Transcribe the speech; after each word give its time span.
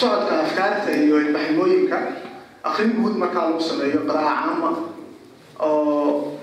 socodka 0.00 0.34
afkaarta 0.44 0.90
iyo 1.02 1.16
ilbaxnimooyinka 1.24 1.98
akrin 2.68 2.90
guud 2.98 3.14
markaa 3.22 3.44
lagu 3.48 3.60
sameeyo 3.70 4.00
qiraa'a 4.08 4.34
caama 4.42 4.70
oo 5.60 6.38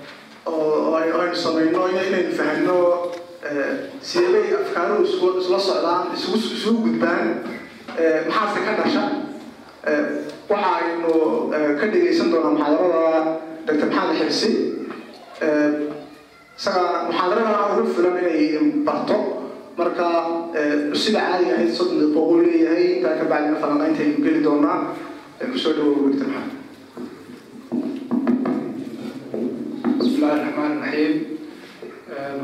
oo 0.45 0.95
aynu 0.99 1.35
samayno 1.45 1.81
inaynu 1.91 2.31
fahno 2.39 2.77
sideebay 4.09 4.47
afkaaruhu 4.63 5.03
isku 5.07 5.25
isla 5.41 5.59
socdaan 5.67 6.03
isugu 6.15 6.77
gudbaan 6.85 7.27
maxaase 8.29 8.59
ka 8.67 8.71
dhasha? 8.79 9.03
Waxa 10.51 10.69
aynu 10.79 11.11
ka 11.79 11.85
dhegaysan 11.93 12.27
doonaa 12.31 12.53
muxaadarada 12.55 13.21
doctor 13.67 13.87
maxamed 13.89 14.15
xirsi. 14.21 14.51
Isaga 16.59 16.83
muxaadarada 17.09 17.59
ugu 17.73 17.83
filan 17.95 18.15
inay 18.21 18.41
barto 18.87 19.15
marka 19.81 20.07
eh, 20.59 20.93
sida 20.93 21.19
caadi 21.27 21.45
ahayd 21.53 21.71
soddon 21.77 21.97
daqiiqo 22.01 22.21
uu 22.29 22.41
leeyahay. 22.45 22.85
Intaa 22.95 23.17
ka 23.19 23.25
bacdina 23.31 23.57
falanqayntaynu 23.63 24.23
geli 24.25 24.41
doonaa. 24.45 24.79
Kusoo 25.51 25.73
dhawow 25.77 26.05
wegta 26.05 26.25
maxamed 26.29 26.59
bismi 29.97 30.17
illahi 30.17 30.39
raxmaan 30.45 30.73
raxiim 30.83 31.13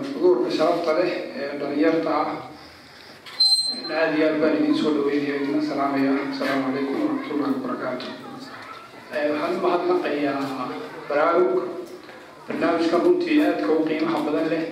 xuduurka 0.09 0.47
eh, 0.49 0.55
sharafta 0.57 0.91
leh 0.97 1.11
ee 1.41 1.49
dhalinyarta 1.59 2.11
ah 2.21 2.29
aada 3.97 4.15
iyo 4.17 4.25
aad 4.29 4.37
baan 4.41 4.55
idin 4.59 4.75
soo 4.81 4.91
dhaweynaya 4.97 5.35
idina 5.41 5.61
salaamaya. 5.69 6.11
Asalaamu 6.33 6.63
calaykum 6.73 6.97
waraxmatullahi 7.05 7.53
wabarakaatu 7.57 8.07
eh, 9.13 9.25
waxaan 9.31 9.55
u 9.57 9.61
mahadnaqayaa 9.65 10.41
baraarug 11.09 11.53
barnaamijka 12.47 12.97
runtii 13.05 13.39
aadka 13.45 13.69
u 13.77 13.85
qiimaha 13.89 14.25
badan 14.25 14.47
leh 14.53 14.63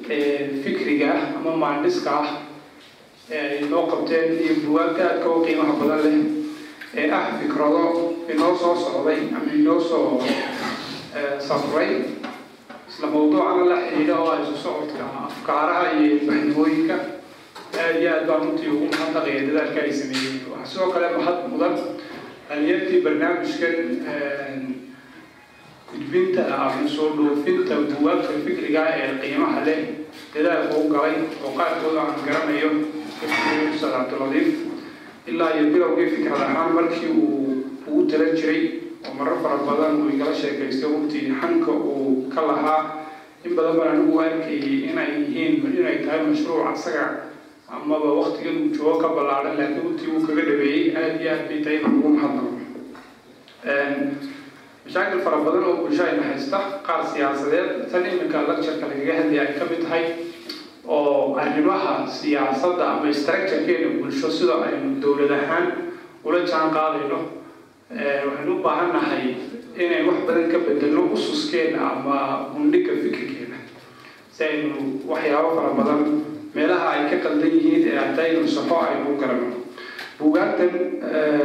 fikriga 0.00 1.12
ama 1.36 1.56
maandhiska 1.56 2.10
ah 2.10 2.28
ee 3.30 3.40
ay 3.58 3.68
noo 3.70 3.86
qabteen 3.86 4.32
iyo 4.44 4.54
buwaagta 4.66 5.02
aadka 5.10 5.28
u 5.30 5.44
qiimaha 5.44 5.72
badan 5.80 6.00
leh 6.04 6.16
ee 7.04 7.10
ah 7.10 7.24
fikrado 7.40 7.82
inoo 8.32 8.56
soo 8.62 8.74
socday 8.76 9.18
ama 9.36 9.52
inoo 9.54 9.80
soo 9.80 10.20
safray 11.48 11.92
isla 12.88 13.06
mawduucana 13.14 13.64
la 13.70 13.76
xidhiidha 13.86 14.16
oo 14.24 14.34
isu 14.42 14.56
socodka 14.64 15.04
afkaaraha 15.28 15.84
iyo 15.98 16.16
ilbaxnimooyinka 16.16 16.96
aad 17.82 17.96
iyo 18.00 18.10
aad 18.14 18.24
baan 18.28 18.40
runtii 18.44 18.68
ugu 18.74 18.86
mahadnaqaya 18.92 19.40
dadaalka 19.48 19.80
ay 19.86 19.92
sameeyeen. 20.00 20.36
Waxaa 20.52 20.68
sidoo 20.72 20.90
kale 20.94 21.08
mahad 21.16 21.38
mudan 21.52 21.74
dhalinyartii 22.48 23.00
barnaamijkan 23.04 23.76
gudbinta 25.92 26.42
ama 26.64 26.88
soo 26.94 27.08
dhoofinta 27.16 27.74
buwaagta 27.90 28.32
fikriga 28.46 28.82
ee 29.00 29.08
qiimaha 29.22 29.60
leh. 29.66 29.80
Dadaalka 30.34 30.74
u 30.80 30.88
galay 30.92 31.14
oo 31.44 31.50
qaarkooda 31.58 32.00
aan 32.04 32.20
garanayo 32.26 32.70
ustaad 33.74 33.92
cabdiladiif 33.96 34.48
ilaa 35.30 35.50
iyo 35.56 35.64
bilowgii 35.74 36.08
fikrad 36.14 36.40
ahaan 36.46 36.70
markii 36.76 37.10
uu 37.22 37.64
ugu 37.88 38.02
tala 38.10 38.26
jiray 38.38 38.62
oo 39.06 39.12
marar 39.18 39.36
fara 39.42 39.56
badan 39.68 39.92
uu 40.02 40.08
igala 40.14 40.34
sheekaystay 40.40 40.88
runtii 40.92 41.24
xanka 41.40 41.70
uu 41.72 42.28
ka 42.34 42.40
lahaa 42.48 42.80
in 43.44 43.52
badan 43.56 43.76
baan 43.78 43.88
anigu 43.94 44.14
arkayay 44.24 44.74
inay 44.90 45.10
yihiin 45.20 45.54
inay 45.78 45.96
tahay 46.04 46.20
mashruuc 46.28 46.66
asaga 46.72 47.04
amaba 47.76 48.08
waktigan 48.20 48.56
uu 48.62 48.70
joogo 48.76 48.96
ka 49.02 49.08
ballaadhan 49.16 49.56
laakiin 49.60 49.82
runtii 49.84 50.08
uu 50.14 50.22
kaga 50.26 50.42
dhabeeyey. 50.48 50.82
Aad 51.00 51.14
iyo 51.22 51.30
aad 51.34 51.44
bay 51.48 51.60
tahay 51.64 51.78
in 51.80 51.86
ugu 51.98 52.08
mahadnaqo 52.16 52.50
mashaakil 54.86 55.20
fara 55.24 55.38
badan 55.46 55.64
oo 55.68 55.76
bulsho 55.86 56.02
ayna 56.04 56.22
haysta 56.30 56.58
qaar 56.86 57.00
siyaasadeed 57.12 57.68
tan 57.92 58.02
iminka 58.06 58.38
lectureka 58.48 58.86
lagaga 58.90 59.12
hadlaya 59.20 59.42
ay 59.46 59.52
ka 59.58 59.64
mid 59.70 59.80
tahay 59.86 60.04
oo 60.88 61.36
arrimaha 61.38 61.94
siyaasadda 62.18 62.84
ama 62.98 63.12
structurekeena 63.20 63.88
bulsho 64.02 64.28
sida 64.30 64.54
aynu 64.66 64.98
dowlad 65.02 65.30
ahaan 65.38 65.66
ula 66.26 66.40
jaan 66.50 66.68
qaadayno 66.76 67.18
waxaynu 68.26 68.52
u 68.58 68.62
baahan 68.66 68.90
nahay 68.96 69.24
inay 69.78 70.02
wax 70.08 70.18
badan 70.28 70.46
ka 70.52 70.58
bedelno 70.66 71.02
ususkeena 71.14 71.78
ama 71.94 72.16
gundhiga 72.54 72.92
fikirkeena. 73.02 73.56
Si 74.34 74.40
aynu 74.44 75.00
waxyaabo 75.10 75.50
fara 75.56 75.70
badan 75.78 76.00
meelaha 76.56 76.86
ay 76.94 77.02
ka 77.10 77.16
qaldan 77.24 77.52
yihiin 77.56 77.84
ee 77.88 77.96
haddaynu 78.02 78.48
saxo 78.56 78.76
aynu 78.88 79.14
u 79.14 79.20
garano 79.20 79.48
buugaagtan 80.22 80.72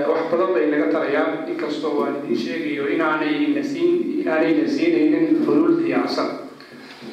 wax 0.10 0.22
badan 0.32 0.50
bay 0.56 0.66
naga 0.72 0.88
tarayaan 0.94 1.50
inkastoo 1.52 1.94
waan 2.00 2.16
idiin 2.24 2.38
sheegayo 2.46 2.84
inaanay 2.96 3.36
nasiin 3.58 3.96
inaanay 4.22 4.54
nasiinaynin 4.62 5.26
xuluul 5.46 5.76
diyaarsan. 5.84 6.30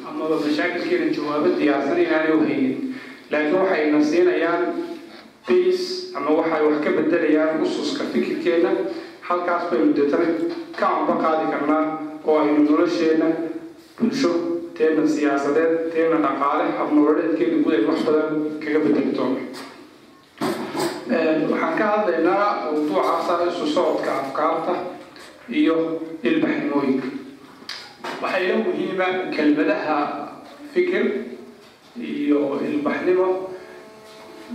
Amaba 0.09 0.35
mashaakilkeena 0.45 1.07
jawaabo 1.15 1.49
diyaarsan 1.59 1.97
inaanay 2.05 2.31
u 2.37 2.39
haynin. 2.47 2.75
Laakiin 3.31 3.55
waxay 3.59 3.83
na 3.91 3.99
siinayaan 4.11 4.63
base 5.47 6.13
ama 6.17 6.29
waxay 6.39 6.61
wax 6.67 6.77
ka 6.85 6.89
bedelayaan 6.97 7.61
ususka 7.65 8.03
fikirkeena. 8.13 8.71
Halkaas 9.27 9.63
baynu 9.71 9.93
deetana 9.97 10.25
ka 10.79 10.85
anba 10.97 11.13
qaadi 11.23 11.45
karnaa 11.53 11.83
oo 12.27 12.35
aynu 12.41 12.59
nolosheena 12.69 13.27
bulsho 13.99 14.31
teena 14.77 15.03
siyaasadeed 15.15 15.73
teena 15.93 16.17
dhaqaale 16.25 16.65
habnololeedkeena 16.79 17.57
guud 17.63 17.73
ay 17.77 17.83
wax 17.89 17.99
badan 18.07 18.29
kaga 18.63 18.79
bedeli 18.85 19.11
doono 19.17 19.39
waxaan 21.09 21.77
ka 21.77 21.85
hadlaynaa 21.85 22.65
mawduucaasa 22.65 23.45
isu 23.49 23.65
socodka 23.69 24.11
afkaarta 24.25 24.73
iyo 25.49 26.01
ilbaxnimooyinka. 26.23 27.07
Waxaa 28.21 28.39
ila 28.45 28.55
muhiima 28.65 29.07
kelmadaha 29.35 29.97
fikir 30.73 31.03
iyo 32.01 32.57
ilbaxnimo. 32.69 33.27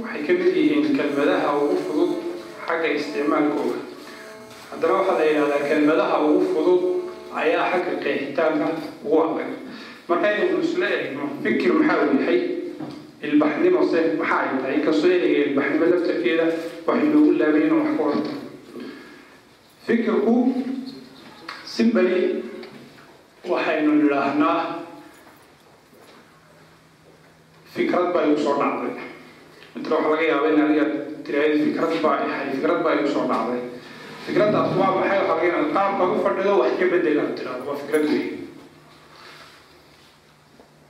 Waxay 0.03 0.23
ka 0.27 0.33
mid 0.33 0.51
yihiin 0.57 0.97
kelmadaha 0.99 1.49
ugu 1.59 1.77
fudud 1.87 2.13
xagga 2.67 2.89
isticmaalkooda. 2.99 3.79
Haddana 4.75 4.93
waxaa 4.99 5.19
la 5.19 5.25
yidhahdaa 5.31 5.63
kelmadaha 5.71 6.17
ugu 6.27 6.43
fudud 6.55 6.83
ayaa 7.35 7.71
xagga 7.73 7.95
qeexitaanka 8.03 8.67
ugu 9.07 9.17
adag 9.23 9.51
marka 10.09 10.27
inaynu 10.35 10.59
isla 10.67 10.87
eegno 10.91 11.25
fikir 11.47 11.71
maxaa 11.79 12.03
uu 12.11 12.19
yahay 12.19 12.39
ilbaxnimo 13.29 13.81
se 13.93 14.01
maxaa 14.21 14.41
ay 14.45 14.51
tahay 14.61 14.75
inkastoo 14.81 15.11
ereyga 15.17 15.41
ilbaxnimo 15.49 15.85
laftarkeeda 15.93 16.45
waxay 16.87 17.09
noogu 17.13 17.31
laabay 17.41 17.63
inuu 17.67 17.81
wax 17.85 17.91
ku 17.99 18.03
horto 18.09 18.33
fikirku 19.87 20.35
simbali 21.75 22.21
waxaynu 23.53 23.91
nidhaahnaa 24.01 24.59
fikrad 27.75 28.07
baa 28.15 28.25
igu 28.27 28.39
soo 28.45 28.57
dhacday. 28.61 28.95
Midna 29.75 29.95
waxaa 29.97 30.11
laga 30.13 30.25
yaabaa 30.31 30.51
in 30.55 30.61
adiga 30.65 30.85
tiraahdo 31.25 31.57
fikrad 31.67 31.93
baa 32.05 32.17
ahay 32.27 32.47
fikrad 32.55 32.79
baa 32.85 32.95
igu 32.99 33.09
soo 33.15 33.25
dhacday. 33.31 33.61
Fikraddaas 34.27 34.71
waa 34.81 34.91
maxay? 34.97 35.21
Qaabka 35.75 36.05
u 36.15 36.17
fadhido 36.25 36.53
wax 36.61 36.73
ka 36.81 36.87
bedel 36.93 37.19
aad 37.25 37.39
waa 37.69 37.77
fikrad 37.83 38.05
weyn 38.11 38.27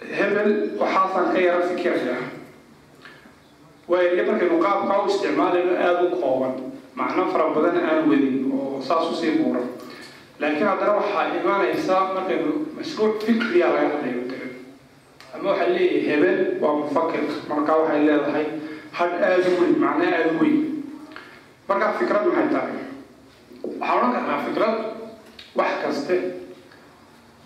hebel 0.01 0.51
waxaasaan 0.81 1.33
ka 1.35 1.39
yara 1.41 1.63
fikiraya 1.69 2.17
waayo 3.89 4.23
markaynu 4.29 4.57
qaabkaa 4.65 4.99
u 5.05 5.07
isticmaalayno 5.11 5.75
aada 5.77 6.03
u 6.09 6.17
kooban. 6.23 6.55
Macno 6.95 7.27
fara 7.33 7.51
badan 7.55 7.77
aan 7.85 8.09
wadin 8.11 8.51
oo 8.53 8.81
saas 8.83 9.11
u 9.11 9.15
sii 9.15 9.39
buuran. 9.43 9.67
Laakiin 10.41 10.67
haddana 10.69 10.93
waxaa 11.01 11.25
imaanaysa 11.41 11.97
markaynu 12.15 12.51
mashruuc 12.77 13.23
fikriya 13.27 13.67
laga 13.75 13.89
hadlayo 13.95 14.23
tagan 14.31 14.53
ama 15.35 15.49
waxaa 15.51 15.69
leeyahay 15.75 16.03
hebel 16.09 16.39
waa 16.63 16.75
mufakir 16.81 17.23
markaa 17.49 17.77
waxay 17.83 18.01
leedahay 18.07 18.47
hadh 18.99 19.15
aada 19.27 19.49
u 19.53 19.61
weyn 19.61 19.77
macno 19.85 20.05
aada 20.07 20.31
u 20.33 20.39
weyn. 20.43 20.59
Markaa 21.69 21.93
fikrad 21.99 22.25
maxay 22.27 22.49
tahay? 22.55 22.75
Waxaan 23.81 23.97
odhan 23.99 24.13
karnaa 24.17 24.41
fikrad 24.49 24.75
wax 25.59 25.73
kaste 25.83 26.17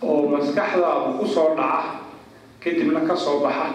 oo 0.03 0.29
maskaxdaada 0.33 1.11
ku 1.19 1.27
soo 1.27 1.51
dhaca 1.59 2.04
kadibna 2.65 3.01
ka 3.09 3.17
soo 3.17 3.41
baxa. 3.45 3.67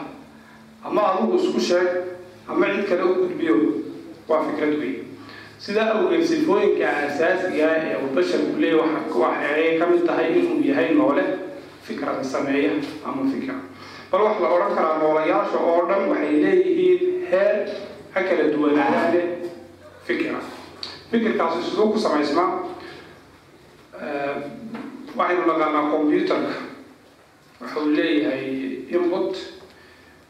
Ama 0.85 1.01
adigu 1.13 1.35
isku 1.37 1.59
sheeg 1.59 1.87
ama 2.49 2.65
cid 2.73 2.85
kale 2.89 3.03
u 3.03 3.13
gudbiyo 3.21 3.55
waa 4.27 4.43
fikrad 4.47 4.73
weyn. 4.81 4.95
Sidaa 5.59 5.91
awgeed 5.93 6.23
sifooyinka 6.31 6.87
asaasiga 7.05 7.67
ee 7.87 7.95
uu 8.03 8.09
basharku 8.15 8.55
leeyahy 8.61 9.11
waxay 9.21 9.77
ka 9.79 9.85
mid 9.91 10.03
tahay 10.07 10.27
inuu 10.39 10.63
yahay 10.69 10.89
noole 10.95 11.23
fikrada 11.83 12.23
sameeya 12.23 12.71
ama 13.05 13.21
fikra. 13.33 13.55
Bal 14.11 14.21
wax 14.25 14.35
la 14.43 14.47
odhan 14.55 14.71
karaa 14.77 14.97
noolayaasha 15.01 15.57
oo 15.69 15.81
dhan 15.89 16.03
waxay 16.11 16.31
leeyihiin 16.43 17.01
heer 17.31 17.55
ha 18.13 18.19
kala 18.27 18.43
duwanaadaane 18.53 19.21
fikra. 20.07 20.39
Fikirkaasi 21.11 21.59
siduu 21.69 21.91
ku 21.93 21.99
samaysmaa 21.99 22.49
waxaynu 25.17 25.43
naqaanaa 25.51 25.91
wuxuu 27.61 27.85
leeyahay 27.95 28.45
input 28.95 29.35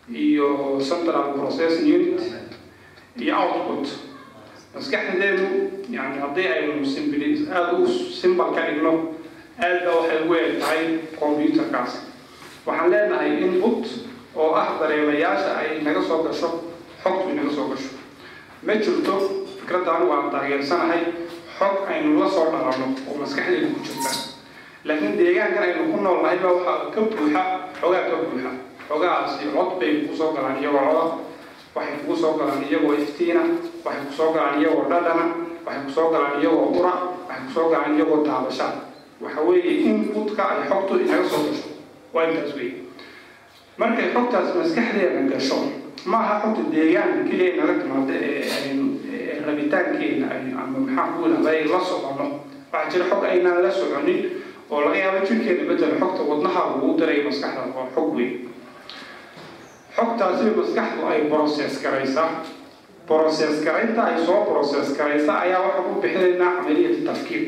iyo 0.10 0.80
central 0.90 1.34
processing 1.38 1.88
unit 1.96 2.22
iyo 3.20 3.36
output. 3.38 3.88
Maskaxdeenu 4.76 5.48
yani 5.90 6.18
haddii 6.22 6.48
aynu 6.48 6.86
simbili 6.86 7.48
aada 7.52 7.74
u 7.78 7.88
simbal 8.22 8.54
ka 8.56 8.62
dhigno 8.68 8.94
aad 9.62 9.78
ba 9.86 9.92
waxay 9.98 10.20
ugu 10.24 10.36
eg 10.36 10.60
tahay 10.62 10.84
computerkaas. 11.20 11.94
Waxaan 12.66 12.90
leenahay 12.92 13.32
input 13.46 13.86
oo 14.36 14.54
ah 14.56 14.78
dareemayaasha 14.80 15.58
ay 15.58 15.82
naga 15.82 16.02
soo 16.02 16.24
gasho 16.24 16.50
xogtu 17.04 17.34
naga 17.36 17.52
soo 17.56 17.68
gasho. 17.74 17.90
Ma 18.64 18.74
jirto 18.76 19.14
fikradda 19.60 19.92
anigu 19.96 20.12
aan 20.14 20.30
taageersanahay 20.32 21.02
xog 21.58 21.76
aynu 21.90 22.20
la 22.20 22.30
soo 22.30 22.46
dhalanno 22.54 22.88
oo 23.10 23.16
maskaxdeeda 23.22 23.68
ku 23.74 23.80
jirta 23.86 24.10
laakiin 24.88 25.18
deegaankan 25.20 25.64
aynu 25.64 25.84
ku 25.94 25.98
nool 26.02 26.20
nahay 26.24 26.38
baa 26.44 26.90
ka 26.94 27.00
buuxa 27.02 27.44
xogaa 27.82 28.04
ka 28.10 28.16
buuxa. 28.24 28.52
Xogahaasi 28.90 29.46
cod 29.54 29.70
bay 29.80 29.92
kugu 30.02 30.16
soo 30.18 30.32
galaan 30.36 30.58
iyagoo 30.62 30.82
coda 30.88 31.04
waxay 31.76 31.96
kugu 32.02 32.16
soo 32.22 32.34
galaan 32.40 32.64
iyagoo 32.70 32.94
iftiina 33.04 33.42
waxay 33.86 34.04
ku 34.08 34.14
soo 34.18 34.30
galaan 34.36 34.58
iyagoo 34.62 34.86
dhadhana 34.92 35.26
waxay 35.66 35.82
ku 35.86 35.92
soo 35.96 36.08
galaan 36.14 36.36
iyagoo 36.42 36.68
ura 36.80 36.94
waxay 37.30 37.42
ku 37.46 37.52
soo 37.56 37.68
galaan 37.72 37.94
iyagoo 37.98 38.20
taabasha 38.28 38.68
waxa 39.22 39.42
weeye 39.48 39.72
inputka 39.90 40.44
ay 40.52 40.60
xogtu 40.70 40.94
inaga 41.06 41.26
soo 41.32 41.42
gasho. 41.48 41.70
Waa 42.14 42.24
intaas 42.32 42.54
weeye. 42.58 42.76
Markay 43.78 44.08
xogtaas 44.16 44.48
maskaxdeena 44.58 45.22
gasho 45.32 45.58
maaha 46.12 46.34
xogta 46.42 46.62
deegaanka 46.74 47.22
keliya 47.30 47.50
inaga 47.56 47.74
timaado 47.84 48.14
ee 48.16 49.42
rabitaankeena 49.46 50.28
ama 50.64 50.78
maxaa 50.86 51.08
ku 51.14 51.20
idhahday 51.30 51.62
la 51.72 51.80
socono. 51.90 52.26
Waxaa 52.74 52.90
jira 52.92 53.06
xog 53.12 53.24
aynaan 53.32 53.62
la 53.64 53.72
soconin 53.72 54.20
oo 54.72 54.80
laga 54.86 54.98
yaabo 55.04 55.20
jirkeena 55.28 55.64
bedel 55.70 55.94
xogta 56.02 56.22
wadnaha 56.30 56.60
lagu 56.70 56.88
diray 57.00 57.24
maskaxda 57.28 57.62
oo 57.76 57.86
xog 57.96 58.10
weyn. 58.18 58.34
Xogtaasi 59.96 60.44
maskaxdu 60.60 61.02
ay 61.12 61.22
process 61.32 61.74
garaysaa 61.84 62.30
process 63.08 63.56
garaynta 63.66 64.02
ay 64.04 64.26
soo 64.26 64.46
process 64.46 64.88
garaysa 64.98 65.34
ayaa 65.44 65.62
waxaan 65.66 65.86
u 65.98 66.02
bixinaynaa 66.02 66.52
camaliyat 66.56 67.04
tafkiir. 67.08 67.44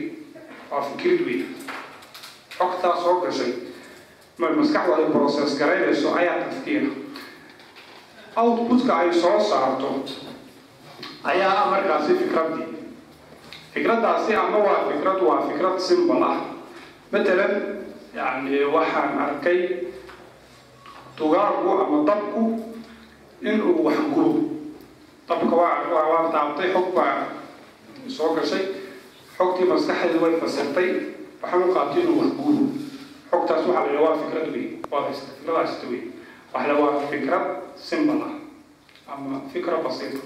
Waa 0.71 0.81
fikrid 0.81 1.19
weyn. 1.25 1.41
Xogtaa 2.57 2.95
soo 3.03 3.21
gashay 3.21 3.51
maskaxdu 4.57 4.93
ay 4.97 5.05
process 5.13 5.51
garaynayso 5.59 6.13
ayaa 6.19 6.37
tafkiira 6.43 6.89
outputka 8.35 8.93
ay 8.97 9.13
soo 9.13 9.39
saarto 9.49 9.89
ayaa 11.23 11.65
markaasi 11.71 12.13
fikraddii 12.15 12.67
fikraddaasi 13.73 14.35
ama 14.35 14.57
waa 14.57 14.87
fikrad 14.91 15.19
waa 15.21 15.41
fikrad 15.47 15.77
simbol 15.79 16.23
ah 16.23 16.37
matalan 17.11 17.53
yani 18.15 18.63
waxaan 18.71 19.11
arkay 19.19 19.59
dugaagu 21.17 21.69
ama 21.83 21.97
dabku 22.07 22.41
inuu 23.41 23.83
wax 23.83 23.97
gubo. 24.13 24.41
Dabka 25.27 25.55
waa 25.55 25.87
waa 25.91 26.05
waan 26.11 26.27
taabtay 26.31 26.71
xog 26.73 26.93
baa 26.95 27.27
soo 28.07 28.35
gashay. 28.35 28.65
Xogtii 29.37 29.65
maskaxdeedu 29.69 30.19
way 30.23 30.33
fasirtay. 30.41 30.89
Waxaan 31.41 31.63
u 31.69 31.73
qaatay 31.73 32.01
inuu 32.03 32.19
wax 32.21 32.31
gubo. 32.39 32.63
Xogtaas 33.31 33.63
waxaa 33.67 33.91
la 33.95 34.01
waa 34.01 34.17
fikrad 34.21 34.47
wey 34.53 34.65
waa 34.91 35.01
haysta 35.07 35.31
fikradaasita 35.39 35.85
wey 35.91 36.01
waxa 36.53 36.67
la 36.67 36.75
waa 36.79 36.99
fikrad 37.11 37.45
simbol 37.75 38.21
ah 38.27 38.33
ama 39.13 39.41
fikra 39.53 39.77
basiita 39.83 40.19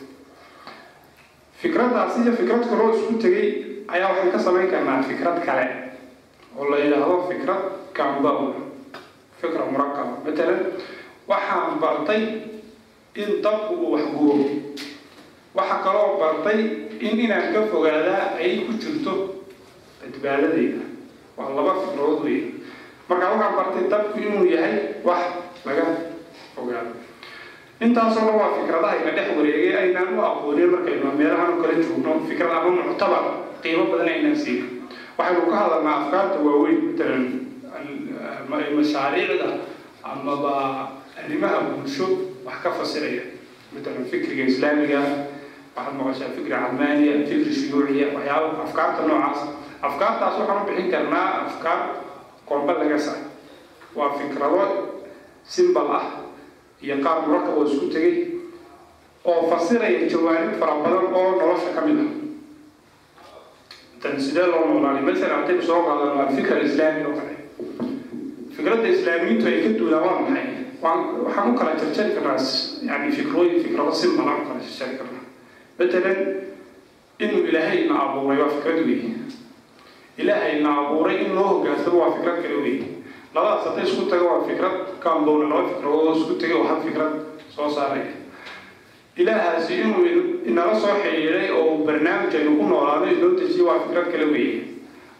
fikraddaasi 1.61 2.21
iyo 2.21 2.33
fikrad 2.37 2.63
kaloo 2.69 2.93
isku 2.93 3.13
tegay 3.21 3.47
ayaa 3.87 4.09
waxay 4.11 4.31
ka 4.31 4.39
samayn 4.39 4.69
karnaa 4.71 5.03
fikrad 5.03 5.37
kale 5.45 5.65
oo 6.57 6.66
la 6.72 6.78
yidhaahdo 6.84 7.16
fikrad 7.30 7.62
compound 7.98 8.54
fikra 9.42 9.63
murakaba 9.72 10.13
matalan 10.25 10.60
waxaan 11.28 11.80
bartay 11.84 12.22
in 13.16 13.30
dabku 13.44 13.74
uu 13.75 13.92
wax 13.96 14.06
gubo 14.16 14.36
waxa 15.57 15.75
kaloo 15.86 16.19
bartay 16.22 16.60
in 17.00 17.16
inaan 17.25 17.52
ka 17.54 17.62
fogaadaa 17.72 18.36
ay 18.40 18.63
ku 18.68 18.72
jirto 18.81 19.13
badbaadadeyda. 20.02 20.84
Waa 21.38 21.50
laba 21.57 21.74
fikrood 21.84 22.24
wey 22.24 22.38
marka 23.10 23.25
waxaan 23.36 23.54
bartay 23.60 23.84
dabku 23.92 24.16
inuu 24.19 24.46
yahay 24.54 24.75
wax 25.07 25.24
laga 25.68 25.86
fogaado. 26.56 26.94
Intaasoo 27.84 28.24
dhan 28.28 28.36
waa 28.40 28.52
fikradaha 28.60 28.96
dhex 29.18 29.28
wareegay 29.38 29.74
aynaan 29.81 30.16
u 30.16 30.22
aqoonin 30.24 30.69
markaynu 30.72 31.12
meelahan 31.19 31.54
u 31.56 31.62
kala 31.63 31.75
joogno. 31.84 32.12
Fikrad 32.30 32.52
ama 32.52 32.69
muctabar 32.88 33.24
qiimo 33.63 33.84
badan 33.92 34.07
aynaan 34.13 34.36
siina 34.44 34.66
waxaynu 35.17 35.41
ka 35.51 35.56
hadalnaa 35.62 35.95
afkaarta 36.06 36.38
waaweyn 36.45 36.79
matalan 36.91 37.23
mashaariicda 38.77 39.50
amaba 40.03 40.53
arrimaha 41.19 41.59
bulsho 41.71 42.06
wax 42.45 42.57
ka 42.63 42.69
fasiraya. 42.71 43.23
Matalan 43.73 44.06
fikriga 44.12 44.44
islaamiga 44.51 45.01
waxaad 45.75 45.94
maqashaa 46.00 46.31
fikri 46.35 46.51
calmaaniya 46.51 47.13
fikri 47.29 47.51
shuyuuciya 47.53 48.07
waxyaaba 48.15 48.63
afkaarta 48.65 49.01
noocaas. 49.09 49.39
Afkaartaas 49.88 50.35
waxaan 50.39 50.62
u 50.63 50.65
bixin 50.69 50.88
karnaa 50.94 51.27
afkaar 51.47 51.79
kolba 52.45 52.73
laga 52.79 53.00
sa 53.00 53.13
waa 53.95 54.11
fikrado 54.19 54.61
simbal 55.44 55.88
ah 56.00 56.06
iyo 56.83 56.95
qaar 57.06 57.25
marka 57.27 57.50
oo 57.56 57.63
isku 57.65 57.88
tegay 57.94 58.15
oo 59.25 59.41
fasiraya 59.51 60.06
jawaanib 60.11 60.59
fara 60.59 60.75
badan 60.83 61.06
oo 61.15 61.29
nolosha 61.39 61.69
ka 61.75 61.81
mid 61.88 61.97
ah 62.03 62.09
tan 64.06 64.22
sidee 64.22 64.46
loo 64.54 64.63
noolaanay? 64.69 65.02
Masalan 65.10 65.38
haddaynu 65.42 65.63
soo 65.69 65.81
qaadano 65.88 66.22
alfikra 66.28 66.56
alislaami 66.62 67.02
oo 67.10 67.13
kale. 67.19 67.34
Fikradda 68.56 68.88
islaamiyiintu 68.96 69.46
ay 69.52 69.57
ka 69.66 69.69
duulaan 69.80 70.04
waa 70.07 70.19
maxay? 70.22 70.48
Waxaan 70.86 71.50
u 71.52 71.57
kala 71.60 71.72
jarjari 71.81 72.12
karnaa 72.16 72.38
yani 72.90 73.12
fikrooyin 73.18 73.63
fikrado 73.63 73.92
simbal 74.02 74.28
aan 74.31 74.42
u 74.42 74.46
kala 74.50 74.60
jarjari 74.68 74.96
karnaa. 75.00 75.24
Matalan 75.80 76.19
inuu 77.19 77.42
ilaahay 77.50 77.80
na 77.90 77.96
abuuray 78.04 78.38
waa 78.42 78.50
fikrad 78.56 78.80
weeye 78.88 79.10
ilaahay 80.18 80.60
na 80.63 80.72
abuuray 80.81 81.18
in 81.25 81.36
loo 81.36 81.48
hogaansamo 81.52 81.98
waa 82.02 82.12
fikrad 82.18 82.38
kale 82.44 82.56
weeye 82.63 82.86
labadaas 83.36 83.66
hadday 83.68 83.84
isku 83.90 84.04
tago 84.12 84.25
waa 84.31 84.44
fikrad 84.50 84.75
kaambowna 85.04 85.46
laba 85.52 85.63
fikradood 85.69 86.07
oo 86.07 86.16
isku 86.19 86.34
tegay 86.42 86.57
oo 86.57 86.63
hal 86.69 86.80
fikrad 86.88 87.13
soo 87.56 87.69
saaraya 87.75 88.12
ilaahaasi 89.17 89.73
inuu 89.81 90.06
inala 90.50 90.75
soo 90.79 90.95
xidhiiday 91.03 91.50
oo 91.59 91.77
barnaamij 91.88 92.33
aynu 92.39 92.51
ku 92.59 92.65
noolaano 92.71 93.06
inoo 93.15 93.31
dejiyo 93.39 93.65
waa 93.67 93.79
fikrad 93.88 94.07
kale 94.12 94.25
weeye. 94.33 94.62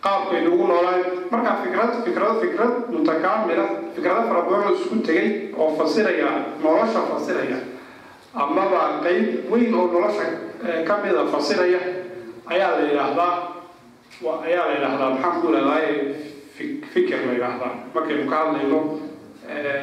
Qaabkaynu 0.06 0.50
ugu 0.54 0.68
noolaan 0.68 1.02
markaa 1.32 1.56
fikrad 1.64 1.92
fikrad 2.06 2.36
fikrad 2.42 2.74
mutakaamila 2.94 3.66
fikrado 3.96 4.22
fara 4.30 4.42
badan 4.42 4.68
oo 4.68 4.74
isku 4.76 4.96
tegay 5.08 5.28
oo 5.58 5.70
fasiraya 5.80 6.30
nolosha 6.64 7.02
fasiraya. 7.12 7.58
Amaba 8.34 8.82
qeyb 9.04 9.26
weyn 9.52 9.74
oo 9.80 9.88
nolosha 9.94 10.26
ka 10.88 10.94
mida 11.04 11.24
fasiraya. 11.34 11.80
Ayaa 12.52 12.72
la 12.78 12.84
yidhaahdaa 12.90 13.34
ayaa 14.48 14.66
la 14.68 14.74
yidhaahdaa 14.76 15.10
maxaan 15.14 15.42
ku 15.42 15.48
idhahdaa 15.50 15.80
fikir 16.94 17.20
la 17.28 17.34
yidhaahdaa. 17.34 17.74
Markaynu 17.96 18.26
ka 18.32 18.36
hadlayno 18.44 18.80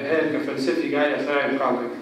heerka 0.09 0.39
falsafiga 0.47 1.01
ee 1.09 1.19
aynu 1.41 1.59
ka 1.59 1.65
hadlayno 1.69 1.97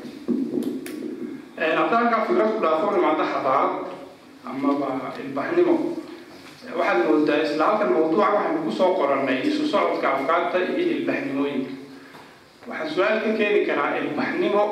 haddaan 1.60 2.08
kaa 2.10 2.24
fikrad 2.24 2.50
ku 2.56 2.60
dhaafo 2.64 2.96
imaado 2.96 3.24
xadaarad 3.32 3.72
amaba 4.44 5.12
ilbaxnimo. 5.22 5.74
Waxaad 6.78 6.98
moodaa 7.06 7.42
isla 7.44 7.64
halkan 7.66 7.92
mawduuca 7.92 8.28
waxaynu 8.34 8.60
ku 8.64 8.72
soo 8.72 8.94
qorannay 8.94 9.38
isu 9.48 9.66
socodka 9.66 10.08
afkaarta 10.16 10.58
iyo 10.58 10.84
ilbaxnimooyinka. 10.96 11.72
Waxaa 12.68 12.88
su'aal 12.94 13.18
ka 13.24 13.30
keeni 13.38 13.66
karaa 13.68 13.96
ilbaxnimo 14.00 14.62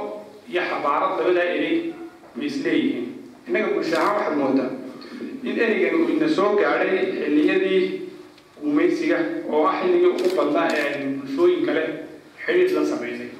iyo 0.48 0.62
xadaarad 0.70 1.12
labadaa 1.18 1.48
erey 1.56 1.76
ma 2.36 2.44
innaga 3.48 3.68
bulsho 3.74 3.96
ahaan 3.96 4.14
waxaad 4.16 4.36
moodaa 4.36 4.70
in 5.42 5.56
ereygan 5.64 5.94
uu 6.00 6.08
ina 6.14 6.28
soo 6.28 6.56
gaadhay 6.56 6.98
xilliyadii 7.20 7.82
gumaysiga 8.62 9.18
oo 9.52 9.64
ah 9.66 9.74
xilligii 9.80 10.10
ugu 10.12 10.28
badnaa 10.36 10.68
ee 10.76 10.82
aynu 10.88 11.20
bulshooyin 11.20 11.66
kale 11.66 11.82
xidhiid 12.44 12.70
la 12.76 12.82
samaysay. 12.90 13.30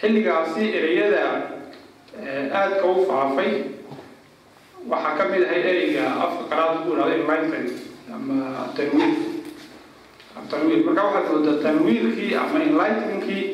Xilligaasi 0.00 0.62
ereyada 0.78 1.22
aadka 2.60 2.84
u 2.86 3.04
faafay. 3.08 3.50
Waxaa 4.90 5.16
ka 5.18 5.24
mid 5.30 5.42
ahay 5.44 5.60
ereyga 5.70 6.04
afka 6.24 6.42
qaraad 6.50 6.74
ku 6.86 6.94
idhahdo 6.94 7.12
enlightenment 7.18 7.70
ama 8.14 8.70
tanwiir 8.76 9.12
tanwiir 10.50 10.80
marka 10.86 11.02
waxaad 11.06 11.26
moodaa 11.32 11.62
tanwiirkii 11.64 12.34
ama 12.42 12.58
enlightenkii 12.66 13.44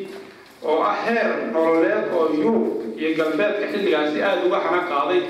oo 0.69 0.77
ah 0.89 0.93
heer 1.05 1.27
nololeed 1.53 2.05
oo 2.17 2.25
yurub 2.37 2.65
iyo 2.99 3.09
galbeedka 3.17 3.65
xilligaasi 3.73 4.21
aada 4.21 4.41
uga 4.47 4.59
hana 4.65 4.81
qaaday 4.91 5.21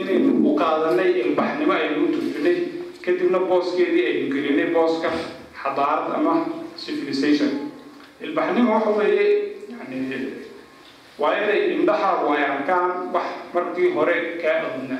inaynu 0.00 0.30
u 0.44 0.52
qaadanay 0.60 1.10
ilbaxnimo 1.24 1.72
aynu 1.80 1.96
u 2.04 2.12
turfinay 2.14 2.56
kadibna 3.04 3.38
booskeedii 3.48 4.04
aynu 4.10 4.26
gelinay 4.34 4.68
booska 4.76 5.08
xadaarad 5.62 6.12
ama 6.18 6.34
civilization. 6.82 7.50
Ilbaxnimo 8.20 8.70
waxa 8.76 8.90
weeye 9.00 9.26
yani 9.72 9.96
waa 11.18 11.34
inay 11.40 11.60
indhahaagu 11.76 12.26
ay 12.36 12.44
arkaan 12.44 13.10
wax 13.14 13.28
markii 13.54 13.90
hore 13.96 14.16
kaa 14.42 14.56
awna 14.70 14.98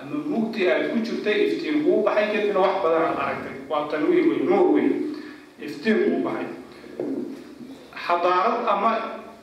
ama 0.00 0.16
mugdi 0.30 0.66
aad 0.72 0.84
ku 0.92 0.98
jirtay 1.06 1.38
iftiin 1.46 1.84
kuu 1.84 2.02
baxay 2.06 2.26
kadibna 2.32 2.60
wax 2.66 2.74
badan 2.84 3.02
aad 3.06 3.18
aragtay. 3.22 3.54
Waa 3.70 3.86
tanwiir 3.90 4.24
wey 4.30 4.40
nuur 4.48 4.66
wey 4.74 4.88
iftiin 5.66 5.98
kuu 6.04 6.18
baxay. 6.26 6.48
Xadaarad 8.06 8.66
ama 8.72 8.90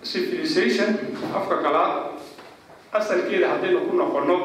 civilization 0.03 0.89
afka 1.37 1.55
kalaad 1.63 1.95
asalkeeda 2.97 3.47
haddaynu 3.55 3.79
ku 3.87 3.93
noqono 3.99 4.35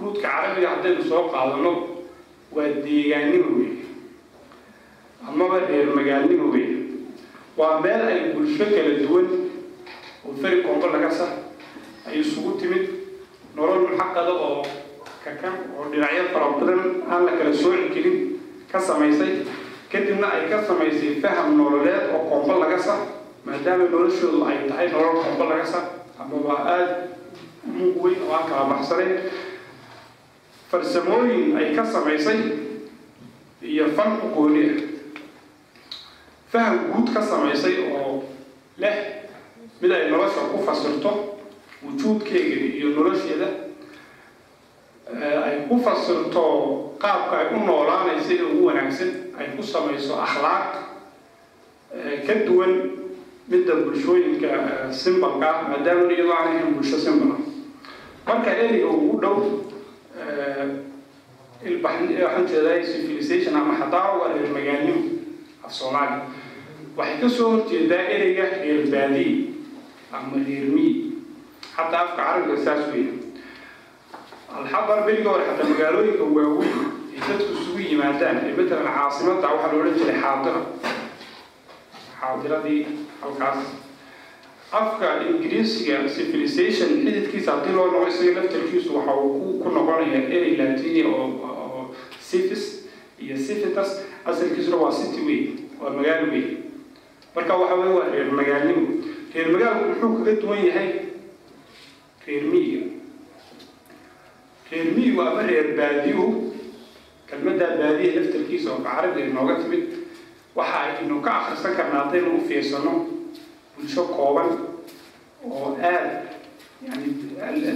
ruudka 0.00 0.26
carabiga 0.28 0.68
haddaynu 0.74 1.02
soo 1.10 1.22
qaadano 1.32 1.72
waa 2.54 2.68
deegaannimo 2.84 3.50
wey 3.60 3.72
amaba 5.28 5.58
reer 5.68 5.86
magaalnimo 5.96 6.46
wey 6.54 6.66
waa 7.58 7.80
meel 7.84 8.02
ay 8.12 8.20
bulsho 8.34 8.64
kala 8.74 8.92
duwan 9.02 9.26
oo 10.26 10.32
feri 10.40 10.62
kombo 10.62 10.86
laga 10.90 11.10
sa 11.10 11.26
ay 12.06 12.20
isugu 12.20 12.58
timid. 12.60 12.84
Nolol 13.54 13.84
muxaqada 13.92 14.32
oo 14.32 14.62
kakan 15.24 15.54
oo 15.76 15.90
dhinacyo 15.92 16.24
fara 16.32 16.46
badan 16.58 16.80
aan 17.10 17.22
la 17.26 17.32
kala 17.38 17.52
sooci 17.52 17.88
karin 17.94 18.16
ka 18.72 18.78
samaysay. 18.80 19.44
Kadibna 19.92 20.32
ay 20.32 20.48
ka 20.48 20.64
samaysay 20.64 21.20
faham 21.20 21.56
nololeed 21.60 22.10
oo 22.16 22.24
koombo 22.30 22.56
laga 22.62 22.78
sa 22.80 22.94
maadaama 23.44 23.90
noloshoodu 23.92 24.40
ay 24.48 24.68
tahay 24.70 24.88
nolol 24.88 25.20
koombo 25.22 25.44
laga 25.50 25.66
sa 25.68 25.80
amaba 26.18 26.54
aada 26.64 26.96
mug 27.66 27.94
weyn 28.02 28.22
oo 28.24 28.32
aan 28.32 28.46
kala 28.48 28.64
baxsanayn 28.72 29.28
farsamooyin 30.70 31.52
ay 31.58 31.76
ka 31.76 31.84
samaysay 31.84 32.40
iyo 33.62 33.92
fan 33.94 34.18
u 34.24 34.32
gooni 34.34 34.62
ah. 34.70 34.78
Faham 36.52 36.88
guud 36.92 37.12
ka 37.12 37.20
samaysay 37.20 37.92
oo 37.92 38.24
leh 38.80 39.21
mid 39.82 39.90
ay 39.92 40.10
nolosha 40.10 40.40
ku 40.54 40.58
fasirto 40.62 41.10
wujuudkeega 41.82 42.56
iyo 42.78 42.88
nolosheeda 42.94 43.48
ay 45.46 45.66
ku 45.68 45.74
fasirto 45.82 46.42
qaabka 47.02 47.34
ay 47.38 47.46
u 47.58 47.66
noolaanaysa 47.66 48.32
ee 48.38 48.42
ugu 48.46 48.62
wanaagsan 48.70 49.10
ay 49.38 49.46
ku 49.58 49.62
samayso 49.62 50.14
akhlaaq 50.26 50.70
ka 52.26 52.34
duwan 52.46 52.72
midda 53.50 53.74
bulshooyinka 53.84 54.48
simbalka 54.94 55.46
ah 55.50 55.58
maadaama 55.68 56.06
iyadoo 56.14 56.30
aan 56.32 56.48
ahayn 56.54 56.74
bulsho 56.78 56.96
simbal 57.04 57.34
ah 57.34 57.42
marka 58.26 58.50
ereyga 58.54 58.86
ugu 58.86 59.18
dhow 59.22 59.36
waxaan 61.82 62.46
jeedaa 62.46 63.58
ama 63.60 63.74
xadaaro 63.80 64.14
waa 64.22 64.30
reer 64.34 64.48
magaalnimo 64.54 65.02
af 65.66 65.72
soomaali 65.74 66.16
waxay 66.96 67.18
ka 67.20 67.28
soo 67.28 67.50
horjeedaa 67.50 68.04
ereyga 68.14 68.44
reer 68.62 68.86
baadiye 68.94 69.51
ama 70.12 70.36
reer 70.46 70.66
miyi 70.74 70.92
xataa 71.76 72.00
afka 72.04 72.16
carabiga 72.22 72.56
saas 72.64 72.82
weya 72.92 73.12
alxabar 74.58 74.98
beriga 75.06 75.28
hore 75.32 75.44
xataa 75.48 75.68
magaalooyinka 75.72 76.24
waaweyn 76.36 76.78
ay 77.12 77.20
dadku 77.28 77.52
isugu 77.60 77.80
yimaadaan. 77.90 78.36
Ee 78.48 78.52
matalan 78.58 78.92
caasimadda 78.96 79.48
waxaa 79.54 79.70
la 79.72 79.78
odhan 79.80 79.94
jiray 79.98 80.18
xaadira. 80.22 80.60
Xaadiradii 82.20 82.80
halkaas. 83.20 83.58
Afka 84.72 85.08
ingiriisiga 85.30 85.96
civilization 86.16 86.88
xididkiisa 87.04 87.50
haddii 87.52 87.74
loo 87.76 87.86
noqo 87.92 88.06
isaga 88.08 88.32
laftarkiisu 88.40 88.88
waxa 88.96 89.14
uu 89.24 89.60
ku 89.62 89.68
noqonaya 89.76 90.20
erey 90.36 90.56
latini 90.60 91.02
oo 91.04 91.26
oo 91.44 91.94
civis 92.28 92.62
iyo 93.20 93.36
civitas 93.36 93.90
asalkiisuna 94.24 94.76
waa 94.82 94.92
city 94.98 95.20
wey 95.28 95.40
waa 95.80 95.90
magaalo 95.96 96.26
wey 96.32 96.44
marka 97.36 97.52
waxa 97.60 97.74
weye 97.80 97.92
waa 97.98 98.08
reer 98.12 98.28
magaalnimo 98.38 98.82
reer 99.34 99.48
magaalku 99.52 99.84
muxuu 99.90 100.10
kaga 100.20 100.32
duwan 100.40 100.60
yahay 100.68 100.88
reer 102.26 102.44
miyiga 102.52 102.82
reer 104.70 104.86
miyigu 104.96 105.20
ama 105.22 105.42
reer 105.48 105.66
baadiyuhu. 105.78 106.28
Kelmaddaa 107.28 107.76
baadiya 107.80 108.12
laftarkiisa 108.20 108.68
oo 108.76 108.80
carabiga 108.84 109.24
inooga 109.30 109.54
timid. 109.64 109.84
Waxa 110.56 110.78
aynu 111.00 111.16
ka 111.24 111.30
akhrisan 111.40 111.72
karnaa 111.78 112.00
haddaynu 112.04 112.30
u 112.36 112.40
fiirsano 112.48 112.92
bulsho 113.76 114.02
kooban 114.12 114.48
oo 115.48 115.68
aad 115.80 116.08
yani 116.84 117.08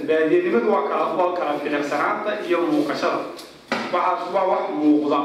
baadiyanimadu 0.09 0.69
waa 0.73 0.85
kala 0.89 1.05
waa 1.19 1.33
kala 1.39 1.53
filiqsanaanta 1.65 2.31
iyo 2.49 2.59
muuqashada. 2.69 3.21
Waxaas 3.93 4.29
waa 4.35 4.45
wax 4.53 4.65
muuqda 4.77 5.21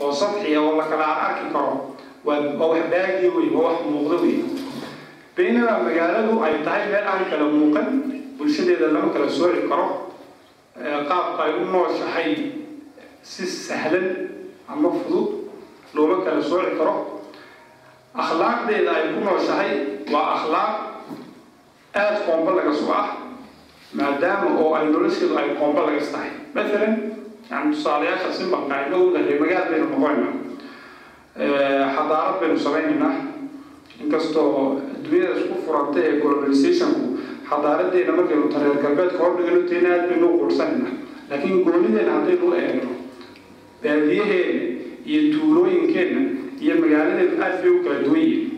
oo 0.00 0.12
sadxiya 0.20 0.60
oo 0.60 0.76
la 0.80 0.84
kala 0.92 1.06
arki 1.26 1.48
karo. 1.54 1.96
Waa 2.28 2.40
waa 2.60 2.68
wax 2.76 2.84
baadiya 2.92 3.30
wey 3.36 3.48
waa 3.56 3.64
wax 3.72 3.78
muuqda 3.88 4.16
wey 4.22 4.36
baynama 5.36 5.88
magaaladu 5.88 6.34
ay 6.44 6.60
tahay 6.66 6.92
meel 6.92 7.06
aan 7.08 7.24
kala 7.30 7.44
muuqan 7.48 7.88
bulshadeeda 8.36 8.92
lama 8.92 9.08
kala 9.14 9.28
sooci 9.28 9.64
karo. 9.68 10.12
Qaabka 11.08 11.40
ay 11.46 11.52
u 11.60 11.64
nooshahay 11.72 12.30
si 13.22 13.44
sahlan 13.46 14.06
ama 14.68 14.88
fudud 14.92 15.48
looma 15.96 16.20
kala 16.24 16.40
sooci 16.42 16.76
karo. 16.76 17.24
Akhlaaqdeeda 18.12 18.90
ay 18.92 19.04
ku 19.16 19.20
nooshahay 19.24 19.70
waa 20.12 20.36
akhlaaq 20.36 20.72
aada 21.96 22.18
qoombo 22.28 22.50
laga 22.56 22.72
soo 22.76 22.92
ah 22.92 23.08
maadaama 23.96 24.56
oo 24.60 24.72
ay 24.76 24.88
nolosheedu 24.92 25.32
ay 25.36 25.56
qoombo 25.56 25.80
lagas 25.88 26.12
tahay. 26.12 26.32
Maalan 26.52 26.92
yani 27.48 27.72
tusaalayaasha 27.72 28.48
magaal 28.52 29.64
baynu 29.72 29.86
noqonaynaa. 29.92 30.32
Xadaarad 31.96 32.36
baynu 32.40 32.56
samaynaynaa 32.60 33.31
inkastoo 34.02 34.48
adduunyada 34.94 35.34
isku 35.40 35.54
furantay 35.66 36.02
ee 36.08 36.14
globalizationku 36.22 37.04
xadaaradeena 37.50 38.12
markaynu 38.18 38.46
tareer 38.54 38.76
galbeedka 38.84 39.18
hordhigano 39.24 39.60
teena 39.70 39.88
aad 39.96 40.04
baynu 40.10 40.26
u 40.34 40.38
qursanaynaa 40.42 40.94
laakiin 41.30 41.58
goonideena 41.66 42.12
haddaynu 42.16 42.48
eegno 42.62 42.90
baadiyaheena 43.82 44.62
iyo 45.10 45.20
tuulooyinkeenna 45.34 46.20
iyo 46.64 46.74
magaaladeenu 46.82 47.34
aad 47.46 47.54
bay 47.62 47.70
u 47.70 47.82
kala 47.84 47.98
duwan 48.06 48.20
yihiin. 48.24 48.50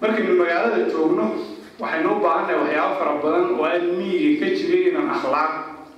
Markaynu 0.00 0.34
magaalada 0.40 0.78
joogno 0.92 1.24
waxaynu 1.82 2.08
u 2.16 2.20
baahannahay 2.24 2.58
waxyaabo 2.62 2.94
fara 3.00 3.12
badan 3.22 3.46
oo 3.58 3.64
aan 3.70 3.84
miyiga 3.98 4.34
ka 4.46 4.48
jiray 4.58 4.82
inaan 4.90 5.08
akhlaaq 5.16 5.52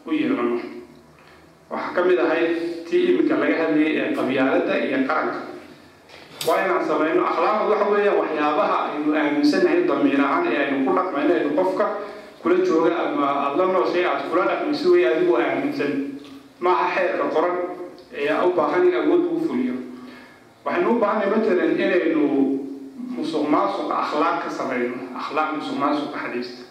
u 0.07 0.11
yeelano. 0.19 0.57
Waxaa 1.73 1.93
ka 1.97 2.01
mid 2.09 2.19
ahay 2.25 2.45
tii 2.89 3.03
iminka 3.13 3.35
laga 3.43 3.57
hadlayay 3.61 3.93
ee 4.03 4.09
qabyaaladda 4.19 4.75
iyo 4.87 4.99
qaranka 5.09 5.39
waa 6.49 6.59
inaan 6.65 6.85
samayno 6.89 7.23
akhlaaqdu 7.31 7.71
waxa 7.73 7.87
weeyaan 7.93 8.17
waxyaabaha 8.21 8.77
aynu 8.93 9.11
aaminsanahay 9.21 9.81
damiir 9.89 10.21
ahaan 10.21 10.47
ee 10.53 10.57
aynu 10.65 10.77
ku 10.87 10.93
dhaqmayno 10.99 11.33
aynu 11.39 11.51
qofka 11.59 11.87
kula 12.43 12.57
jooga 12.69 12.93
ama 13.05 13.27
aada 13.45 13.57
la 13.61 13.73
nooshay 13.75 14.05
aada 14.11 14.25
kula 14.31 14.45
dhaqmayso 14.51 14.87
wey 14.95 15.05
adigoo 15.11 15.37
aaminsan 15.45 15.93
maaha 16.65 16.87
xeerka 16.97 17.25
qoran 17.35 17.57
ee 18.21 18.33
u 18.47 18.51
baahan 18.59 18.83
in 18.89 18.95
awood 19.01 19.21
lagu 19.25 19.39
fuliyo. 19.47 19.75
Waxaynu 20.65 20.89
u 20.91 20.99
baahanay 21.03 21.29
matalan 21.35 21.71
inaynu 21.85 22.25
musuq 23.17 23.45
maasuqa 23.55 23.95
akhlaaq 24.05 24.37
ka 24.45 24.51
samayno 24.59 24.97
akhlaaq 25.21 25.49
musuq 25.61 25.77
maasuqa 25.83 26.17
xadiista 26.25 26.63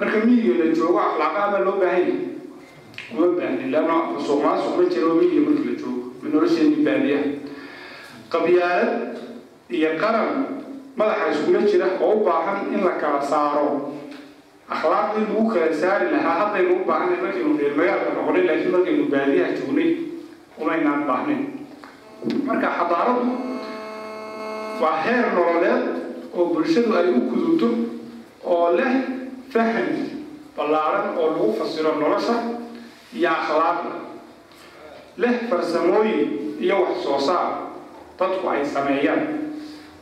marka 0.00 0.16
miyiga 0.26 0.52
la 0.64 0.66
joogo 0.78 0.98
akhlaaqaha 1.08 1.58
loo 1.66 1.76
baahan 1.82 2.00
yahay? 2.08 2.18
Uma 3.12 3.26
baahnin 3.36 3.68
leanna 3.72 3.94
musuq 4.16 4.38
maasuq 4.46 4.72
ma 4.80 4.84
jiro 4.92 5.10
miyiga 5.20 5.40
marka 5.46 5.62
la 5.70 5.74
joogo. 5.80 6.02
Ma 6.22 6.26
nolosheeni 6.32 6.76
baadiyaha 6.86 7.24
qabyaalad 8.34 8.90
iyo 9.76 9.90
qaran 10.02 10.30
madaxa 10.98 11.26
iskula 11.32 11.60
jira 11.70 11.86
oo 12.04 12.12
u 12.20 12.24
baahan 12.26 12.58
in 12.74 12.80
la 12.86 12.94
kala 13.02 13.20
saaro. 13.22 13.68
Akhlaaqdii 14.74 15.24
lagu 15.28 15.42
kala 15.52 15.68
saari 15.80 16.06
lahaa 16.14 16.36
haddaynu 16.40 16.72
u 16.82 16.84
baahanay 16.88 17.18
markaynu 17.24 17.52
reer 17.60 17.72
magaalka 17.78 18.10
noqonay 18.16 18.42
laakiin 18.48 18.72
markaynu 18.74 19.04
baadiyaha 19.12 19.50
joognay 19.58 19.90
umaynaan 20.60 21.02
baahnayn. 21.08 21.42
Marka 22.48 22.68
xadaaradu 22.78 23.24
waa 24.82 24.96
heer 25.04 25.26
nololeed 25.36 25.82
oo 26.36 26.44
bulshadu 26.54 26.90
ay 26.98 27.06
u 27.12 27.20
gudubto 27.30 27.68
oo 28.52 28.66
leh 28.78 28.92
faham 29.52 29.88
ballaaran 30.56 31.06
oo 31.20 31.26
lagu 31.34 31.50
fasiro 31.60 31.92
nolosha 32.00 32.34
iyo 33.18 33.28
akhlaaqda 33.30 33.92
leh 35.22 35.34
farsamooyin 35.50 36.20
iyo 36.64 36.76
wax 36.82 36.94
soo 37.04 37.20
saar 37.28 37.48
dadku 38.18 38.44
ay 38.48 38.62
sameeyaan 38.74 39.22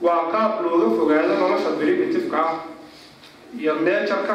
waa 0.03 0.29
qaab 0.33 0.53
looga 0.65 0.89
fogaado 0.99 1.35
nolosha 1.43 1.71
primitiveka 1.81 2.39
ah 2.39 2.55
iyo 3.61 3.75
neejarka 3.87 4.35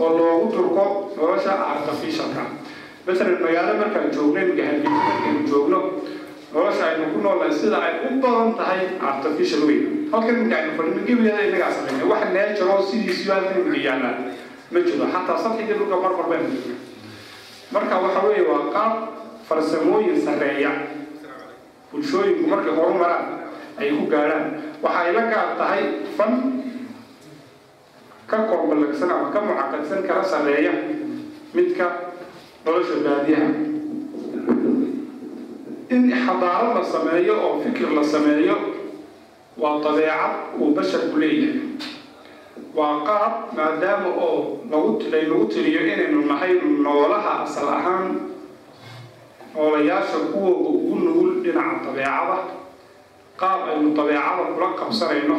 oo 0.00 0.08
loogu 0.18 0.46
durko 0.56 0.84
nolosha 1.16 1.52
artificialka 1.74 2.42
masalan 3.06 3.40
magaalo 3.44 3.72
markaan 3.82 4.08
joogno 4.14 4.40
hargeysa 4.40 4.90
markaynu 4.90 5.40
joogno 5.50 5.78
nolosha 6.54 6.82
aynu 6.88 7.04
ku 7.12 7.18
noolnahay 7.24 7.52
sida 7.60 7.78
ay 7.86 7.94
u 8.08 8.20
badan 8.22 8.50
tahay 8.60 8.80
artificial 9.10 9.62
wey 9.68 9.78
halkan 10.12 10.34
imika 10.40 10.56
aynu 10.60 10.72
fadhino 10.78 11.00
gebigeeda 11.08 11.40
inagaa 11.48 11.72
sameynay 11.76 12.06
wax 12.12 12.22
neejar 12.36 12.68
oo 12.74 12.80
sidiisii 12.90 13.30
halkan 13.32 13.64
yaallaan 13.86 14.16
ma 14.72 14.78
jiro 14.86 15.06
xataa 15.14 15.38
sadxiga 15.44 15.74
dhulka 15.80 15.96
marmar 16.04 16.26
baynu 16.32 16.48
joogna 16.54 16.76
marka 17.74 17.94
waxa 18.04 18.20
weeye 18.28 18.44
waa 18.50 18.62
qaab 18.76 18.92
farsamooyin 19.48 20.16
sarreeya 20.26 20.70
bulshooyinku 21.92 22.44
markay 22.52 22.72
horumaraan 22.78 23.26
ay 23.80 23.88
ku 23.96 24.04
gaadhaan 24.12 24.46
waxa 24.84 24.98
ay 25.06 25.10
la 25.16 25.22
gaar 25.32 25.48
tahay 25.60 25.82
fan 26.16 26.32
ka 28.28 28.36
koombalagsan 28.50 29.08
ama 29.08 29.32
ka 29.32 29.40
mucaqadsan 29.40 30.00
kala 30.04 30.22
sarreeya 30.24 30.72
midka 31.56 31.86
nolosha 32.64 33.00
baadiyaha. 33.06 33.50
In 35.88 36.12
xadaaro 36.12 36.76
la 36.76 36.84
sameeyo 36.84 37.34
oo 37.40 37.54
fikir 37.64 37.88
la 37.96 38.04
sameeyo 38.04 38.56
waa 39.56 39.80
dabeecad 39.80 40.60
uu 40.60 40.74
basharku 40.76 41.16
leeyahay. 41.16 41.80
Waa 42.76 43.00
qaab 43.08 43.56
maadaama 43.56 44.12
oo 44.12 44.60
lagu 44.68 45.00
laynagu 45.12 45.48
tiriyo 45.48 45.80
inaynu 45.88 46.28
nahay 46.28 46.60
noolaha 46.60 47.48
asal 47.48 47.68
ahaan 47.72 48.06
noolayaasha 49.54 50.18
kuwooga 50.32 50.68
ugu 50.68 50.94
nugul 51.04 51.30
dhinaca 51.42 51.84
dabeecada. 51.86 52.36
Qaab 53.40 53.60
aynu 53.70 53.94
dabeecada 53.96 54.42
kula 54.54 54.68
qabsanayno 54.80 55.36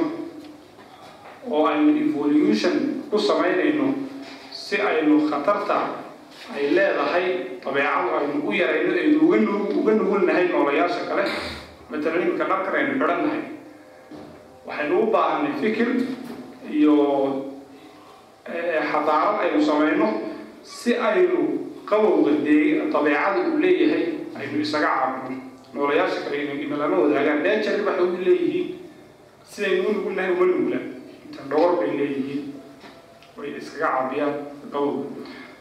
oo 1.51 1.65
aynu 1.67 1.91
evolution 2.03 2.75
ku 3.11 3.17
samaynayno 3.19 3.87
si 4.51 4.75
aynu 4.79 5.27
khatarta 5.29 5.77
ay 6.55 6.71
leedahay 6.75 7.25
dabeecadu 7.63 8.07
aynu 8.19 8.35
u 8.47 8.51
yarayno 8.55 8.91
aynu 9.01 9.17
uga 9.27 9.37
nug 9.45 9.63
uga 9.79 9.91
nugulnahay 9.99 10.45
noolayaasha 10.51 11.05
kale. 11.09 11.25
Matalan 11.89 12.21
iminka 12.23 12.45
dharkan 12.49 12.75
aynu 12.79 12.91
xidhannahay 12.99 13.41
waxaynu 14.67 14.95
u 15.03 15.05
baahanay 15.13 15.53
fikir 15.61 15.89
iyo 16.69 16.95
xadaarad 18.91 19.37
aynu 19.43 19.59
samayno 19.69 20.07
si 20.63 20.95
aynu 20.95 21.68
qabowga 21.89 22.31
dee 22.45 22.81
dabeecada 22.93 23.39
uu 23.49 23.57
leeyahay 23.63 24.03
aynu 24.39 24.57
isaga 24.65 24.89
caabino 24.99 25.41
noolayaasha 25.73 26.19
kale 26.25 26.37
inalama 26.65 26.95
wadaagaan. 27.03 27.43
Dheejar 27.43 27.81
waxay 27.87 28.05
u 28.05 28.17
leeyihiin 28.25 28.67
sidaynu 29.51 29.89
u 29.89 29.93
nugulnahay 29.93 30.31
uma 30.35 30.45
nuglaan. 30.45 30.85
Inta 31.25 31.41
dhogor 31.49 31.71
bay 31.79 31.91
leeyihiin 31.99 32.43
way 33.37 33.49
iskaga 33.59 33.87
caabiyaan 33.93 34.33
qabowga 34.71 35.05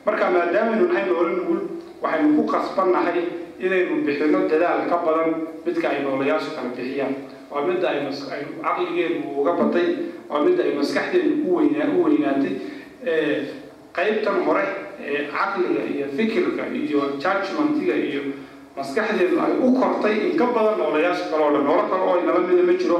marka 0.06 0.24
maadaamanu 0.34 0.84
nahay 0.88 1.04
noola 1.08 1.30
nugul 1.38 1.60
waxaynu 2.02 2.28
ku 2.36 2.42
qasbannahay 2.52 3.20
inaynu 3.64 3.94
bixino 4.06 4.38
dadaal 4.50 4.80
ka 4.90 4.96
badan 5.06 5.30
midka 5.66 5.86
ay 5.92 6.00
noolayaasha 6.04 6.50
kala 6.56 6.70
bixiyaan. 6.76 7.14
Waa 7.50 7.64
midda 7.68 7.88
ay 7.88 7.98
aynu 8.04 8.12
caqligeenu 8.64 9.18
uga 9.40 9.52
batay 9.60 9.88
waa 10.30 10.42
midda 10.44 10.62
ay 10.64 10.72
maskaxdeenu 10.78 11.32
u 11.48 11.56
weynaa 11.56 11.88
u 11.96 12.04
weynaatay. 12.04 12.54
Qaybtan 13.96 14.44
hore 14.46 14.64
caqliga 15.32 15.82
iyo 15.94 16.06
fikirka 16.16 16.62
iyo 16.82 17.00
judgmentiga 17.22 17.94
iyo 18.08 18.22
maskaxdeenu 18.76 19.36
ay 19.44 19.52
u 19.62 19.72
kortay 19.80 20.14
in 20.30 20.36
ka 20.38 20.46
badan 20.54 20.78
noolayaasha 20.78 21.24
oo 21.36 21.50
dhan. 21.54 21.64
Noolo 21.66 21.82
kale 21.90 22.02
oo 22.08 22.16
inala 22.22 22.40
mida 22.46 22.62
ma 22.62 22.72
jiro 22.80 22.98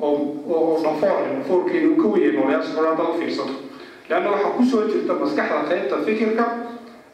oo 0.00 0.14
oo 0.48 0.80
dhafoor 0.84 1.16
dhafoorkeenu 1.38 1.96
ka 2.02 2.06
weyay 2.12 2.32
noolayaasha 2.36 2.72
kale 2.76 2.86
haddaad 2.90 3.08
u 3.14 3.18
fiirsato. 3.20 3.54
Leanna 4.08 4.30
waxaa 4.34 4.50
ku 4.56 4.62
soo 4.70 4.82
jirta 4.90 5.12
maskaxda 5.20 5.60
qaybta 5.68 5.96
fikirka 6.06 6.44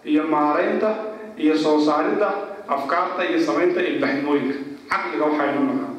iyo 0.05 0.23
maaraynta 0.35 0.91
iyo 1.38 1.55
soo 1.59 1.81
saaridda 1.81 2.29
afkaarta 2.69 3.21
iyo 3.31 3.38
samaynta 3.47 3.81
ilbaxnimooyinka. 3.91 4.57
Caqliga 4.91 5.25
waxaynu 5.31 5.61
naqaa 5.71 5.93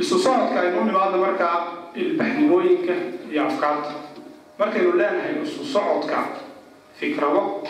isu 0.00 0.16
socodka 0.18 0.60
aynu 0.60 0.84
nimaadno 0.88 1.18
markaa 1.24 1.56
ilbaxnimooyinka 1.96 2.92
iyo 3.32 3.42
afkaarta 3.48 3.90
markaynu 4.60 4.92
leenahay 5.00 5.40
isu 5.42 5.64
socodka 5.64 6.18
fikrado 7.00 7.64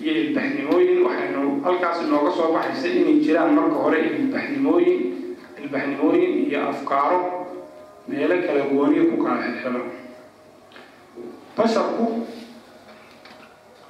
iyo 0.00 0.12
ilbaxnimooyin 0.24 0.98
waxaynu 1.06 1.60
halkaas 1.64 1.98
inooga 2.06 2.30
soo 2.32 2.48
baxaysa 2.56 2.88
inay 3.00 3.20
jiraan 3.24 3.52
marka 3.58 3.76
hore 3.84 3.98
ilbaxnimooyin 4.00 4.98
ilbaxnimooyin 5.62 6.32
iyo 6.48 6.60
afkaaro 6.72 7.18
meelo 8.08 8.36
kala 8.46 8.62
gooniya 8.72 9.04
ku 9.12 9.16
kala 9.24 9.36
xirxiran 9.44 9.84
basharku 11.56 12.04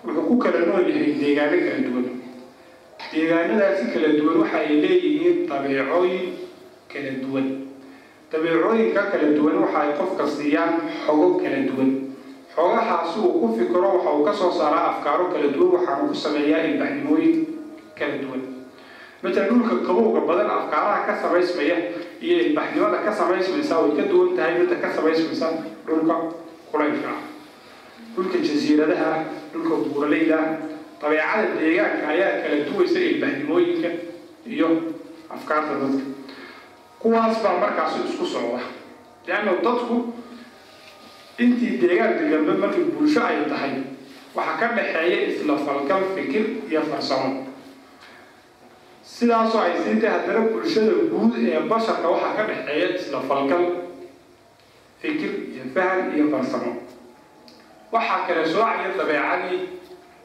wuxuu 0.04 0.24
ku 0.28 0.34
kala 0.42 0.58
nool 0.66 0.86
yahay 0.90 1.12
deegaano 1.20 1.56
kala 1.66 1.78
duwan. 1.86 2.06
Deegaanadaasi 3.12 3.84
kala 3.94 4.08
duwan 4.18 4.36
waxa 4.42 4.58
ay 4.64 4.70
leeyihiin 4.82 5.36
dabeecooyin 5.50 6.26
kala 6.92 7.12
duwan. 7.22 7.46
Dabeecooyinka 8.32 9.02
kala 9.12 9.26
duwan 9.36 9.56
waxa 9.62 9.78
ay 9.84 9.90
qofka 10.00 10.24
siiyaan 10.26 10.72
xogo 11.06 11.28
kala 11.42 11.58
duwan 11.68 11.90
xogahaasi 12.58 13.18
uu 13.22 13.38
ku 13.40 13.46
fikiro 13.54 13.88
waxa 13.94 14.10
uu 14.18 14.24
ka 14.26 14.32
soo 14.34 14.50
saaraa 14.50 14.84
afkaaro 14.98 15.30
kala 15.30 15.46
duwan 15.54 15.70
waxaanu 15.78 16.10
ku 16.10 16.14
sameeyaa 16.14 16.66
ilbaxnimooyin 16.74 17.36
kala 17.98 18.16
duwan. 18.22 18.42
Matalan 19.22 19.48
dhulka 19.50 19.74
qabowga 19.86 20.20
badan 20.26 20.50
afkaaraha 20.58 21.06
ka 21.06 21.14
samaysmaya 21.22 21.76
iyo 22.22 22.36
ilbaxnimada 22.50 22.98
ka 23.06 23.10
samaysmaysa 23.14 23.74
way 23.82 23.92
ka 23.98 24.04
duwan 24.10 24.34
tahay 24.36 24.52
midda 24.58 24.76
ka 24.82 24.88
samaysmaysa 24.96 25.46
dhulka 25.86 26.14
kulaylka 26.74 27.08
ah. 27.14 27.22
Dhulka 28.14 28.36
jasiiradaha 28.42 29.10
dhulka 29.54 29.74
buuraleyda 29.86 30.38
dabeecada 30.98 31.54
deegaanka 31.62 32.04
ayaa 32.14 32.32
kala 32.42 32.56
duwaysa 32.66 32.98
ilbaxnimooyinka 33.10 33.90
iyo 34.50 34.68
afkaarta 35.30 35.78
dadka. 35.82 36.04
Kuwaas 36.98 37.38
baa 37.42 37.54
markaasi 37.62 37.98
isku 38.10 38.26
socda 38.26 38.62
leanna 39.26 39.52
dadku 39.62 39.96
intii 41.38 41.78
deegaan 41.82 42.18
deganba 42.18 42.54
markii 42.62 42.90
bulsho 42.94 43.20
ay 43.22 43.44
tahay 43.50 43.74
waxaa 44.34 44.56
ka 44.60 44.66
dhaxeeya 44.76 45.18
isla 45.30 45.54
falgal 45.66 46.02
fikir 46.14 46.44
iyo 46.70 46.82
farsamo. 46.90 47.46
Sidaasoo 49.02 49.60
ay 49.62 49.74
siintay 49.84 50.10
haddana 50.10 50.40
bulshada 50.52 50.92
guud 51.12 51.32
ee 51.38 51.60
basharka 51.70 52.06
waxaa 52.14 52.34
ka 52.38 52.42
dhaxeeya 52.50 52.86
isla 52.98 53.18
falgal 53.28 53.64
fikir 55.02 55.32
iyo 55.54 55.64
faham 55.74 56.12
iyo 56.16 56.26
farsamo. 56.34 56.70
Waxaa 57.92 58.26
kala 58.26 58.42
soocaya 58.52 58.88
dabeecadii 58.98 59.58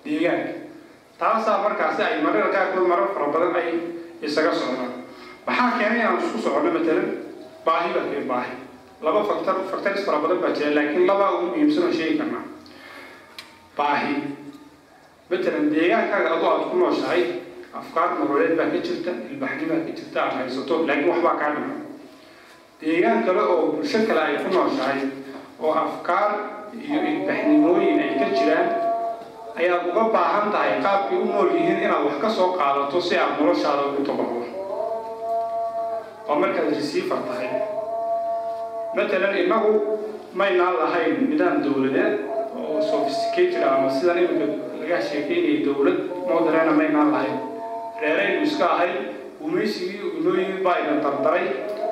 deegaanka. 0.05 0.51
Taasaa 1.19 1.61
markaasi 1.63 2.01
ay 2.03 2.21
marada 2.25 2.49
qaarkood 2.55 2.87
marar 2.91 3.09
fara 3.15 3.27
badan 3.33 3.55
ay 3.61 3.69
isaga 4.27 4.51
socdaan. 4.59 4.93
Maxaa 5.47 5.77
keenay 5.79 5.99
inaan 6.01 6.17
isku 6.21 6.37
socono 6.43 6.69
matalan 6.75 7.07
baahi 7.65 7.89
baa 7.95 8.05
kee 8.11 8.23
baahi 8.31 8.53
laba 9.05 9.21
faktor 9.29 9.55
factors 9.71 10.01
fara 10.05 10.17
badan 10.23 10.39
baa 10.43 10.51
jira 10.57 10.71
laakiin 10.77 11.05
labaa 11.09 11.31
ugu 11.35 11.45
muhiimsan 11.51 11.83
oo 11.87 11.91
sheegi 11.97 12.15
karnaa. 12.19 12.43
Baahi 13.77 14.15
matalan 15.29 15.65
deegaankaaga 15.73 16.29
adoo 16.35 16.49
aad 16.53 16.63
ku 16.71 16.75
nooshahay 16.81 17.21
afkaar 17.79 18.09
nololeed 18.19 18.53
baa 18.59 18.67
ka 18.73 18.77
jirta 18.87 19.11
ilbaxnimaa 19.31 19.79
ka 19.87 19.91
jirta 19.97 20.17
aad 20.23 20.33
haysato 20.39 20.75
laakiin 20.87 21.09
waxbaa 21.11 21.35
kaa 21.41 21.51
dhiman. 21.55 21.79
Deegaan 22.81 23.19
kale 23.25 23.41
oo 23.51 23.61
bulsho 23.73 23.99
kale 24.07 24.21
ay 24.27 24.35
ku 24.43 24.49
nooshahay 24.55 24.99
oo 25.63 25.71
afkaar 25.83 26.31
iyo 26.85 26.99
ilbaxnimooyin 27.11 27.99
ay 28.05 28.11
ka 28.21 28.27
jiraan 28.37 28.69
ayaad 29.59 29.83
uga 29.89 30.03
baahan 30.15 30.47
tahay 30.53 30.73
qaabkay 30.85 31.17
u 31.17 31.25
nool 31.29 31.49
yihiin 31.57 31.79
inaad 31.85 32.03
wax 32.07 32.15
ka 32.23 32.29
soo 32.37 32.49
qaadato 32.59 32.97
si 33.07 33.13
aad 33.23 33.33
noloshaada 33.39 33.81
ugu 33.89 34.01
tabaxdo 34.07 34.41
waa 36.27 36.37
markaad 36.41 36.67
receiver 36.77 37.19
tahay 37.29 37.49
matalan 38.97 39.33
innagu 39.43 39.73
maynaan 40.41 40.75
lahayn 40.81 41.15
nidaam 41.31 41.55
dowladeed 41.65 42.13
oo 42.59 42.77
sophisticated 42.91 43.63
ama 43.71 43.89
sidan 43.97 44.17
iminka 44.23 44.45
laga 44.81 44.97
sheekeynayay 45.09 45.57
dowlad 45.67 45.97
moderena 46.29 46.73
maynaan 46.81 47.09
lahayn 47.15 47.37
reeraynu 48.01 48.39
iska 48.47 48.65
ahay 48.75 48.91
gumaysigii 49.41 50.01
inoo 50.19 50.33
yimid 50.41 50.61
baa 50.67 50.77
ina 50.83 50.93
dardaray 51.05 51.45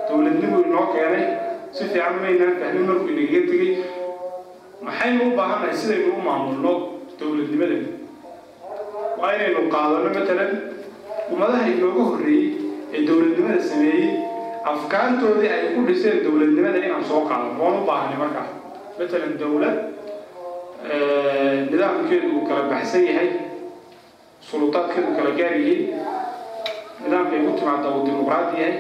dowladnimu 0.10 0.58
inoo 0.68 0.86
keenay 0.94 1.26
si 1.78 1.84
fiican 1.94 2.16
maynaan 2.26 2.54
fahmin 2.62 2.84
markuu 2.90 3.10
inagaga 3.16 3.42
tegey 3.52 3.72
maxaynu 4.88 5.22
u 5.30 5.36
baahannahay 5.40 5.76
sidaynu 5.84 6.10
u 6.20 6.22
maamulno 6.28 6.74
dowladnimada 7.20 7.78
waa 9.22 9.32
inaynu 9.38 9.62
qaadano 9.76 10.10
matalan 10.18 10.52
ummadaha 11.34 11.66
inooga 11.76 12.04
horreeyey 12.10 12.48
ee 12.96 13.02
dowladnimada 13.10 13.60
sameeyey 13.72 14.08
afkaartoodii 14.64 15.50
ay 15.50 15.64
ku 15.76 15.82
dhiseen 15.88 16.24
dowladnimada 16.24 16.78
inaan 16.78 17.04
soo 17.06 17.22
qaadano 17.30 17.58
waan 17.64 17.82
u 17.82 17.86
baahanay 17.86 18.18
markaa 18.24 18.48
matalan 19.00 19.34
dowlad 19.40 19.78
nidaamkeedu 21.72 22.28
uu 22.36 22.46
kala 22.48 22.62
baxsan 22.72 23.04
yahay 23.10 23.30
sulutaadkeedu 24.50 25.12
kala 25.18 25.32
gaar 25.40 25.54
yihiin. 25.58 25.84
Nidaamkay 27.04 27.40
ku 27.46 27.52
timaada 27.60 27.88
uu 27.90 28.06
dimuqraadi 28.06 28.56
yahay. 28.62 28.76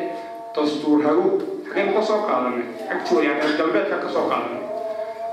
Dastuur 0.56 1.00
hago 1.06 1.26
xagaynu 1.67 1.91
ka 1.98 2.02
soo 2.10 2.20
qaadanay 2.28 2.65
agtooda 2.94 3.24
yani 3.28 3.54
galbeedka 3.60 3.98
ka 4.04 4.10
soo 4.15 4.26
qaadanay. 4.32 4.62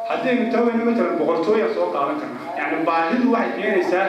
Haddaynu 0.08 0.44
taawayno 0.52 0.82
matalan 0.88 1.16
boqortooyaa 1.20 1.74
soo 1.76 1.88
qaadan 1.94 2.16
karnaa 2.22 2.44
yani 2.60 2.76
baahidu 2.88 3.26
waxay 3.34 3.52
keenaysaa 3.62 4.06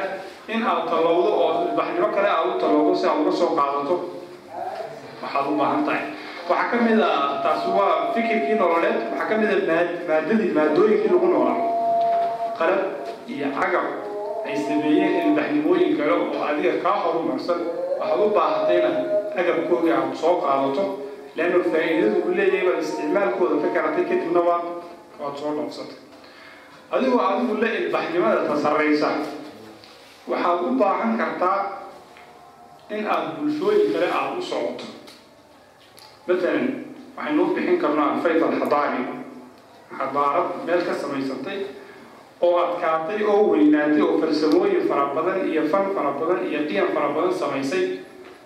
in 0.53 0.61
aad 0.71 0.83
tallowdo 0.91 1.29
oo 1.43 1.49
ilbaxnimo 1.71 2.07
kale 2.15 2.29
aad 2.35 2.47
u 2.47 2.59
tallowdo 2.61 2.95
si 2.99 3.05
aad 3.07 3.19
uga 3.23 3.31
soo 3.41 3.51
qaadato. 3.59 3.95
Waxaad 5.23 5.45
u 5.51 5.57
baahan 5.59 5.83
tahay 5.87 6.03
waxaa 6.49 6.69
ka 6.71 6.77
mid 6.85 6.99
a 6.99 7.11
taasi 7.43 7.67
waa 7.77 8.11
fikirkii 8.15 8.55
nololeed 8.61 8.97
waxaa 9.11 9.27
ka 9.29 9.35
mid 9.41 9.49
a 9.55 9.57
maad 9.69 9.89
maadadii 10.09 10.51
maadooyinkii 10.57 11.11
lagu 11.13 11.27
noolaa 11.33 11.59
qalab 12.59 12.81
iyo 13.33 13.47
cagab 13.59 13.87
ay 14.47 14.55
sameeyeen 14.67 15.13
ilbaxnimooyin 15.29 15.91
kale 15.97 16.11
oo 16.17 16.41
adiga 16.49 16.73
kaa 16.83 16.97
horumarsan. 17.03 17.59
Waxaad 17.99 18.19
u 18.25 18.29
baahatay 18.35 18.77
inaad 18.79 18.97
agabkoodii 19.39 19.93
aad 19.97 20.13
soo 20.21 20.35
qaadato 20.43 20.83
leanna 21.37 21.59
faa'iidadu 21.71 22.17
uu 22.25 22.33
leeyahay 22.39 22.65
baad 22.69 22.79
isticmaalkooda 22.85 23.55
ka 23.63 23.69
garatay 23.75 24.03
kadibna 24.09 24.41
waad 24.49 24.65
waad 25.21 25.35
soo 25.41 25.51
dhoofsatay 25.57 25.97
adigoo 26.93 27.21
adigu 27.29 27.53
la 27.63 27.69
ilbaxnimada 27.81 28.39
tasarraysa 28.49 29.09
waxaad 30.31 30.59
u 30.67 30.71
baahan 30.81 31.11
kartaa 31.21 31.57
in 32.95 33.03
aad 33.13 33.25
bulshooyin 33.37 33.87
kale 33.93 34.07
aada 34.17 34.33
u 34.39 34.41
socoto 34.51 34.85
matalan 36.29 36.65
waxaynu 37.17 37.41
u 37.43 37.53
bixin 37.55 37.77
karnaa 37.83 38.07
alfayt 38.13 38.41
alxadaari 38.47 39.01
xadaarad 39.99 40.47
meel 40.65 40.81
ka 40.87 40.93
samaysantay 41.03 41.59
oo 42.47 42.55
adkaatay 42.65 43.21
oo 43.31 43.41
weynaatay 43.51 44.01
oo 44.07 44.15
farsamooyin 44.21 44.83
fara 44.89 45.05
badan 45.15 45.39
iyo 45.51 45.63
fan 45.71 45.85
fara 45.95 46.11
badan 46.19 46.41
iyo 46.49 46.59
qiyam 46.69 46.89
fara 46.95 47.09
badan 47.15 47.33
samaysay. 47.41 47.85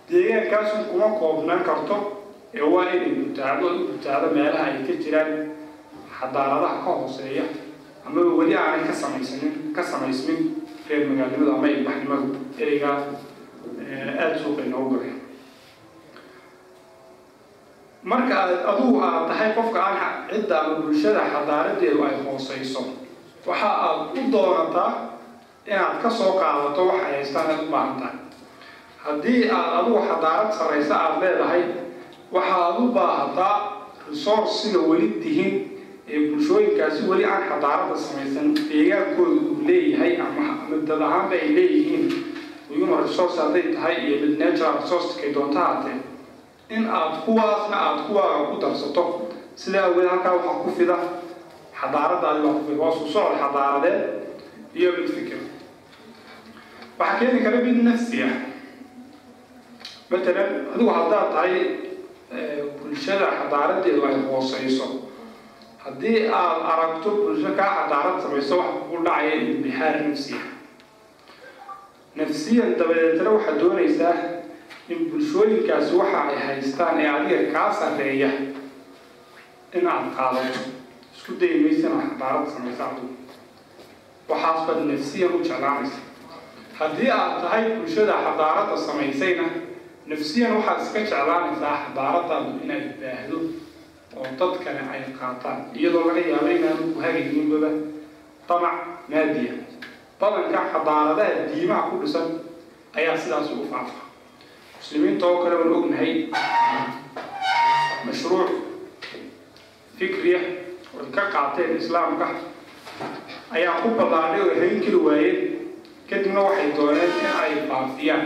Deegaankaasu 0.09 0.75
kuma 0.91 1.07
koobnaan 1.19 1.63
karto 1.67 1.95
ee 2.57 2.61
waa 2.73 2.85
inay 2.95 3.11
gutaacdo 3.19 3.67
u 3.67 4.27
meelaha 4.35 4.63
ay 4.69 4.77
ka 4.87 4.93
jiraan. 5.03 5.31
Xadaaradaha 6.19 6.75
ka 6.85 6.91
hooseeya 6.99 7.45
amaba 8.07 8.31
weli 8.39 8.55
aanay 8.61 8.83
ka 8.89 8.93
samaysanin 9.03 9.53
ka 9.75 9.81
samaysmin 9.91 10.39
reer 10.89 11.03
magaalnimada 11.09 11.51
ama 11.57 11.67
ilbaxnimada 11.75 12.25
ereygaa 12.63 12.97
aada 14.21 14.35
suuqa 14.43 14.61
inoogu 14.67 14.95
galay 14.99 15.13
marka 18.03 18.33
aad 18.43 18.51
adugu 18.71 18.99
aad 19.07 19.27
tahay 19.29 19.49
qofka 19.57 19.79
aan 19.87 19.97
cidda 20.29 20.55
ama 20.61 20.75
bulshada 20.83 21.21
xadaaradeedu 21.33 21.99
ay 22.07 22.15
hooseyso 22.25 22.81
waxa 23.47 23.69
aad 23.87 23.99
u 24.19 24.21
doonataa 24.33 24.91
inaad 25.71 25.95
ka 26.03 26.09
soo 26.09 26.31
qaadato 26.41 26.81
waxa 26.89 27.05
ay 27.07 27.13
haystaan 27.15 27.47
aad 27.53 27.61
u 27.67 27.71
baahan 27.71 27.95
tahay 28.01 28.17
haddii 29.05 29.41
aad 29.57 29.69
adugu 29.79 29.99
xadaarad 30.09 30.49
sarraysa 30.57 30.95
aada 31.05 31.19
leedahay 31.25 31.63
waxa 32.35 32.55
aad 32.65 32.77
u 32.83 32.87
baahataa 32.97 33.55
resource 34.09 34.51
sida 34.61 34.79
weli 34.89 35.07
tihin 35.23 35.51
ee 36.13 36.19
bulshooyinkaasi 36.29 37.01
weli 37.09 37.25
aan 37.33 37.43
xadaaradda 37.51 37.95
samaysan 38.05 38.47
deegaankooda 38.69 39.35
uu 39.49 39.57
leeyahay 39.67 40.13
ama 40.25 40.45
dad 40.89 41.01
ahaanba 41.07 41.35
ay 41.43 41.49
leeyihiin. 41.57 42.05
Human 42.73 42.99
resource 43.07 43.35
hadday 43.41 43.65
tahay 43.75 43.95
iyo 44.05 44.15
mid 44.23 44.33
natural 44.43 44.73
resource 44.81 45.09
kay 45.21 45.29
doonta 45.35 45.59
in 46.69 46.85
aad 46.89 47.13
kuwaasna 47.25 47.75
aada 47.85 48.01
kuwaaga 48.07 48.45
ku 48.51 48.55
darsato. 48.61 49.03
Sidaa 49.55 49.85
awgeed 49.87 50.09
halkaa 50.09 50.33
waxaa 50.37 50.61
ku 50.63 50.69
fida 50.77 50.97
xadaaradaadi 51.79 52.41
baa 52.45 52.53
ku 52.57 52.63
fida 52.67 52.79
waa 52.81 52.93
socod 52.97 53.35
xadaaradeed 53.41 53.99
iyo 54.79 54.89
mid 54.97 55.09
fikir. 55.15 55.39
Waxaa 56.99 57.19
keeni 57.19 57.39
kara 57.43 57.57
mid 57.65 57.77
nafsi 57.87 58.23
ah. 58.23 58.33
Matalan 60.09 60.51
adigu 60.73 60.89
haddaad 60.97 61.27
tahay 61.33 61.55
bulshada 62.81 63.27
xadaaradeedu 63.39 64.01
ay 64.07 64.15
hooseyso 64.29 64.87
haddii 65.83 66.19
aad 66.39 66.59
aragto 66.73 67.09
bulsho 67.21 67.51
kaa 67.59 67.71
xadaarad 67.77 68.17
samayso 68.23 68.55
wax 68.61 68.71
ku 68.89 68.95
dhacaya 69.05 69.33
inbixaar 69.41 69.95
nafsi 70.07 70.33
ah. 70.41 70.45
Nafsiyan 72.17 72.71
dabadeetna 72.79 73.29
waxaad 73.35 73.57
doonaysaa 73.61 74.15
in 74.89 74.99
bulshooyinkaasi 75.11 75.95
waxa 76.01 76.19
ay 76.29 76.37
haystaan 76.47 76.99
ee 77.03 77.07
adiga 77.15 77.39
kaa 77.55 77.69
sarreeya 77.79 78.29
in 79.77 79.87
aad 79.87 80.05
qaadato. 80.17 80.59
Isku 81.15 81.31
dayi 81.39 81.59
maysa 81.63 81.87
inaad 81.87 82.47
samaysa 82.55 82.83
adigu 82.91 83.09
waxaas 84.29 84.59
baad 84.67 84.79
nafsiyan 84.91 85.31
u 85.33 85.39
jeclaanaysa. 85.47 85.99
Haddii 86.79 87.09
aad 87.17 87.33
tahay 87.41 87.63
bulshada 87.77 88.13
xadaaradda 88.25 88.77
samaysayna 88.87 89.45
nafsiyan 90.11 90.51
waxaad 90.57 90.79
iska 90.83 90.99
jeclaanaysaa 90.99 91.75
xadaaradaadu 91.85 92.51
inay 92.65 92.81
baahdo 93.01 93.37
oo 94.17 94.27
dad 94.39 94.53
kale 94.63 94.81
ay 94.93 95.01
qaataan. 95.19 95.59
Iyadoo 95.79 96.03
laga 96.07 96.21
yaabo 96.31 96.47
inaanu 96.57 96.83
ku 96.93 96.99
hagayninbaba 97.05 97.69
damac 98.49 98.77
maadiya. 99.09 99.53
Badanka 100.19 100.59
xadaaradaha 100.73 101.47
diimaha 101.51 101.83
ku 101.89 101.95
dhisan 102.03 102.27
ayaa 102.97 103.17
sidaas 103.23 103.47
ugu 103.53 103.65
faafa 103.71 104.02
muslimiinta 104.83 105.25
oo 105.27 105.37
kale 105.43 105.55
waan 105.55 105.73
ognahay 105.77 106.11
mashruuc 108.05 108.49
fikriya 109.99 110.39
oy 110.99 111.05
ka 111.15 111.23
qaateen 111.33 111.71
islaamka 111.79 112.27
ayaa 113.55 113.81
ku 113.81 113.89
ballaadhay 113.99 114.41
oo 114.43 114.55
hayn 114.59 114.77
kari 114.83 114.99
waayeen 115.07 115.39
kadibna 116.09 116.41
waxay 116.47 116.69
dooneen 116.77 117.11
in 117.19 117.31
ay 117.43 117.53
faafiyaan 117.69 118.23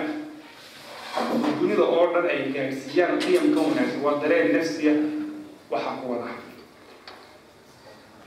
dunida 1.62 1.84
oo 1.96 2.06
dhan 2.14 2.26
ay 2.34 2.42
gaadhsiiyaan 2.56 3.16
qiyamka 3.24 3.60
wanaagsan 3.68 4.02
waa 4.06 4.16
dareen 4.22 4.50
nafsiya 4.58 4.94
waxaa 5.72 5.96
ku 6.02 6.06
wada 6.14 6.32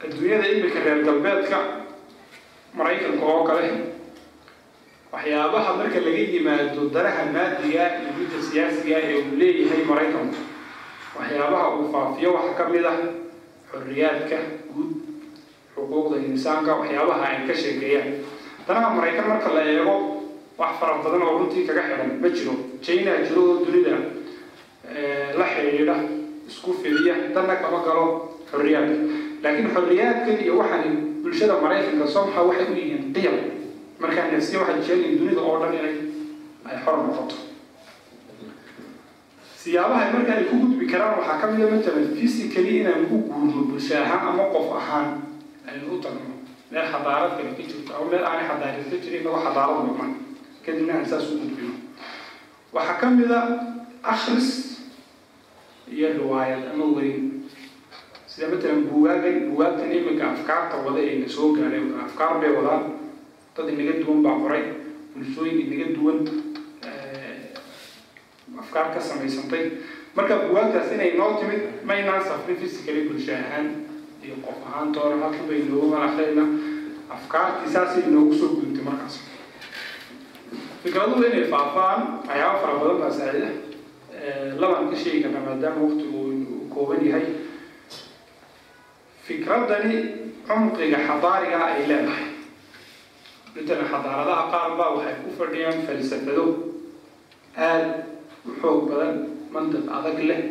adduunyada 0.05 0.47
imika 0.55 0.79
reer 0.87 1.01
galbeedka 1.09 1.59
maraykanka 2.79 3.25
oo 3.33 3.43
kale 3.49 3.69
waxyaabaha 5.12 5.70
marka 5.79 5.99
laga 6.07 6.23
yimaado 6.33 6.83
danaha 6.94 7.23
maadiga 7.35 7.85
iyo 8.01 8.11
midda 8.18 8.38
siyaasiga 8.49 8.96
ee 9.09 9.14
uu 9.27 9.35
leeyahay 9.40 9.83
maraykanku 9.90 10.38
waxyaabaha 11.18 11.66
uu 11.79 11.87
faafiyo 11.94 12.31
waxaa 12.37 12.55
ka 12.59 12.64
mid 12.73 12.85
ah 12.92 12.99
xorriyaadka 13.70 14.38
guud 14.70 14.90
xuquuqda 15.75 16.16
insaanka 16.31 16.70
waxyaabaha 16.81 17.25
ay 17.31 17.38
ka 17.49 17.55
sheekeeyaan. 17.62 18.11
Danaha 18.66 18.88
maraykan 18.96 19.27
marka 19.31 19.49
la 19.57 19.62
eego 19.73 19.94
wax 20.61 20.73
fara 20.81 20.94
badan 21.03 21.23
oo 21.27 21.33
runtii 21.42 21.66
kaga 21.68 21.83
xiran 21.90 22.11
ma 22.23 22.29
jiro. 22.37 22.55
China 22.85 23.12
jiro 23.27 23.42
oo 23.51 23.57
dunida 23.66 23.94
la 25.38 25.46
xidhiidha 25.55 25.96
isku 26.51 26.70
fidiya 26.83 27.14
danna 27.35 27.55
kama 27.62 27.79
galo 27.87 28.07
xorriyaadka. 28.51 28.94
Laakiin 29.42 29.68
xorriyaadkan 29.75 30.37
iyo 30.44 30.55
waxaan 30.62 30.87
bulshada 31.23 31.55
maraykanka 31.64 32.07
somehow 32.07 32.44
waxay 32.51 32.66
u 32.70 32.75
yihiin 32.79 33.11
qiyam 33.16 33.37
markaa 34.01 34.27
nafsiya 34.33 34.59
waxay 34.61 34.77
jeceliin 34.81 35.19
dunida 35.21 35.41
oo 35.49 35.57
dhan 35.63 35.75
inay 35.79 35.97
ay 36.71 36.77
xor 36.85 36.97
noqoto. 37.07 37.37
Siyaabaha 39.61 40.13
marka 40.17 40.33
ay 40.41 40.45
ku 40.49 40.57
gudbi 40.57 40.89
karaan 40.89 41.21
waxaa 41.21 41.37
ka 41.41 41.47
mid 41.53 41.61
a 41.61 41.69
matalan 41.69 42.17
physically 42.17 42.81
inaan 42.81 43.05
u 43.13 43.17
guurno 43.29 43.69
bulsho 43.69 43.93
ahaan 44.01 44.33
ama 44.33 44.45
qof 44.49 44.69
ahaan 44.73 45.07
aynu 45.69 45.97
u 45.97 46.01
tagno 46.01 46.41
meel 46.73 46.87
xadaarad 46.89 47.37
kale 47.37 47.51
ka 47.53 47.63
jirto 47.69 47.91
ama 47.93 48.09
meel 48.09 48.25
aanay 48.25 48.47
xadaarad 48.49 48.85
ka 48.89 48.97
jirin 49.05 49.21
inagoo 49.21 49.43
xadaarad 49.45 49.77
noqon 49.85 50.11
kadibna 50.65 50.93
aan 50.97 51.05
saas 51.07 51.29
u 51.29 51.37
gudbino. 51.45 51.75
Waxaa 52.73 52.97
ka 53.01 53.07
mid 53.13 53.29
a 53.29 53.41
akhris 54.01 54.49
iyo 55.93 56.09
riwaayad 56.17 56.73
ama 56.73 56.85
weyn. 56.97 57.45
Sida 58.31 58.49
matalan 58.49 58.89
buugaagan 58.89 59.37
buugaagtan 59.53 59.93
iminka 59.93 60.25
afkaarta 60.33 60.77
wada 60.89 61.01
ee 61.05 61.29
soo 61.29 61.53
gaadhay 61.53 61.85
afkaar 62.07 62.41
bay 62.41 62.49
wadaan 62.57 62.85
dad 63.57 63.69
inaga 63.75 63.95
duwan 64.03 64.21
baa 64.27 64.37
qoray 64.43 64.65
bulshooyin 65.15 65.59
inaga 65.67 65.87
duwan 65.97 66.19
afkaar 68.61 68.87
ka 68.95 69.01
samaysantay 69.01 69.65
marka 70.17 70.35
buugaagtaas 70.47 70.93
inay 70.95 71.15
noo 71.19 71.39
timid 71.41 71.63
maynaan 71.85 72.23
safrin 72.29 72.57
physically 72.63 73.03
bulsho 73.09 73.33
ahaan 73.35 73.67
iyo 74.25 74.35
qof 74.45 74.59
ahaan 74.69 74.93
toona 74.95 75.17
halkan 75.25 75.47
bay 75.49 75.61
noogu 75.71 75.87
malaxdayna 75.95 76.45
afkaartii 77.17 77.73
saasay 77.75 78.05
noogu 78.15 78.35
soo 78.41 78.49
gudubtay 78.55 78.85
markaas 78.89 79.17
fikraduhu 80.83 81.23
inay 81.29 81.45
faafaan 81.55 82.01
waxyaaba 82.29 82.59
fara 82.63 82.75
badan 82.81 82.99
baa 83.03 83.13
saacida 83.19 83.51
labaan 84.61 84.91
ka 84.91 84.97
sheegi 85.03 85.21
karna 85.25 85.41
maadaama 85.47 85.81
waqtigu 85.87 86.19
uu 86.21 86.67
kooban 86.75 87.01
yahay 87.09 87.27
fikraddani 89.27 89.97
cumqiga 90.49 90.99
xadaariga 91.09 91.59
ay 91.71 91.83
leedahay 91.91 92.27
matalan 93.55 93.87
xadaaradaha 93.93 94.43
qaar 94.53 94.71
waxay 94.79 95.15
ku 95.25 95.29
fadhiyaan 95.39 95.79
falsafado 95.87 96.45
aada 97.57 98.07
u 98.47 98.51
xoog 98.61 98.81
badan 98.91 99.15
mantiq 99.55 99.85
adag 99.99 100.19
leh. 100.31 100.43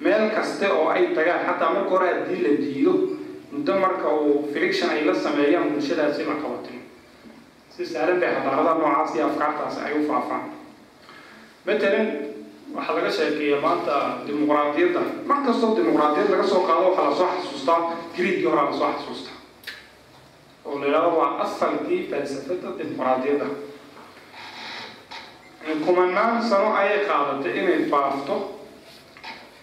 Meel 0.00 0.30
kaste 0.30 0.66
oo 0.70 0.88
ay 0.88 1.10
tagaan 1.14 1.42
xataa 1.46 1.70
marka 1.74 1.90
hore 1.90 2.06
haddii 2.14 2.40
la 2.44 2.50
diido 2.62 2.92
muddo 3.52 3.72
marka 3.84 4.08
uu 4.08 4.48
friction 4.52 4.90
ay 4.90 5.04
la 5.04 5.14
sameeyaan 5.14 5.70
bulshadaasi 5.74 6.22
la 6.24 6.34
qabatin. 6.42 6.78
Si 7.74 7.86
saaran 7.86 8.20
bay 8.20 8.30
xadaaradaha 8.34 8.74
noocaas 8.78 9.14
iyo 9.14 9.26
afkaartaasi 9.26 9.78
ay 9.86 9.92
u 9.98 10.06
faafaan. 10.08 10.44
Matalan 11.66 12.06
waxaa 12.74 12.94
laga 12.96 13.10
sheekeeya 13.10 13.58
maanta 13.60 13.94
dimuqraadiyadda. 14.26 15.02
Mar 15.28 15.38
kastoo 15.46 15.76
dimuqraadiyad 15.76 16.28
laga 16.32 16.46
soo 16.52 16.62
qaado 16.68 16.82
waxaa 16.94 17.10
la 17.10 17.14
soo 17.16 17.28
xasuustaa 17.36 17.80
griigii 18.16 18.46
horaa 18.50 18.70
la 18.70 18.76
soo 18.78 18.90
xasuustaa 18.96 19.36
oo 20.68 20.78
la 20.80 20.86
yidhahdo 20.86 21.10
waa 21.18 21.30
asalkii 21.44 22.00
falsafada 22.10 22.68
dimuqraadiyadda 22.78 23.46
kumanaan 25.84 26.42
sano 26.42 26.72
ayay 26.76 27.04
qaadatay 27.08 27.52
inay 27.60 27.80
faafto 27.92 28.34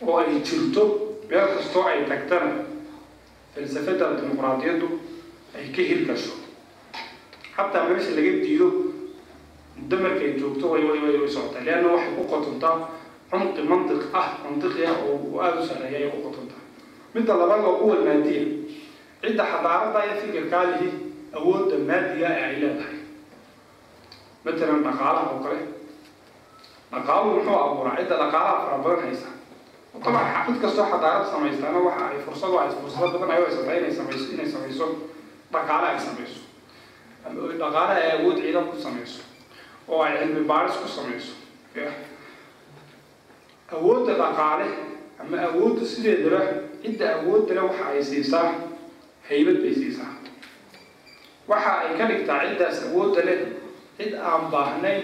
oo 0.05 0.17
ay 0.21 0.39
jirto 0.45 0.83
meel 1.29 1.47
kastoo 1.55 1.83
ay 1.89 2.05
tagtana 2.09 2.51
falsafada 3.55 4.05
dimuqraadiyaddu 4.21 4.87
ay 5.57 5.65
ka 5.75 5.81
hirgasho 5.81 6.33
xataa 7.55 7.89
meesha 7.89 8.11
laga 8.17 8.33
diido 8.43 8.67
muddo 9.77 9.95
markay 10.03 10.31
joogto 10.39 10.65
way 10.71 10.83
socotaa 11.35 11.63
leanna 11.65 11.87
waxay 11.95 12.13
ku 12.17 12.23
qotontaa 12.31 12.75
cumqi 13.31 13.61
mantiq 13.69 14.01
ah 14.13 14.27
mantiqi 14.43 14.81
ah 14.85 14.97
oo 15.07 15.39
aada 15.41 15.59
u 15.61 15.65
sareeya 15.65 15.97
ay 16.05 16.09
ku 16.13 16.19
qotontaa 16.27 16.61
midda 17.15 17.33
labaad 17.39 17.61
waa 17.65 17.77
quwa 17.81 17.95
maadiya 18.05 18.43
cidda 19.21 19.43
xadaarada 19.51 19.99
iyo 20.05 20.15
fikirkaalihi 20.21 20.87
awoodda 21.37 21.77
maadiga 21.89 22.27
ee 22.37 22.43
ay 22.47 22.55
leedahay. 22.61 22.97
Matalan 24.45 24.83
dhaqaalaha 24.87 25.29
oo 25.33 25.39
kale? 25.45 25.59
Dhaqaaluhu 26.91 27.35
muxuu 27.35 27.57
abuuraa 27.65 27.97
cidda 27.99 28.15
dhaqaalaha 28.23 28.57
fara 28.65 28.77
badan 28.83 29.03
haysa. 29.05 29.29
Taban 30.03 30.25
mid 30.47 30.61
kastoo 30.61 30.85
xadaarad 30.91 31.25
samaystana 31.31 31.79
waxa 31.87 32.05
ay 32.11 32.17
fursado 32.25 32.55
ay 32.59 32.69
fursado 32.81 33.19
badan 33.19 33.31
ay 33.35 33.41
u 33.43 33.47
inay 33.79 33.91
samayso 33.91 34.27
inay 34.33 34.49
samayso. 34.53 34.85
Dhaqaale 35.53 35.87
ay 35.87 35.99
samayso. 35.99 36.41
Dhaqaale 37.61 37.93
ay 38.01 38.09
awood 38.19 38.37
ciidan 38.43 38.67
ku 38.69 38.77
samayso. 38.77 39.21
Oo 39.87 40.01
ay 40.03 40.17
cilmi 40.19 40.43
baaris 40.45 40.75
ku 40.77 40.87
samayso. 40.87 41.33
Awoodda 43.71 44.13
dhaqaale 44.13 44.65
ama 45.19 45.37
awoodda 45.47 45.85
sideedaba 45.85 46.41
cidda 46.83 47.05
awoodda 47.17 47.53
le 47.53 47.61
waxa 47.61 47.85
ay 47.91 48.03
siisaa 48.03 48.53
haybad 49.29 49.57
bay 49.63 49.73
siisaa 49.79 50.13
waxa 51.49 51.71
ay 51.85 51.91
ka 51.97 52.03
dhigtaa 52.09 52.41
ciddaas 52.49 52.77
awoodda 52.89 53.21
leh 53.27 53.39
cid 53.97 54.13
aan 54.17 54.43
baahnayn 54.53 55.01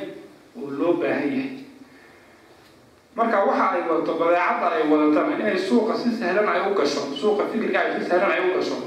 oo 0.57 0.69
loo 0.79 0.93
baahan 1.01 1.29
yahay. 1.31 1.51
Marka 3.15 3.37
waxa 3.47 3.65
ay 3.75 3.81
wadato 3.89 4.13
badeecadda 4.19 4.67
ay 4.77 4.83
wadatana 4.91 5.35
inay 5.39 5.57
suuqa 5.59 5.93
si 5.99 6.09
sahlan 6.15 6.47
ay 6.47 6.61
u 6.71 6.73
gasho. 6.75 7.01
Suuqa 7.21 7.43
fikirka 7.51 7.77
ay 7.79 7.89
si 7.99 8.07
sahlan 8.09 8.31
ay 8.35 8.41
u 8.49 8.55
gasho. 8.57 8.77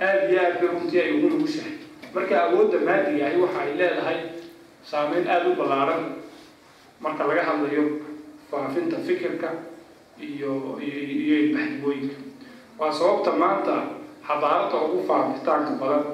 Aada 0.00 0.30
iyo 0.30 0.38
aad 0.40 0.54
bay 0.62 0.68
runtii 0.72 1.00
ay 1.02 1.10
ugu 1.18 1.26
nugushahay. 1.34 1.74
Marka 2.14 2.34
awoodda 2.48 2.78
maadiga 2.86 3.26
ahi 3.28 3.36
waxa 3.42 3.58
ay 3.66 3.72
leedahay 3.78 4.18
saameyn 4.86 5.26
aada 5.28 5.46
u 5.50 5.54
ballaaran. 5.58 6.02
Marka 7.02 7.22
laga 7.28 7.42
hadlayo 7.48 7.84
faafinta 8.50 8.96
fikirka 9.06 9.48
iyo 10.18 10.78
iyo 10.80 11.34
ilbaxnimooyinka. 11.50 12.16
Waa 12.78 12.92
sababta 12.94 13.30
maanta 13.34 13.74
xadaarada 14.30 14.76
ugu 14.86 14.98
faafitaanka 15.10 15.72
badan 15.82 16.04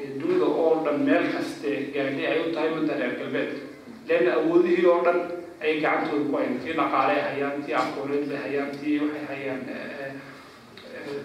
ee 0.00 0.06
dunida 0.20 0.46
oo 0.62 0.70
dhan 0.84 0.98
meel 1.08 1.24
kaste 1.34 1.70
gaadhi 1.94 2.22
ay 2.30 2.38
u 2.46 2.54
tahay 2.54 2.70
midda 2.78 2.94
reer 3.00 3.14
galbeedka 3.20 3.60
leanna 4.08 4.30
awoodihii 4.40 4.86
oo 4.92 4.98
dhan 5.06 5.18
ayay 5.62 5.76
gacantooda 5.84 6.24
ku 6.30 6.36
hayan 6.38 6.56
tii 6.64 6.74
dhaqaale 6.80 7.12
ay 7.18 7.22
hayaan 7.30 7.56
tii 7.64 7.74
aqooneed 7.82 8.24
bay 8.30 8.38
hayaan 8.46 8.70
tii 8.80 8.96
waxay 9.02 9.24
hayaan 9.32 9.60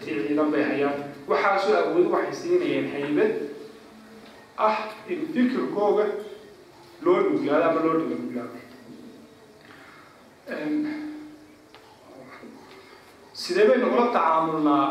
tii 0.04 0.16
ciidan 0.26 0.50
bay 0.54 0.64
hayaan. 0.72 0.96
Waxaasoo 1.30 1.76
awood 1.84 2.08
waxay 2.16 2.34
siinayeen 2.42 2.88
haybad 2.96 3.32
ah 4.68 4.78
in 5.12 5.20
fikirkooga 5.34 6.06
loo 7.06 7.18
dhuglaado 7.26 7.66
ama 7.70 7.80
loo 7.86 7.96
dhiga 8.00 8.16
dhuglaado 8.22 8.60
sidee 13.34 13.66
baynu 13.70 13.88
ula 13.94 14.06
tacaamulnaa 14.16 14.86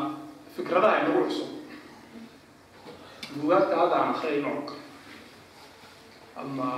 fikradaha 0.56 0.96
inagu 1.00 1.22
cusub 1.28 1.48
buugaagta 3.36 3.74
hadda 3.80 3.94
aan 4.00 4.10
akhriyayno 4.14 4.48
oo 4.56 4.62
kale 4.68 4.80
ama 6.42 6.68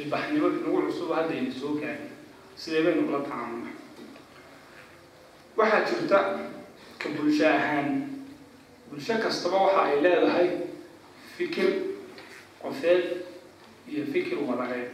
ilbaxnimo 0.00 0.46
inagu 0.48 0.78
cusub 0.88 1.10
hadda 1.16 1.32
ayna 1.36 1.52
soo 1.60 1.72
gaarin 1.80 2.10
sidee 2.60 2.82
baynu 2.84 3.02
ula 3.08 3.20
tacaamulnaa 3.26 3.72
waxaa 5.58 5.80
jirta 5.88 6.18
ka 7.00 7.06
bulsho 7.16 7.46
ahaan 7.48 7.88
bulsho 8.90 9.14
kastaba 9.24 9.56
waxa 9.66 9.80
ay 9.88 9.96
leedahay 10.04 10.48
fikir 11.36 11.68
qofeed 12.62 13.04
iyo 13.90 14.02
fikir 14.12 14.38
wadareed 14.48 14.90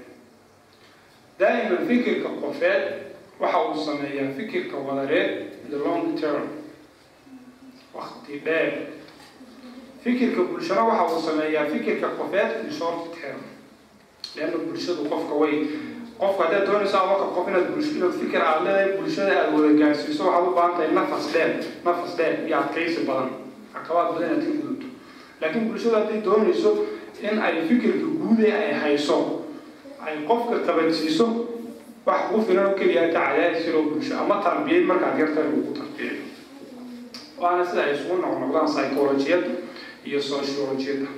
daa'iman 1.40 1.82
fikirka 1.88 2.28
qofeed 2.42 2.84
waxa 3.40 3.58
uu 3.68 3.84
sameeyaa 3.86 4.32
fikirka 4.38 4.76
wadareed 4.76 5.30
the 5.70 5.76
long 5.86 6.06
term 6.20 6.44
wakti 7.94 8.40
dheer. 8.44 8.72
Fikirka 10.04 10.42
bulshana 10.48 10.82
waxa 10.88 11.14
uu 11.16 11.20
sameeyaa 11.28 11.66
fikirka 11.72 12.08
qofeed 12.18 12.50
the 12.66 12.72
short 12.78 13.12
term. 13.20 13.40
Leanna 14.36 14.58
bulshadu 14.66 15.02
qofka 15.12 15.34
way 15.40 15.54
qofka 16.20 16.42
haddaad 16.44 16.66
doonaysaa 16.66 17.06
marka 17.10 17.26
qof 17.36 17.48
inaad 17.48 17.66
bulsho 17.74 17.92
inaad 17.98 18.14
fikir 18.20 18.40
aad 18.42 18.60
leedahay 18.64 18.96
bulshada 18.98 19.32
aada 19.40 19.52
wada 19.56 19.72
gaarsiiso 19.80 20.22
waxaad 20.24 20.48
u 20.48 20.54
baahan 20.56 20.72
tahay 20.76 20.90
nafas 20.98 21.26
dheer 21.32 21.50
nafas 21.84 22.16
dheer 22.16 22.34
iyo 22.46 22.56
adkaysi 22.62 23.00
badan. 23.08 23.30
Caqabaad 23.74 24.08
badan 24.14 24.28
inaad 24.30 24.44
ka 24.46 24.52
gudubto 24.62 24.86
laakiin 25.40 25.64
bulshadu 25.68 25.94
hadday 25.98 26.20
doonayso 26.28 26.70
in 27.28 27.36
ay 27.46 27.54
fikirka 27.68 28.06
guude 28.22 28.48
ay 28.62 28.72
hayso 28.82 29.18
ay 30.06 30.14
qofka 30.28 30.56
qabansiiso 30.66 31.26
wax 32.06 32.20
kugu 32.30 32.42
filan 32.48 32.66
oo 32.72 32.74
keliya 32.78 33.02
ka 33.12 33.20
cadaadis 33.20 33.66
yaroo 33.68 33.84
bulsho 33.92 34.14
ama 34.22 34.36
tarbiyad 34.44 34.84
markaad 34.90 35.18
yartahay 35.20 35.48
lagu 35.52 35.72
tarbiyay 35.80 36.16
waana 37.40 37.64
sida 37.68 37.82
ay 37.86 37.92
isugu 37.96 38.16
noqnoqdaan 38.24 38.66
psychologiyadda 38.68 39.52
iyo 40.08 40.18
sociologiyadda 40.20 41.08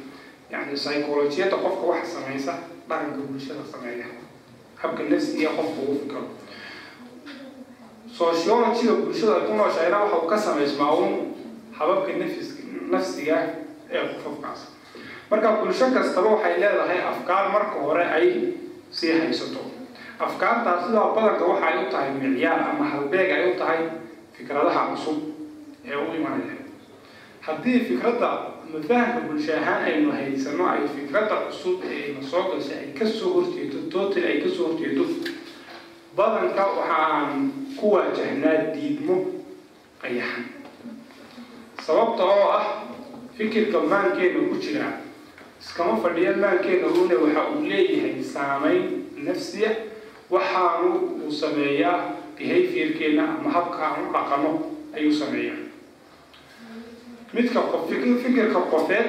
yacni 0.53 0.75
psychologiyadda 0.79 1.57
qofka 1.65 1.85
waxa 1.93 2.09
samaysa 2.21 2.53
dhaqanka 2.89 3.21
bulshada 3.29 3.65
sameeya. 3.73 4.07
Habka 4.81 5.03
nafsiga 5.11 5.51
qofka 5.59 5.79
ugu 5.83 5.95
fikro. 6.03 6.23
Sociologyga 8.13 8.93
bulshada 9.01 9.33
ay 9.41 9.45
ku 9.49 9.53
nooshahayna 9.57 9.99
waxa 10.05 10.17
uu 10.21 10.29
ka 10.29 10.37
samaysmaa 10.37 10.93
uun 10.99 11.15
hababka 11.73 12.13
nafis 12.21 12.49
nafsiga 12.93 13.37
ee 13.89 14.03
qofkaas. 14.21 14.61
Marka 15.31 15.49
bulsho 15.65 15.87
kastaba 15.97 16.29
waxay 16.37 16.61
leedahay 16.61 17.01
afkaar 17.01 17.49
marka 17.55 17.81
hore 17.81 18.05
ay 18.05 18.27
sii 18.93 19.17
haysato. 19.17 19.63
Afkaartaas 20.21 20.87
sidaa 20.93 21.15
badanka 21.17 21.45
waxa 21.49 21.65
ay 21.67 21.77
u 21.81 21.91
tahay 21.91 22.11
micyaar 22.21 22.61
ama 22.71 22.85
halbeeg 22.85 23.31
ay 23.33 23.43
u 23.51 23.57
tahay 23.57 23.81
fikradaha 24.37 24.93
cusub 24.93 25.32
ee 25.91 25.97
u 25.97 26.07
imanaya 26.19 26.57
haddii 27.47 27.79
fikradda 27.89 28.31
mafahamka 28.73 29.21
bulsho 29.29 29.53
ahaan 29.61 29.83
aynu 29.89 30.09
haysano 30.17 30.65
ay 30.73 30.83
fikradda 30.97 31.37
cusub 31.47 31.79
ee 31.95 32.13
na 32.15 32.23
soo 32.31 32.43
gashay 32.53 32.79
ay 32.85 32.91
ka 32.99 33.07
soo 33.19 33.31
horjeedo 33.37 33.79
total 33.95 34.25
ay 34.31 34.39
ka 34.45 34.49
soo 34.57 34.67
horjeedo 34.73 35.05
badanka 36.17 36.63
waxaan 36.77 37.51
ku 37.79 37.85
waajahnaa 37.95 38.59
diidmo 38.75 39.17
qayaxan 40.03 40.45
sababta 41.87 42.23
oo 42.35 42.49
ah 42.59 42.67
fikirka 43.37 43.79
maankeena 43.91 44.41
ku 44.51 44.57
jira 44.65 44.89
iskama 45.63 45.95
fadhiya 46.03 46.33
maankeena 46.43 46.87
une 47.01 47.15
waxa 47.25 47.43
uu 47.55 47.63
leeyahay 47.71 48.23
saameyn 48.35 48.83
nafsiya 49.27 49.71
waxaanu 50.31 50.89
uu 51.25 51.33
sameeyaa 51.43 51.99
behaviorkeena 52.39 53.23
ama 53.39 53.51
habka 53.57 53.81
aan 53.89 54.01
u 54.09 54.13
dhaqano 54.15 54.51
ayuu 54.97 55.13
sameeyaa 55.23 55.62
midka 57.33 57.61
fikirka 58.23 58.61
qofeed 58.73 59.07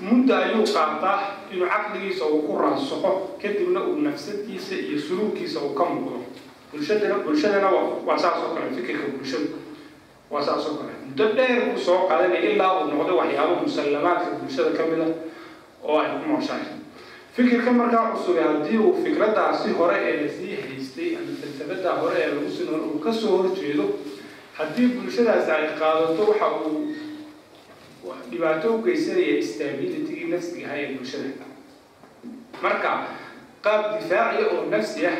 mudda 0.00 0.38
ayuu 0.44 0.64
qaataa 0.64 1.18
inuu 1.52 1.68
caqligiisa 1.68 2.24
uu 2.26 2.42
ku 2.46 2.58
raasaqo 2.62 3.10
kadibna 3.42 3.80
uu 3.88 3.96
nafsadiisa 4.06 4.74
iyo 4.74 4.98
suluugkiisa 4.98 5.60
uu 5.60 5.74
ka 5.78 5.84
muuqdo. 5.84 6.18
Bulshadana 6.72 7.14
bulshadana 7.24 7.68
waa 8.06 8.18
saas 8.18 8.38
oo 8.44 8.54
kale 8.54 8.70
fikirka 8.76 9.06
bulshada 9.14 9.48
waa 10.30 10.42
saas 10.42 10.66
oo 10.68 10.74
kale. 10.80 10.92
Muddo 11.08 11.24
dheer 11.36 11.60
buu 11.70 11.78
soo 11.86 12.08
qaadanaya 12.08 12.50
ilaa 12.52 12.72
uu 12.80 12.90
noqdo 12.92 13.12
waxyaabo 13.20 13.54
musallamaadka 13.62 14.30
bulshada 14.40 14.70
ka 14.76 14.82
a 14.84 15.08
oo 15.86 15.98
ay 16.00 16.08
ku 16.20 16.28
nooshahay 16.28 16.66
fikirka 17.36 17.70
markaa 17.72 18.12
cusube 18.16 18.40
haddii 18.42 18.78
uu 18.78 18.94
fikradaasi 19.04 19.70
hore 19.78 19.96
ee 20.08 20.14
la 20.24 20.28
sii 20.36 20.54
haystay 20.66 21.10
ama 21.16 21.32
falsafadaa 21.40 21.96
hore 22.00 22.16
ee 22.22 22.28
lagu 22.34 22.50
sino 22.56 22.72
uu 22.90 22.98
ka 23.04 23.12
soo 23.12 23.36
horjeedo 23.38 23.84
haddii 24.58 24.88
bulshadaasi 24.98 25.50
ay 25.50 25.66
qaadato 25.80 26.22
waxa 26.30 26.48
uu 26.66 26.80
dhibaato 28.30 28.66
u 28.74 28.82
geysanaya 28.86 29.42
stabilitygii 29.50 30.28
nafsiga 30.34 30.66
ahaa 30.68 30.78
ee 30.82 30.88
bulshada 30.96 31.30
marka 32.64 32.90
qaab 33.64 33.82
difaaciya 34.00 34.46
oo 34.54 34.62
nafsi 34.74 35.00
ah 35.12 35.16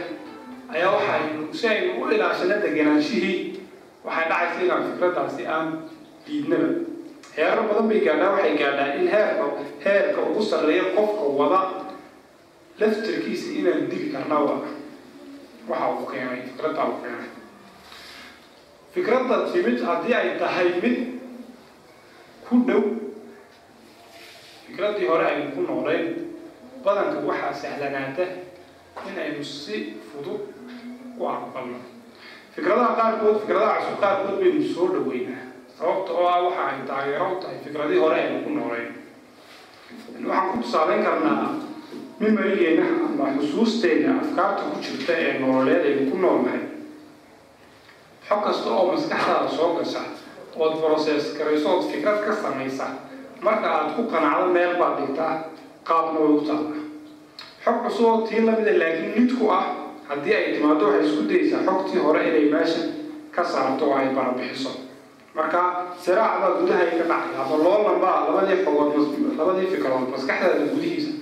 ayaa 0.74 0.90
waxaynu 0.96 1.42
si 1.60 1.66
u 2.00 2.10
ilaashano 2.14 2.56
deganaanshihii 2.64 3.38
waxay 4.06 4.26
dhacaysa 4.30 4.60
inaan 4.66 4.84
fikradaasi 4.90 5.42
aan 5.54 5.66
diidnaba 6.26 6.68
heerar 7.36 7.62
badan 7.68 7.86
bay 7.90 8.00
gaadhaa 8.06 8.30
waxay 8.36 8.54
gaadhaa 8.62 8.88
in 9.00 9.06
heerka 9.14 9.44
heerka 9.84 10.20
ugu 10.30 10.42
sarreeya 10.50 10.84
qofka 10.96 11.24
wada 11.40 11.60
laftarkiisa 12.80 13.48
inaan 13.60 13.82
dili 13.90 14.06
karnaba 14.14 14.54
waxa 15.70 15.86
uu 15.94 16.06
keenay 16.12 16.40
fikradda 16.48 16.82
uu 16.90 16.98
keenay 17.02 17.28
fikradda 18.94 19.36
timid 19.52 19.78
haddii 19.88 20.14
ay 20.20 20.28
tahay 20.40 20.68
mid 20.82 20.96
ku 22.48 22.54
dhow 22.68 22.82
fikraddii 24.66 25.06
hore 25.10 25.24
aynu 25.30 25.50
ku 25.54 25.60
noolayn 25.68 26.06
badanka 26.84 27.18
waxaa 27.28 27.52
sahlanaata 27.62 28.24
in 29.08 29.18
aynu 29.24 29.44
si 29.44 29.76
fudud 30.08 30.40
u 31.18 31.26
aqbalno. 31.28 31.78
Fikradaha 32.54 32.94
qaarkood 32.98 33.36
fikradaha 33.42 33.74
cusub 33.80 33.98
qaarkood 34.00 34.36
baynu 34.40 34.62
soo 34.74 34.88
dhaweynaa 34.94 35.42
sababta 35.78 36.12
oo 36.12 36.26
ah 36.28 36.40
waxa 36.46 36.62
ay 36.70 36.78
taageero 36.88 37.26
u 37.32 37.40
tahay 37.42 37.58
fikradii 37.64 37.98
hore 38.02 38.16
aynu 38.22 38.38
ku 38.44 38.50
noolayn 38.58 38.90
waxaan 40.26 40.50
ku 40.52 40.56
tusaaleyn 40.62 41.02
karnaa 41.04 41.54
mimarigeena 42.20 42.84
ama 43.06 43.26
xusuusteena 43.40 44.10
afkaarta 44.22 44.62
ku 44.70 44.76
jirta 44.84 45.12
ee 45.24 45.38
nololeed 45.38 45.82
aynu 45.88 46.10
ku 46.10 46.16
noolnahay. 46.18 46.62
Xog 48.28 48.40
kasta 48.44 48.68
oo 48.76 48.84
maskaxdaada 48.92 49.48
soo 49.56 49.70
gasha 49.78 50.00
ood 50.58 50.74
process 50.84 51.22
garayso 51.38 51.82
fikrad 51.92 52.18
ka 52.26 52.32
samaysa 52.42 52.86
marka 53.46 53.68
aad 53.76 53.88
ku 53.96 54.02
qanacdo 54.12 54.46
meel 54.56 54.72
baad 54.80 54.94
dhigtaa 55.00 55.32
qaabna 55.88 56.18
way 56.20 56.32
u 56.38 56.40
taalla 56.48 56.76
xog 57.64 57.76
cusub 57.84 58.04
oo 58.10 58.20
tii 58.28 58.40
lamida 58.46 58.72
laakiin 58.82 59.12
mid 59.16 59.30
ku 59.38 59.44
ah 59.58 59.64
haddii 60.08 60.34
ay 60.38 60.44
timaado 60.54 60.84
waxay 60.86 61.04
isku 61.08 61.22
daysaa 61.30 61.62
xogtii 61.68 62.00
hore 62.06 62.20
inay 62.28 62.46
meesha 62.54 62.82
ka 63.34 63.42
saarto 63.52 63.84
oo 63.90 63.94
ay 64.00 64.08
barabixiso 64.16 64.70
marka 65.36 65.60
siraac 66.04 66.34
baa 66.42 66.50
gudaha 66.60 66.84
ka 66.90 67.04
dhacay 67.10 67.34
haba 67.38 67.56
loolan 67.64 67.98
baa 68.04 68.16
labadii 68.28 68.58
xogood 68.64 68.92
labadii 69.38 69.68
fikradood 69.74 70.08
maskaxdaada 70.14 70.66
gudihiisa 70.74 71.12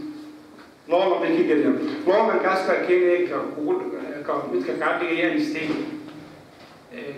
loolan 0.91 1.19
bay 1.23 1.33
ka 1.39 1.43
geliyaan 1.51 1.79
loolankaas 2.07 2.61
baa 2.69 2.79
keenaya 2.87 3.21
ka 3.31 3.37
ugu 3.59 3.73
ka 4.27 4.33
midka 4.53 4.73
kaa 4.83 4.93
dhigaya 5.01 5.29
mistake 5.39 5.77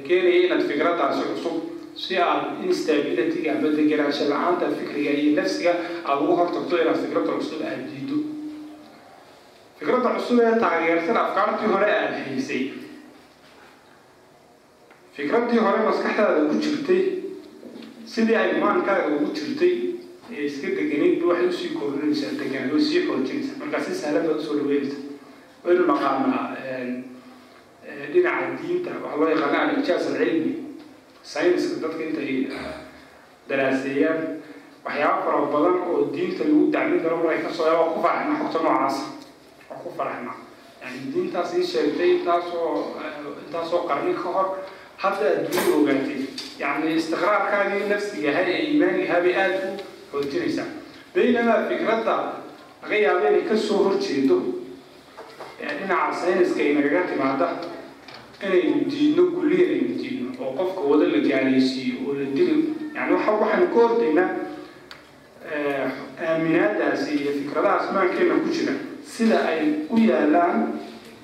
keenaya 0.06 0.38
inaad 0.46 0.62
fikraddaasi 0.70 1.22
cusub 1.32 1.56
si 2.02 2.14
aad 2.28 2.44
instabilityga 2.68 3.50
ama 3.58 3.68
degenaansho 3.78 4.24
la'aanta 4.32 4.66
fikriga 4.78 5.10
iyo 5.20 5.30
nafsiga 5.40 5.72
aada 6.04 6.20
ugu 6.22 6.34
hortagto 6.40 6.74
inaad 6.82 6.98
fikradda 7.04 7.32
cusub 7.38 7.60
aada 7.68 7.82
diido. 7.90 8.16
Fikradda 9.78 10.08
cusub 10.16 10.38
ee 10.46 10.54
taageersan 10.64 11.16
afkaartii 11.24 11.68
hore 11.72 11.88
aada 12.00 12.18
haysay. 12.26 12.64
Fikraddii 15.16 15.58
hore 15.64 15.80
maskaxdaada 15.88 16.40
ku 16.50 16.54
jirtay 16.64 17.02
sidii 18.12 18.36
ay 18.42 18.50
maankaaga 18.60 19.06
ugu 19.16 19.28
jirtay 19.38 19.74
ee 20.34 20.44
iska 20.48 20.68
deganaydba 20.78 21.26
waxay 21.32 21.48
u 21.48 21.52
sii 21.58 21.70
kordhinaysaa 21.78 22.32
deganaan 22.40 22.70
way 22.74 22.82
sii 22.88 23.00
xoojinaysaa. 23.08 23.56
Markaa 23.60 23.80
si 23.86 23.92
sahlan 24.00 24.24
baad 24.26 24.36
u 24.40 24.42
soo 24.46 24.56
dhaweynaysa 24.60 24.98
waynu 25.64 25.84
naqaanaa 25.90 26.44
dhinaca 28.12 28.46
diinta 28.60 28.90
waxaa 29.02 29.18
loo 29.20 29.28
yaqaana 29.34 29.58
alijaaz 29.62 30.04
alcilmi 30.12 30.52
sayniska 31.32 31.74
dadka 31.82 32.02
intay 32.08 32.32
daraaseeyaan 33.48 34.20
waxyaaba 34.84 35.22
fara 35.24 35.40
badan 35.52 35.76
oo 35.90 35.98
diinta 36.14 36.44
lagu 36.44 36.70
dacmin 36.74 37.00
karo 37.04 37.16
markay 37.22 37.42
ka 37.46 37.50
soo 37.56 37.66
waa 37.66 37.90
ku 37.94 37.98
faraxna 38.04 38.34
xogta 38.40 38.58
noocaasa 38.66 39.04
waa 39.70 39.78
ku 39.82 39.88
faraxna 39.98 40.32
yani 40.82 40.98
diintaas 41.14 41.50
ii 41.58 41.64
sheegtay 41.72 42.10
intaasoo 42.16 42.70
intaasoo 43.46 43.82
qarni 43.88 44.14
ka 44.14 44.28
hor 44.36 44.46
hadda 45.02 45.26
adduunya 45.36 45.74
ogaatay. 45.78 46.20
Yani 46.62 46.86
istiqraarkaagii 46.98 47.88
nafsigahay 47.92 48.44
ee 48.52 48.60
iimaanigahabay 48.66 49.34
aada 49.42 49.58
u 49.68 49.76
xoojinaysaa 50.12 50.68
baynamaa 51.14 51.58
fikradda 51.68 52.14
laga 52.82 52.96
yaabo 53.04 53.26
inay 53.30 53.42
ka 53.50 53.56
soo 53.66 53.78
horjeedo. 53.86 54.36
Dhinaca 55.60 56.14
sayniska 56.20 56.60
ay 56.64 56.72
nagaga 56.78 57.02
timaada 57.10 57.46
inaynu 58.44 58.84
diidno 58.90 59.22
kulli 59.34 59.56
inaynu 59.64 59.94
diidno 60.02 60.28
oo 60.44 60.52
qofka 60.58 60.80
wada 60.90 61.06
la 61.14 61.20
gaaleysiiyo 61.28 61.94
oo 62.08 62.14
la 62.20 62.24
dili 62.36 62.54
yani 62.96 63.12
waxa 63.14 63.32
waxaynu 63.40 63.66
ka 63.74 63.78
hordaynaa 63.88 64.28
aaminaadaasi 66.28 67.10
iyo 67.22 67.32
fikradahaas 67.38 67.86
maankeena 67.94 68.34
ku 68.42 68.48
jira 68.56 68.72
sida 69.14 69.38
ay 69.50 69.60
u 69.90 69.96
yaalaan 70.10 70.58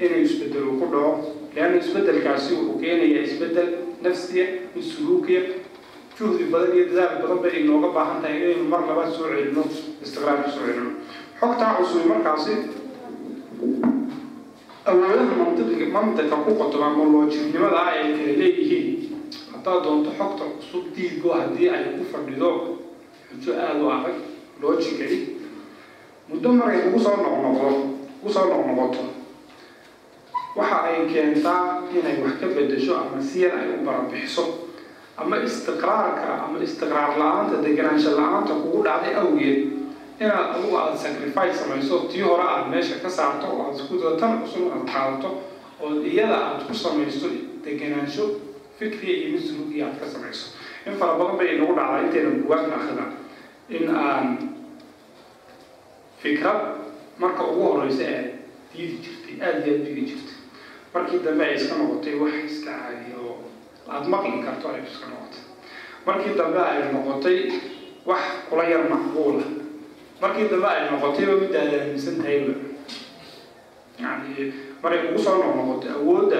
inay 0.04 0.22
isbeddel 0.26 0.66
ku 0.80 0.86
dhaco 0.92 1.12
leanna 1.54 1.76
isbedelkaasi 1.82 2.50
wuxuu 2.54 2.78
keenayaa 2.82 3.24
isbeddel 3.28 3.68
nafsiya 4.04 4.44
mid 4.74 4.84
suluukiya 4.92 5.42
juhdi 6.18 6.44
badan 6.52 6.72
iyo 6.76 6.84
dadaal 6.90 7.14
badan 7.22 7.38
bay 7.42 7.52
inooga 7.62 7.88
baahan 7.96 8.18
tahay 8.22 8.36
inaynu 8.42 8.64
mar 8.72 8.80
labaad 8.88 9.10
soo 9.16 9.26
celino 9.32 9.62
istiqraarka 10.04 10.48
soo 10.54 10.64
celino 10.66 10.90
xogtaa 11.40 11.72
cusub 11.78 12.04
markaasi 12.12 12.54
mantiqiga 14.86 15.86
mantiqa 15.94 16.36
ku 16.42 16.50
loojiknimada 16.58 17.78
ah 17.78 17.90
ay 17.94 18.18
kala 18.18 18.32
leeyihiin 18.34 19.14
haddaad 19.54 19.82
doonto 19.84 20.10
xogta 20.18 20.44
cusub 20.58 20.84
diidbo 20.94 21.30
haddii 21.38 21.68
ay 21.70 21.84
ku 21.98 22.04
fadhido 22.10 22.78
xujo 23.30 23.52
aada 23.54 23.78
u 23.78 23.90
adag 23.90 24.16
loojically 24.60 25.38
muddo 26.28 26.48
markay 26.52 26.82
kugu 26.82 26.98
soo 26.98 27.16
noqnoqdo 27.16 27.70
kugu 28.18 28.30
soo 28.34 28.46
noqnoqoto 28.50 29.02
waxa 30.58 30.78
ay 30.82 31.06
keentaa 31.06 31.86
inay 31.94 32.18
wax 32.22 32.34
ka 32.42 32.46
bedesho 32.50 32.98
ama 32.98 33.22
si 33.22 33.46
yar 33.46 33.54
ay 33.54 33.78
u 33.78 33.86
barabixiso 33.86 34.66
ama 35.16 35.36
istiqraarka 35.46 36.42
ama 36.42 36.58
istiqraar 36.58 37.14
la'aanta 37.18 37.62
deganaansho 37.62 38.18
la'aanta 38.18 38.52
kugu 38.62 38.82
dhacday 38.82 39.14
awgeed 39.14 39.58
inaad 40.22 40.48
adugu 40.56 40.76
aada 40.78 40.96
sacrifice 41.04 41.54
samayso 41.60 41.96
tii 42.10 42.20
hore 42.28 42.42
aada 42.52 42.66
meesha 42.72 42.96
ka 43.04 43.10
saarto 43.10 43.46
oo 43.52 43.60
aada 43.66 43.76
isku 43.78 43.94
dada 44.02 44.16
tan 44.20 44.32
cusub 44.42 44.64
aada 44.72 44.84
qaadato 44.92 45.30
oo 45.82 45.90
iyada 46.12 46.36
aada 46.46 46.62
ku 46.68 46.74
samaysto 46.84 47.26
deganaansho 47.64 48.24
fikriya 48.78 49.14
iyo 49.18 49.28
mid 49.68 49.82
aada 49.82 49.96
ka 50.00 50.06
samayso. 50.14 50.46
In 50.86 50.94
fara 51.00 51.14
badan 51.18 51.36
bay 51.38 51.48
inagu 51.56 51.74
dhacdaa 51.78 52.00
intayna 52.06 52.30
bugaagta 52.42 52.74
akrida 52.78 53.04
in 53.76 53.84
aan 54.06 54.26
fikrad 56.22 56.60
marka 57.22 57.42
ugu 57.50 57.62
horeysa 57.72 58.04
aad 58.14 58.28
diidi 58.74 58.96
jirtay 59.04 59.34
aada 59.46 59.58
iyo 59.66 59.74
aada 59.74 59.84
diidi 59.86 60.02
jirtay. 60.10 60.36
Markii 60.94 61.18
dambe 61.24 61.44
ay 61.48 61.54
iska 61.58 61.74
noqotay 61.80 62.14
wax 62.22 62.34
iska 62.50 62.70
caadiya 62.80 63.16
oo 63.26 63.36
aada 63.92 64.06
maqli 64.12 64.38
karto 64.46 64.66
ay 64.74 64.80
iska 64.90 65.06
noqotay. 65.12 65.42
Markii 66.06 66.34
dambe 66.40 66.60
ay 66.70 66.78
noqotay 66.94 67.38
wax 68.10 68.22
kula 68.50 68.64
yar 68.72 68.84
macquula 68.92 69.44
markii 70.22 70.48
dambe 70.52 70.68
ay 70.74 70.82
noqotayba 70.90 71.34
mid 71.42 71.54
aad 71.60 71.72
aaminsan 71.78 72.16
tahayba 72.22 72.54
yani 74.02 74.30
maray 74.82 74.98
kugu 75.06 75.18
soo 75.24 75.36
noqnoqotay 75.42 75.90
awoodda 75.98 76.38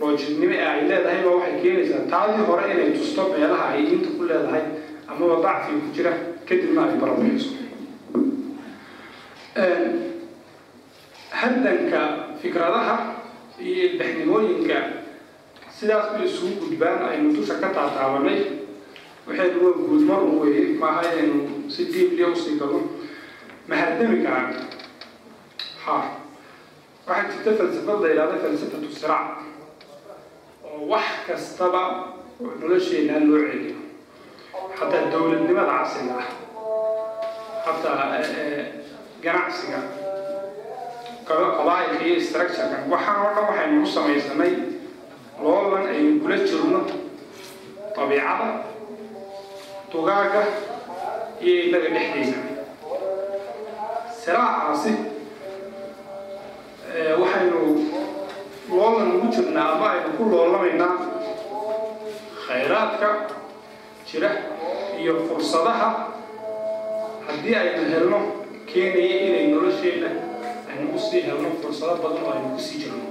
loojidnimo 0.00 0.54
ee 0.58 0.66
ay 0.72 0.80
leedahay 0.90 1.20
ba 1.26 1.30
waxay 1.36 1.54
keenaysaa 1.62 2.04
taadii 2.12 2.44
hore 2.48 2.64
inay 2.72 2.90
tusto 2.98 3.22
meelaha 3.32 3.66
ay 3.74 3.80
diinta 3.88 4.10
ku 4.16 4.22
leedahay 4.30 4.64
amaba 5.10 5.34
dacfiga 5.44 5.78
ku 5.84 5.88
jira 5.96 6.12
kadibna 6.48 6.80
ay 6.88 6.94
barabixiso 7.02 7.52
haddanka 11.30 12.00
fikradaha 12.42 12.96
iyo 13.60 13.82
ilbaxnimooyinka 13.92 14.78
sidaas 15.76 16.06
bay 16.16 16.24
isugu 16.28 16.54
gudbaan 16.66 17.00
aynu 17.10 17.32
dusha 17.36 17.54
ka 17.62 17.68
taataabanay 17.76 18.40
waxaynu 19.28 19.58
waa 19.64 19.76
guudmar 19.88 20.20
un 20.24 20.34
weeye 20.42 20.62
maaha 20.80 21.02
inaynu 21.12 21.59
si 21.74 21.82
diibliya 21.92 22.28
u 22.28 22.36
sii 22.42 22.54
galno 22.60 22.80
mahadami 23.68 24.18
karaan 24.24 24.48
ha. 25.84 25.96
Waxaa 27.06 27.28
jirta 27.32 27.50
falsafad 27.58 27.98
la 28.02 28.08
yidhahda 28.12 28.36
falsafatu 28.44 28.88
siraac 28.98 29.28
oo 30.66 30.78
wax 30.92 31.08
kastaba 31.26 31.82
nolosheenaa 32.60 33.20
loo 33.28 33.40
celiyo 33.48 33.76
xataa 34.78 35.10
dowladnimada 35.12 35.72
casriga 35.80 36.14
ah 36.22 36.28
xataa 37.64 38.20
ganacsiga 39.24 39.80
qabaailka 41.28 42.04
iyo 42.08 42.18
structureka 42.28 42.76
waxaan 42.92 43.18
oo 43.26 43.30
dhan 43.34 43.44
waxaynu 43.48 43.82
u 43.82 43.86
samaysanay 43.96 44.52
loolan 45.42 45.84
aynu 45.92 46.10
kula 46.22 46.36
jirno 46.48 46.80
dabiicada 47.96 48.48
dugaaga 49.92 50.42
iyo 51.44 51.54
innaga 51.66 51.88
dhexdeyna 51.94 52.38
siraacaasi 54.22 54.92
waxaynu 57.20 57.60
loolan 58.70 59.08
ugu 59.16 59.26
jirnaa 59.34 59.68
ama 59.74 59.86
aynu 59.92 60.08
ku 60.18 60.22
loolamaynaa 60.32 60.92
khayraadka 62.46 63.08
jira 64.08 64.30
iyo 65.00 65.12
fursadaha 65.28 65.88
haddii 67.26 67.54
aynu 67.62 67.82
helno 67.92 68.18
keenaya 68.72 69.16
inay 69.26 69.46
nolosheenna 69.54 70.10
aynu 70.70 70.84
ku 70.92 70.98
sii 71.06 71.22
helno 71.28 71.48
fursado 71.62 71.94
badan 72.04 72.22
oo 72.26 72.32
aynu 72.36 72.48
ku 72.56 72.60
sii 72.66 72.78
jirno. 72.82 73.04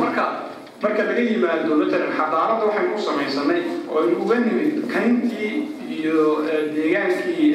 Marka 0.00 0.24
marka 0.82 1.02
laga 1.08 1.22
yimaado 1.28 1.72
matalan 1.82 2.12
xadaaradda 2.18 2.64
waxaynu 2.68 2.92
u 2.98 3.02
samaysanay 3.08 3.60
oo 3.90 3.98
aynu 4.02 4.16
uga 4.24 4.36
nimid 4.44 4.74
kayntii 4.92 5.54
iyo 5.98 6.16
deegaankii 6.74 7.48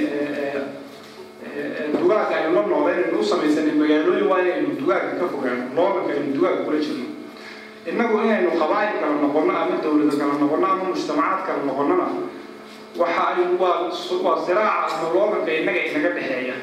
dugaaga 1.99 2.35
aynu 2.37 2.51
la 2.55 2.61
noolay 2.71 2.95
aynu 3.03 3.19
u 3.19 3.23
magaalooyin 3.81 4.27
waa 4.31 4.39
inaynu 4.43 4.69
dugaaga 4.79 5.11
ka 5.19 5.25
fogaano 5.33 5.63
loolanka 5.75 6.11
aynu 6.13 6.33
dugaaga 6.35 6.61
kula 6.65 6.77
jirno 6.85 7.05
innagu 7.89 8.15
inaynu 8.25 8.49
qabaa'il 8.61 8.93
kala 9.01 9.15
noqono 9.23 9.51
ama 9.61 9.75
dawlado 9.83 10.17
kala 10.21 10.33
noqono 10.43 10.65
ama 10.71 10.83
mujtamacaad 10.89 11.41
kala 11.47 11.61
noqonona 11.69 12.07
waxa 13.01 13.23
ay 13.31 13.43
waa 13.61 14.35
siraaca 14.45 14.93
ama 14.99 15.07
loolanka 15.15 15.51
innaga 15.59 15.81
inaga 15.89 16.09
dhexeeya 16.15 16.55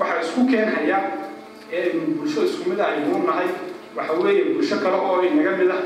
waxa 0.00 0.20
isku 0.24 0.40
keenhaya 0.50 0.98
ee 1.76 1.82
aynu 1.90 2.02
bulsho 2.18 2.40
isku 2.48 2.62
mid 2.70 2.80
a 2.80 2.86
aynu 2.92 3.18
nahay 3.28 3.48
waxa 3.96 4.12
weeye 4.22 4.42
bulsho 4.54 4.76
kale 4.82 4.96
oo 5.08 5.18
inaga 5.30 5.52
mid 5.60 5.70
ah 5.76 5.82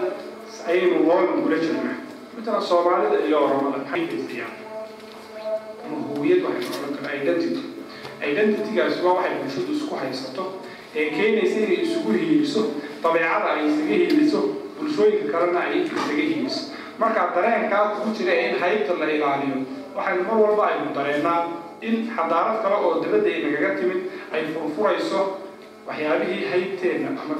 ayaynu 0.71 0.97
loolan 1.09 1.39
kula 1.45 1.57
jirnaa 1.65 1.97
matala 2.37 2.61
soomaalida 2.61 3.19
iyo 3.29 3.41
kara 7.03 7.15
identity 7.23 7.63
identitygaasi 8.31 8.99
waa 9.07 9.13
waxay 9.19 9.35
bulshadu 9.43 9.73
isku 9.79 9.95
haysato 10.01 10.45
ee 10.97 11.07
keenaysa 11.17 11.59
inay 11.65 11.81
isugu 11.87 12.11
hiiliso 12.19 12.63
dabeecada 13.03 13.47
ay 13.55 13.61
isaga 13.69 13.95
hiiliso 14.01 14.41
bulshooyinka 14.81 15.27
kalena 15.33 15.61
ay 15.67 15.75
isaga 15.85 16.15
hiiliso 16.29 16.61
markaa 17.01 17.27
dareenkaa 17.37 17.85
kugu 17.93 18.11
jira 18.17 18.35
in 18.45 18.55
haybta 18.63 18.93
la 19.01 19.07
ilaaliyo 19.17 19.57
waxaynu 19.97 20.23
mar 20.29 20.37
walba 20.45 20.65
aynu 20.71 20.89
dareennaa 20.97 21.41
in 21.89 21.95
xadaarad 22.17 22.57
kale 22.63 22.75
oo 22.85 22.93
dabadda 23.05 23.31
inagaga 23.39 23.71
timid 23.81 24.01
ay 24.35 24.43
furfurayso 24.55 25.21
waxyaabihii 25.89 26.45
haybteenna 26.53 27.09
ama 27.23 27.35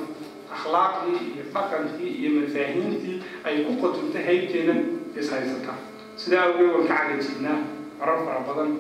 akhlaaqdii 0.57 1.19
iyo 1.35 1.45
dhaqankii 1.55 2.11
iyo 2.21 2.31
mafaahiimtii 2.41 3.17
ay 3.47 3.55
ku 3.67 3.73
qotubtay 3.83 4.23
haybteena 4.29 4.75
is 5.21 5.29
haysataa 5.33 5.79
sidaa 6.23 6.43
awgeed 6.49 6.71
waan 6.75 6.87
ka 6.91 6.95
cagajirnaa 7.01 7.59
marar 8.01 8.19
fara 8.27 8.41
badan 8.49 8.71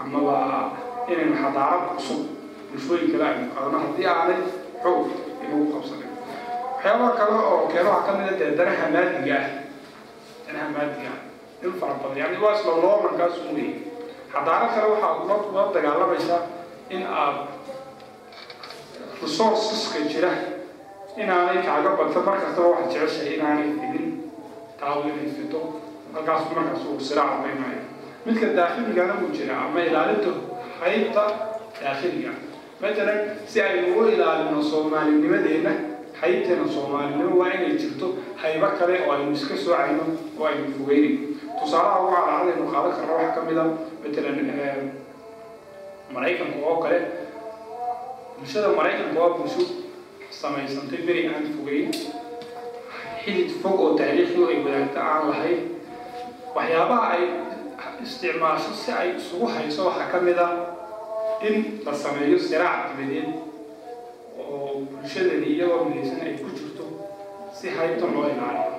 amaba 0.00 0.36
inaynu 1.12 1.34
xadaarad 1.42 1.82
cusub 1.96 2.20
bulshooyin 2.70 3.08
kale 3.12 3.24
aynu 3.30 3.46
qaadano 3.54 3.78
haddii 3.84 4.06
aanay 4.12 4.40
xoog 4.82 5.06
inagu 5.44 5.64
qabsanin 5.74 6.10
waxyaabaha 6.74 7.10
kale 7.18 7.34
oo 7.50 7.58
keeno 7.72 7.90
waxaa 7.96 8.06
ka 8.06 8.18
mid 8.18 8.28
a 8.32 8.38
dee 8.40 8.50
danaha 8.58 8.86
maadiga 8.94 9.36
ah 9.40 9.48
danaha 10.46 10.68
maadiga 10.76 11.12
in 11.64 11.72
fara 11.80 11.94
badan. 12.02 12.16
Yani 12.22 12.36
waa 12.44 12.54
isla 12.58 12.72
loolankaas 12.84 13.34
un 13.44 13.50
weeye 13.56 13.74
xadaaro 14.32 14.66
kale 14.74 14.86
waxaad 14.92 15.52
la 15.56 15.62
dagaalamaysaa 15.76 16.40
in 16.94 17.02
aad 17.22 17.36
resourceska 19.22 19.98
jira 20.12 20.30
inaanay 21.16 21.58
kaaga 21.66 21.90
badta 21.98 22.20
markastaba 22.28 22.68
waxaad 22.68 22.92
jeceshahay 22.94 23.34
inaanay 23.38 23.68
fidin 23.80 24.06
taadu 24.80 25.00
inay 25.12 25.28
fido 25.36 25.60
halkaas 26.14 26.42
markaas 26.56 26.82
uu 26.90 27.00
siraac 27.08 27.30
aqeynaya 27.38 27.80
midka 28.26 28.46
daakhligana 28.58 29.14
uu 29.22 29.30
jira 29.36 29.54
ama 29.66 29.80
ilaalinta 29.88 30.30
haybta 30.80 31.24
daakhiliga 31.82 32.32
matalan 32.82 33.18
si 33.50 33.58
aynu 33.66 33.88
u 34.00 34.04
ilaalino 34.14 34.62
soomaalinimadeena 34.70 35.72
haybteena 36.20 36.66
soomaalinimo 36.74 37.32
waa 37.40 37.50
inay 37.56 37.72
jirto 37.82 38.06
haybo 38.42 38.68
kale 38.78 38.94
oo 39.06 39.12
aynu 39.16 39.32
iska 39.38 39.56
soocayno 39.64 40.04
oo 40.38 40.44
aynu 40.50 40.64
fogeynin 40.78 41.14
tusaalaha 41.60 41.98
ugu 42.00 42.10
calaacadaynu 42.16 42.64
qaadan 42.72 42.92
karna 42.98 43.12
waxaa 43.18 43.34
ka 43.36 43.40
mid 43.48 43.58
a 43.58 43.64
matalan 44.02 44.38
maraykanka 46.14 46.56
oo 46.68 46.76
kale 46.84 46.98
bulshada 48.38 48.68
maraykanka 48.78 49.16
waa 49.20 49.30
bulsho 49.38 49.62
samaysantay 50.30 51.02
beri 51.06 51.26
aan 51.28 51.46
fogeyn 51.56 51.90
xidid 53.24 53.50
fog 53.62 53.76
oo 53.80 53.90
taariikhi 53.98 54.38
ay 54.50 54.58
wadaagta 54.64 55.00
aan 55.12 55.24
lahayn 55.30 55.60
waxyaabaha 56.56 57.06
ay 57.16 57.24
isticmaasho 58.04 58.72
si 58.82 58.90
ay 58.92 59.16
isugu 59.18 59.46
hayso 59.46 59.86
waxaa 59.90 60.08
ka 60.12 60.18
mid 60.20 60.38
a 60.38 60.48
in 61.46 61.80
la 61.84 61.92
sameeyo 61.94 62.38
siraac 62.38 62.94
dibadeed 62.96 63.28
oo 64.38 64.86
bulshadani 64.88 65.46
iyagoo 65.54 65.84
midaysan 65.90 66.20
ay 66.24 66.34
ku 66.40 66.48
jirto 66.56 66.84
si 67.52 67.68
haybtan 67.76 68.12
loo 68.14 68.24
ilaaliyo. 68.30 68.78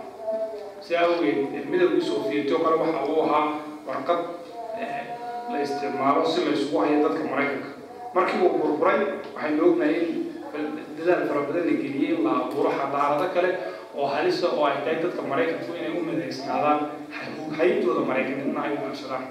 Si 0.81 0.95
awgeed 0.97 1.65
midowgii 1.69 2.01
sofiyeeti 2.01 2.53
oo 2.53 2.61
kale 2.65 2.75
waxa 2.81 2.99
uu 3.11 3.21
ahaa 3.25 3.45
warqad 3.87 4.21
la 5.51 5.57
isticmaalo 5.61 6.25
si 6.25 6.39
la 6.45 6.51
isugu 6.57 6.77
hayo 6.81 6.97
dadka 7.05 7.23
maraykanka. 7.29 7.69
Markii 8.15 8.39
uu 8.41 8.57
burburay 8.57 8.99
waxaynu 9.35 9.61
ognahay 9.69 9.95
in 10.01 10.30
dadaal 10.97 11.21
fara 11.29 11.41
badan 11.47 11.63
la 11.69 11.73
geliyey 11.83 12.15
la 12.25 12.31
abuuro 12.43 12.69
xadaarado 12.79 13.25
kale 13.35 13.49
oo 13.99 14.07
halisa 14.13 14.47
oo 14.57 14.65
ay 14.69 14.75
tahay 14.85 14.97
dadka 15.03 15.21
maraykanku 15.31 15.71
inay 15.79 15.91
u 15.99 16.03
midaysnaadaan 16.09 16.79
haybtooda 17.59 18.01
maraykanina 18.09 18.59
ay 18.65 18.71
umaashadaan 18.79 19.25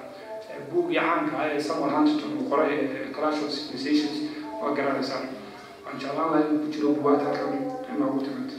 buuggii 0.72 1.00
caanka 1.06 1.34
ah 1.42 1.46
ee 1.54 1.60
samuel 1.68 1.92
huntington 1.96 2.32
uu 2.38 2.46
qoray 2.52 2.72
clash 3.16 3.38
of 3.44 3.50
civilizations 3.56 4.16
waa 4.62 4.72
garanaysaan 4.78 5.24
waan 5.84 5.96
jeclaan 6.02 6.28
lahay 6.32 6.44
ku 6.62 6.66
jiro 6.74 6.88
buwaad 6.98 7.20
halkan 7.26 7.52
inoogu 7.94 8.20
timid. 8.26 8.50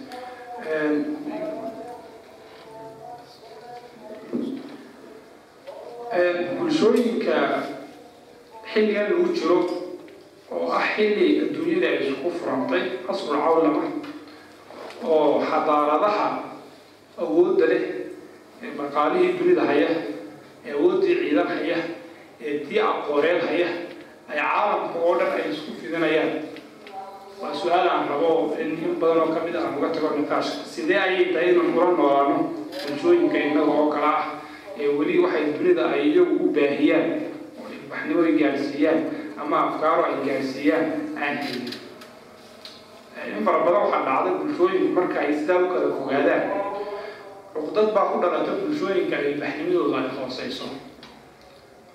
Bulshooyinka 6.60 7.64
xilligan 8.74 9.08
lagu 9.12 9.28
jiro 9.36 9.58
oo 10.56 10.68
ah 10.80 10.84
xilli 10.96 11.28
adduunyada 11.44 11.88
ay 11.92 11.98
isku 12.12 12.28
furantay 12.38 12.84
casrul 13.08 13.40
cawlama 13.46 13.84
oo 15.04 15.42
xadaaradaha 15.50 16.28
awoodda 17.24 17.66
leh 17.72 17.84
ee 18.64 18.72
dhaqaalihii 18.80 19.32
dunida 19.40 19.64
haya 19.70 19.90
ee 20.66 20.72
awooddii 20.78 21.16
ciidan 21.22 21.48
haya 21.56 21.78
ee 22.46 22.54
tii 22.68 22.80
aqooreen 22.92 23.40
haya 23.48 23.68
ay 24.32 24.38
caalamka 24.40 24.98
oo 25.06 25.14
dhan 25.20 25.32
ay 25.38 25.44
isku 25.54 25.72
fidinayaan. 25.82 26.32
Waa 27.42 27.54
su'aal 27.62 27.88
aan 27.94 28.06
rabo 28.12 28.54
in 28.62 28.70
in 28.86 28.94
badan 29.02 29.20
oo 29.26 29.30
ka 29.36 29.40
mid 29.46 29.56
ah 29.58 29.64
aan 29.66 29.74
uga 29.78 29.90
tago 29.96 30.10
niqaashka 30.20 30.62
sidee 30.74 31.00
ayay 31.06 31.26
tahay 31.34 31.50
inaan 31.56 31.74
ula 31.78 31.88
noolaano 31.98 32.38
bulshooyinka 32.86 33.38
innaga 33.48 33.72
oo 33.80 33.88
kale 33.94 34.08
ah 34.18 34.24
ee 34.80 34.88
weli 34.98 35.16
waxay 35.24 35.44
dunida 35.58 35.84
ay 35.96 36.02
iyagu 36.14 36.36
u 36.46 36.54
baahiyaan 36.58 37.08
oo 37.60 37.66
ilbaxnimo 37.76 38.20
ay 38.28 38.34
gaarsiiyaan 38.42 39.00
ama 39.42 39.58
afkaaro 39.68 40.04
ay 40.10 40.16
gaarsiiyaan 40.28 40.86
aan 41.24 41.36
helin 41.46 41.70
in 43.38 43.44
fara 43.46 43.60
badan 43.66 43.82
waxaa 43.86 44.04
dhacda 44.08 44.32
bulshooyinku 44.40 44.90
marka 44.98 45.18
ay 45.24 45.32
sidaa 45.40 45.60
u 45.64 45.68
kala 45.74 45.88
fogaadaan 46.00 46.44
cuqdad 47.56 47.88
baa 47.96 48.06
ku 48.12 48.16
dhalata 48.24 48.52
bulshooyinka 48.62 49.16
ilbaxnimadooda 49.30 49.98
ay 50.02 50.10
hooseyso 50.18 50.68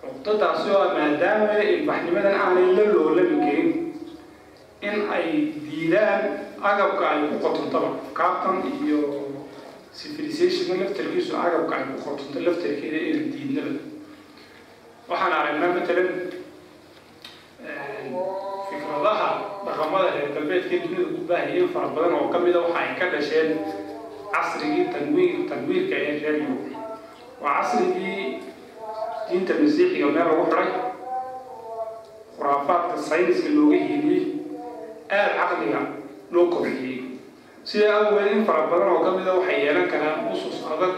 cuqdadaasi 0.02 0.68
oo 0.78 0.86
maadaama 0.96 1.54
ilbaxnimadan 1.74 2.34
aanay 2.44 2.66
la 2.78 2.84
loolami 2.94 3.36
karin 3.44 3.70
in 4.88 4.96
ay 5.16 5.26
diidaan 5.66 6.22
agabka 6.70 7.04
ay 7.12 7.20
ku 7.30 7.36
qotontaba 7.44 7.88
kaabtan 8.18 8.56
iyo 8.84 9.00
civilizationka 9.98 10.74
laftarkiisu 10.84 11.32
agabka 11.46 11.72
ay 11.78 11.84
ku 11.90 11.96
qotonto 12.06 12.38
laftarkeeda 12.46 12.98
inay 13.10 13.24
diidnaba 13.34 13.72
waxaan 15.10 15.32
aragnaa 15.40 15.70
matalan 15.76 16.08
fikradaha 18.70 19.28
dhaqamada 19.66 20.08
reer 20.16 20.30
galbeedkee 20.36 20.78
dunida 20.84 21.04
ku 21.14 21.20
baahayeen 21.28 21.68
fara 21.74 21.88
badan 21.96 22.14
oo 22.18 22.28
ka 22.32 22.38
mida 22.44 22.60
waxa 22.64 22.78
ay 22.82 22.90
ka 23.00 23.06
dhasheen 23.14 23.50
casrigii 24.34 24.84
tanwiir 24.94 25.34
tanwiirka 25.50 25.94
ee 26.06 26.12
reer 26.22 26.36
yurub. 26.42 26.62
Waa 27.42 27.54
casrigii 27.62 28.42
diinta 29.28 29.52
masiixiga 29.62 30.06
meel 30.14 30.26
lagu 30.30 30.44
xidhay 30.50 30.68
khuraafaadka 32.36 32.96
sayniska 33.08 33.48
looga 33.56 33.76
hiiliyey 33.86 34.24
aada 35.10 35.32
caqliga 35.40 35.80
loo 36.32 36.46
kobciyey. 36.54 36.98
Sidaa 37.68 37.94
awgeed 38.06 38.30
in 38.36 38.42
fara 38.48 38.62
badan 38.70 38.88
oo 38.94 39.00
ka 39.04 39.10
mida 39.16 39.32
waxay 39.38 39.58
yeelan 39.66 39.88
karaan 39.92 40.30
usus 40.32 40.56
adag 40.72 40.94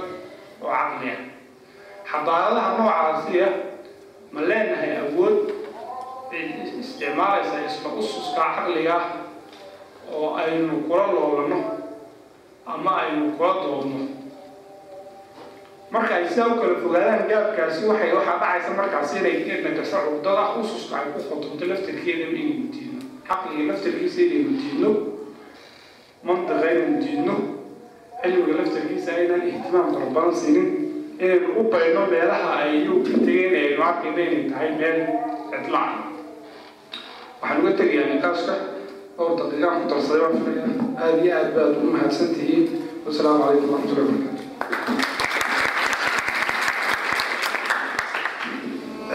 oo 0.64 0.68
caqli 0.76 1.08
ah? 1.16 1.20
Xadaaradaha 2.10 2.68
noocaasiya 2.78 3.48
ma 4.32 4.40
leenahay 4.48 4.92
awood 5.04 5.36
isticmaalaysa 6.32 7.56
isla 7.66 7.88
ususka 7.98 8.40
caqliga 8.56 8.94
ah 8.96 9.04
oo 10.12 10.34
aynu 10.36 10.84
kula 10.88 11.06
loolano 11.12 11.58
ama 12.66 12.90
aynu 13.02 13.32
kula 13.36 13.54
doodno. 13.64 14.00
Marka 15.90 16.14
ay 16.14 16.28
sidaa 16.28 16.46
u 16.52 16.60
kala 16.60 16.74
fogaadaan 16.84 17.28
gaabkaasi 17.28 17.86
waxay 17.88 18.12
waxaa 18.12 18.38
dhacaysa 18.40 18.70
markaasi 18.76 19.14
inay 19.18 19.36
inna 19.52 19.70
gasho 19.78 19.98
cugdada 20.06 20.44
ususka 20.60 20.94
ay 21.00 21.06
ku 21.16 21.20
qotonto 21.30 21.64
laftarkeeda 21.70 22.24
inaynu 22.28 22.68
diidno. 22.72 23.00
Caqliga 23.28 23.64
laftarkiisa 23.72 24.20
inaynu 24.26 24.50
diidno. 24.60 24.90
Mantiqa 26.26 26.66
inaynu 26.72 26.96
diidno. 27.04 27.34
Cilmiga 28.22 28.54
laftarkiisa 28.60 29.10
aynan 29.18 29.42
ihtimaam 29.48 29.88
fara 29.94 30.06
badan 30.16 30.34
siinin. 30.40 30.68
Inaynu 31.22 31.48
u 31.60 31.62
bayno 31.72 32.00
meelaha 32.12 32.50
ay 32.62 32.70
iyagu 32.84 33.00
ka 33.06 33.14
tegeen 33.24 33.54
aynu 33.62 33.80
arkayna 33.88 34.20
inay 34.28 34.44
tahay 34.52 34.70
meel 34.78 34.98
cidlac 35.50 35.92
waxaan 37.40 37.60
uga 37.62 37.72
tegayaa 37.78 38.10
niqaashka 38.14 38.54
dhowr 39.16 39.32
daqiiqaan 39.38 39.76
ku 39.82 39.86
darsaday 39.92 40.20
baan 40.22 40.36
filaya 40.44 40.66
aada 41.02 41.20
iyo 41.24 41.32
aad 41.38 41.50
baad 41.56 41.72
u 41.82 41.90
mahadsan 41.94 42.28
tihiin 42.36 42.64
wasalaamu 43.06 43.40
calaykum 43.44 43.70
waraxmatullahi 43.74 44.08
wabarakatu 44.08 45.48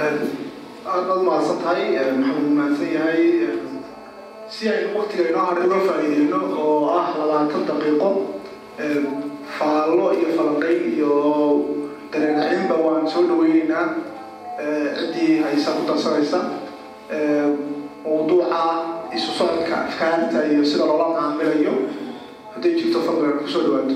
aad 0.03 1.03
baad 1.07 1.21
mahadsan 1.27 1.57
tahay 1.63 1.83
maxamed 2.21 2.51
mahadsan 2.57 2.89
yahay 2.95 3.23
si 4.53 4.63
aynu 4.73 4.89
waktiga 4.99 5.23
inoo 5.31 5.45
hadhay 5.49 5.65
uga 5.67 5.79
faa'iideyno 5.87 6.39
oo 6.65 6.75
ah 6.99 7.07
labaatan 7.19 7.63
daqiiqo 7.69 8.09
faallo 9.57 10.05
iyo 10.17 10.27
falanqayn 10.37 10.81
iyo 10.93 11.11
dareenacinba 12.11 12.75
waan 12.85 13.05
soo 13.13 13.23
dhaweyneynaa 13.29 13.85
ciddii 14.99 15.31
haysa 15.45 15.69
ku 15.77 15.81
darsanaysa 15.89 16.39
mawduuca 18.23 19.11
isu 19.11 19.31
socodka 19.35 19.75
afkaanta 19.91 20.47
iyo 20.47 20.63
sida 20.63 20.87
loola 20.87 21.11
macaamilayo 21.11 21.73
hadday 22.55 22.71
jirto 22.79 22.99
fadliga 23.03 23.35
ku 23.43 23.47
soo 23.51 23.61
dhawaato. 23.67 23.95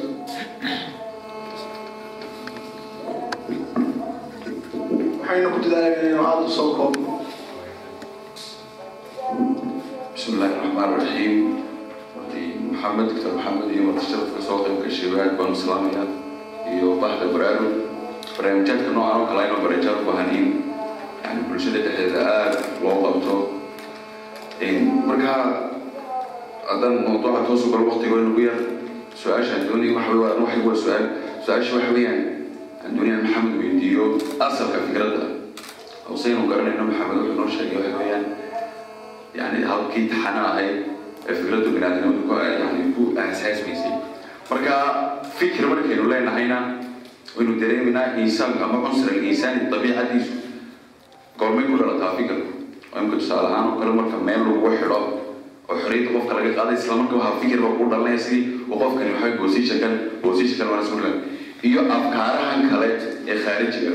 Waxaynu 5.23 5.47
ku 5.55 5.57
dadaalan 5.63 5.95
inaynu 5.95 6.21
aada 6.27 6.43
u 6.43 6.67
koobno 6.75 7.11
bismi 10.11 10.33
illahi 10.35 10.53
raxmaan 10.59 10.91
raxiim 10.99 11.33
maxamed 12.71 13.07
doctor 13.15 13.31
maxamed 13.39 13.67
iyo 13.71 13.81
mutasharafka 13.87 14.39
soo 14.43 14.57
qaybka 14.67 14.89
shabaag 14.91 15.31
baan 15.39 15.55
islaamaya 15.55 16.03
iyo 16.75 16.99
baxda 17.01 17.25
baraarug 17.31 17.73
barnaamijyaadka 18.35 18.91
noocan 18.91 19.19
oo 19.23 19.27
kale 19.31 19.39
aynu 19.43 19.55
barnaamijyaad 19.63 19.99
ku 20.03 20.11
haniin 20.19 20.47
yani 21.23 21.39
bulshada 21.47 21.79
dhexdeeda 21.85 22.19
aada 22.27 22.59
loo 22.83 22.97
qabto 23.05 23.56
markaa 24.61 25.69
haddaan 26.69 27.03
mawduuca 27.05 27.45
toosku 27.47 27.69
baro 27.71 27.85
waktigoona 27.93 28.29
nagu 28.29 28.41
yar 28.41 28.59
su'aasha 29.13 29.61
adduuniya 29.61 29.93
waxa 29.93 30.13
waxay 30.41 30.61
waa 30.65 30.75
su'aal. 30.75 31.05
Su'aasha 31.45 31.75
waxa 31.77 31.93
weeyaan 31.93 32.21
adduuniyan 32.85 33.21
maxamed 33.23 33.55
weydiiyo 33.61 34.17
asalka 34.39 34.79
fikradda. 34.87 35.25
Hawseynu 36.09 36.47
garanayno 36.49 36.83
maxamed 36.89 37.17
wuxuu 37.21 37.35
noo 37.37 37.47
sheegay 37.47 37.77
waxa 37.77 37.97
weeyaan 38.01 38.25
yani 39.37 39.63
halkii 39.63 40.09
taxana 40.09 40.41
ahayd 40.51 40.75
ee 41.29 41.33
fikraddu 41.35 41.69
binaadamadu 41.75 42.25
ku 42.27 42.33
yani 42.33 42.93
ku 42.97 43.13
ahaashaasmaysay 43.13 43.93
marka 44.49 44.73
fikir 45.37 45.67
markaynu 45.69 46.09
leenahayna 46.09 46.57
waynu 47.37 47.59
dareemayna 47.61 48.17
insaanku 48.17 48.63
ama 48.63 48.89
cunsra 48.89 49.13
insaani 49.13 49.69
dabiicadiisu 49.71 50.33
goormay 51.37 51.65
ku 51.69 51.77
dhalataa 51.77 52.17
fikirku 52.17 52.56
imka 53.01 53.15
tusaale 53.21 53.47
ahaan 53.51 53.65
oo 53.71 53.75
kale 53.79 53.91
marka 53.99 54.17
meel 54.27 54.41
lagu 54.47 54.69
xidho 54.79 54.99
oo 55.69 55.75
xorriyadda 55.81 56.11
qofka 56.15 56.33
laga 56.37 56.51
qaaday 56.57 56.75
isla 56.79 56.93
marka 57.01 57.15
waxaa 57.19 57.39
fikir 57.41 57.59
baa 57.63 57.73
ku 57.79 57.83
dhalanaya 57.91 58.19
sidii 58.25 58.43
qofkani 58.81 59.11
waxay 59.15 59.33
boosishakan 59.41 59.93
boosishakan 60.23 60.67
waa 60.71 60.81
isku 60.85 60.97
iyo 61.69 61.81
afkaarahan 61.97 62.61
kale 62.71 62.87
ee 63.31 63.37
khaarijiga 63.45 63.91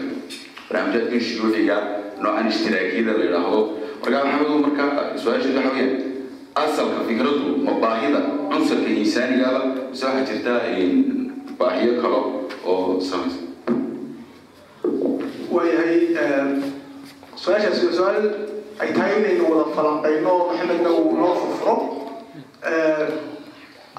barnaamijyaadkan 0.68 1.20
shuruuciga 1.28 1.76
noocan 2.22 2.46
ishtiraakiyada 2.52 3.12
la 3.18 3.24
yidhaahdo. 3.26 3.60
Markaa 4.02 4.22
maxamedu 4.26 4.54
marka 4.66 4.84
su'aasheedu 5.22 5.58
waxa 5.58 5.72
weeyaan 5.76 5.92
asalka 6.64 7.00
fikraddu 7.08 7.46
ma 7.66 7.72
cunsurka 8.52 8.88
insaanigaba 9.02 9.60
mise 9.90 10.04
waxaa 10.06 10.24
jirta 10.30 10.52
baahiyo 11.58 11.92
kale 12.02 12.18
oo 12.70 13.00
samaysan 13.08 13.46
waayahay 15.54 15.96
su'aashaas 17.42 17.78
waa 17.86 17.94
su'aal 17.98 18.26
ay 18.80 18.88
tahay 18.96 19.14
inaynu 19.20 19.44
wada 19.50 19.64
falanqayno 19.76 20.32
maxamedna 20.48 20.90
uu 21.00 21.12
noo 21.20 21.34
furfuro 21.40 21.74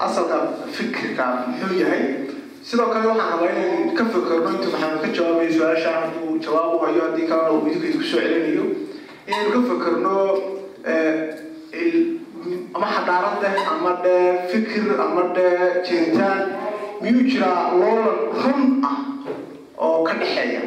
asalka 0.06 0.36
fikirka 0.76 1.24
muxuu 1.48 1.74
yahay 1.82 2.02
sidoo 2.68 2.88
kale 2.92 3.06
waxaan 3.12 3.30
rabaa 3.32 3.50
inaynu 3.54 3.92
ka 3.98 4.04
fekerno 4.14 4.48
intuu 4.56 4.72
maxamed 4.74 5.00
ka 5.04 5.08
jawaabayo 5.16 5.50
su'aasha 5.58 5.90
hadduu 6.00 6.38
jawaab 6.46 6.74
u 6.74 6.78
hayo 6.86 7.00
haddii 7.06 7.28
kalena 7.30 7.50
uu 7.54 7.62
idinka 7.68 7.86
idinku 7.88 8.04
soo 8.10 8.20
celinayo 8.24 8.64
inaynu 9.28 9.50
ka 9.56 9.60
fekerno 9.70 10.14
ama 12.76 12.86
xadaarad 12.94 13.36
leh 13.44 13.56
ama 13.72 13.92
dhee 14.04 14.26
fikir 14.52 14.84
ama 15.06 15.22
dhee 15.36 15.58
jiritaan 15.88 16.40
miyuu 17.02 17.24
jiraa 17.30 17.62
loolan 17.80 18.18
run 18.42 18.62
ah. 18.90 18.98
Oo 19.84 20.02
ka 20.08 20.12
dhexeeya 20.20 20.62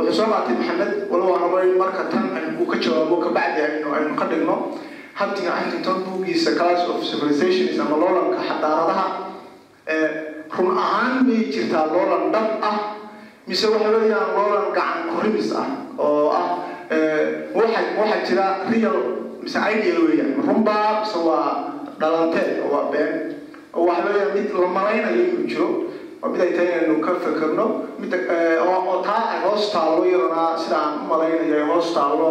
wuxuu 0.00 0.16
soo 0.18 0.28
qaatay 0.32 0.54
maxamed 0.58 0.92
walow 1.12 1.36
aan 1.36 1.68
in 1.68 1.76
marka 1.78 2.02
tan 2.12 2.24
uu 2.60 2.66
ka 2.66 2.76
jawaabo 2.84 3.16
kabacdi 3.24 3.60
aynu 3.66 3.88
aynu 3.96 4.12
ka 4.20 4.24
dhigno. 4.32 4.56
Huntinga 5.20 5.52
huntington 5.52 5.96
buuggiisa 6.04 6.56
class 6.56 6.80
of 6.88 7.04
civilizations 7.04 7.76
ama 7.76 7.96
loolanka 8.00 8.40
xadaaradaha 8.48 9.06
run 10.56 10.70
ahaan 10.76 11.26
may 11.28 11.50
jirtaa 11.52 11.86
loolan 11.92 12.32
dhab 12.32 12.48
ah 12.64 12.76
mise 13.46 13.66
waxa 13.68 13.88
weeyaan 13.90 14.32
loolan 14.36 14.66
gacan 14.72 15.00
korrimis 15.12 15.52
ah 15.52 15.68
oo 16.00 16.30
ah 16.32 16.64
waxa 17.54 17.80
waxaa 18.00 18.20
jira 18.26 18.46
real 18.72 18.96
mise 19.44 19.58
ideal 19.60 19.98
weeyaan. 20.08 20.40
Runbaa 20.40 21.04
mise 21.04 21.18
waa 21.20 21.76
dhalanteed 22.00 22.64
waa 22.72 22.88
been. 22.88 23.12
Oo 23.76 23.84
waxa 23.90 24.08
weeyaan 24.08 24.30
mid 24.34 24.48
la 24.56 24.68
malaynayo 24.78 25.20
inuu 25.26 25.44
jiro 25.50 25.68
waa 26.20 26.28
mid 26.32 26.40
ay 26.44 26.50
tahay 26.56 26.68
inaynu 26.76 26.96
ka 27.06 27.12
fekerno 27.24 27.66
mid 28.00 28.12
oo 28.12 28.94
taa 29.08 29.22
ay 29.32 29.38
hoos 29.44 29.64
taallo 29.74 30.02
iyadana 30.10 30.42
sida 30.62 30.76
aan 30.84 30.94
u 31.02 31.04
malaynayo 31.10 31.54
ay 31.60 31.66
hoos 31.72 31.88
taallo 31.96 32.30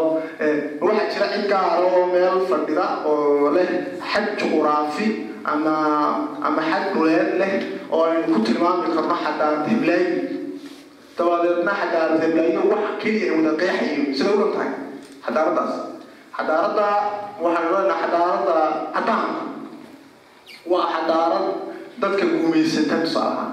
waxaa 0.85 1.07
jira 1.13 1.27
cid 1.33 1.45
gaara 1.51 1.79
oo 1.89 2.01
meel 2.13 2.37
fadhida 2.51 2.85
oo 3.11 3.49
leh 3.55 3.69
xad 4.11 4.25
juquraafi 4.39 5.07
ama 5.53 5.75
ama 6.47 6.61
xad 6.71 6.85
dhuleed 6.93 7.29
leh 7.41 7.53
oo 7.93 8.01
aynu 8.09 8.25
ku 8.33 8.39
tilmaami 8.47 8.87
karno 8.95 9.15
xadaarad 9.25 9.63
heblaayi 9.71 10.07
dabadeedna 11.17 11.71
xadaarad 11.81 12.19
heblaayo 12.25 12.61
wax 12.71 12.85
keliya 13.01 13.31
wada 13.37 13.51
qeexayo 13.61 14.03
sida 14.17 14.29
ulan 14.37 14.51
tahay 14.55 14.71
xadaaraddaas 15.25 15.73
xadaaradda 16.37 16.87
waxaanu 17.43 17.69
leenahay 17.75 17.99
xadaaradda 18.03 18.55
caddaanka 18.95 19.41
waa 20.71 20.85
xadaarad 20.95 21.45
dadka 22.01 22.25
guumaysata 22.33 22.95
tusaale 23.03 23.45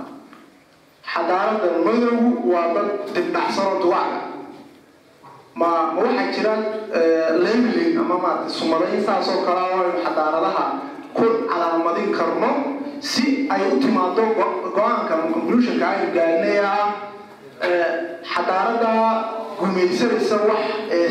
ahaan 1.06 1.58
xadaaradda 1.60 1.68
madowgu 1.86 2.28
waa 2.52 2.74
dad 2.74 2.88
dibdhaxsanoo 3.14 3.78
duwacga 3.82 4.20
ma 5.60 5.68
ma 5.94 6.00
waxaa 6.02 6.32
jira 6.34 6.54
labeling 7.44 7.96
ama 8.02 8.16
maarata 8.24 8.48
sumadayn 8.58 9.00
saas 9.06 9.28
oo 9.32 9.40
kale 9.46 9.60
aynu 9.70 10.02
xadaaradaha 10.04 10.64
ku 11.16 11.24
calaamadin 11.50 12.10
karno 12.18 12.50
si 13.00 13.46
ay 13.54 13.62
u 13.72 13.78
timaado 13.80 14.22
go'aanka 14.76 15.12
ama 15.16 15.26
conclusionka 15.34 15.84
aynu 15.92 16.06
gaadhnay 16.16 16.58
ah 16.60 16.86
xadaaradda 18.32 18.90
gumaysanaysa 19.60 20.36
wax 20.48 20.62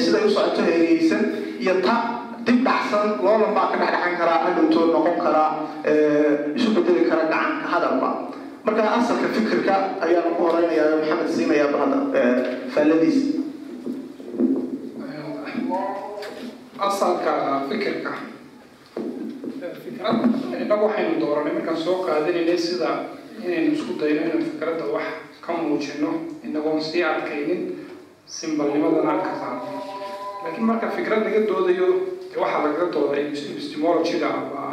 siday 0.03 0.23
u 0.27 0.29
socoto 0.35 0.61
heegeysan 0.69 1.23
iyo 1.63 1.73
ta 1.85 1.95
dib 2.45 2.59
dhacsan 2.67 3.17
baa 3.55 3.67
ka 3.71 3.77
dhexdhexan 3.81 4.13
karaa 4.19 4.39
hadhowtoo 4.45 4.85
noqon 4.93 5.17
karaa 5.25 5.49
isu 6.57 6.69
bedeli 6.77 7.03
kara 7.09 7.23
gacanka 7.33 7.65
hadalba 7.73 8.09
marka 8.65 8.83
asalka 8.97 9.27
fikirka 9.35 9.75
ayaan 10.01 10.33
ku 10.35 10.41
horeynayaa 10.49 10.97
maxamed 10.99 11.29
siinayaa 11.35 11.69
bahada 11.73 11.97
faalladiisa 12.73 13.37
asalka 16.87 17.33
fikirka 17.69 18.13
fikrad 19.83 20.17
innagu 20.61 20.83
waxaynu 20.89 21.13
dooranay 21.21 21.53
markaan 21.57 21.77
soo 21.85 21.97
qaadanaynay 22.07 22.57
sida 22.57 22.89
inaynu 23.45 23.69
isku 23.77 23.93
dayno 24.01 24.21
inaan 24.27 24.43
fikradda 24.49 24.85
wax 24.95 25.07
ka 25.45 25.51
muujino 25.53 26.09
inagoon 26.47 26.81
sii 26.81 27.03
adkaynin 27.05 27.61
simbalnimadana 28.25 29.13
ka 29.25 29.31
saarno 29.41 29.77
laakiin 30.43 30.65
marka 30.69 30.87
fikrad 30.97 31.21
laga 31.25 31.41
doodayo 31.49 31.87
waxaa 32.41 32.61
lagaga 32.65 32.87
dooda 32.93 33.15
epistemologyga 33.23 34.27
ama 34.33 34.65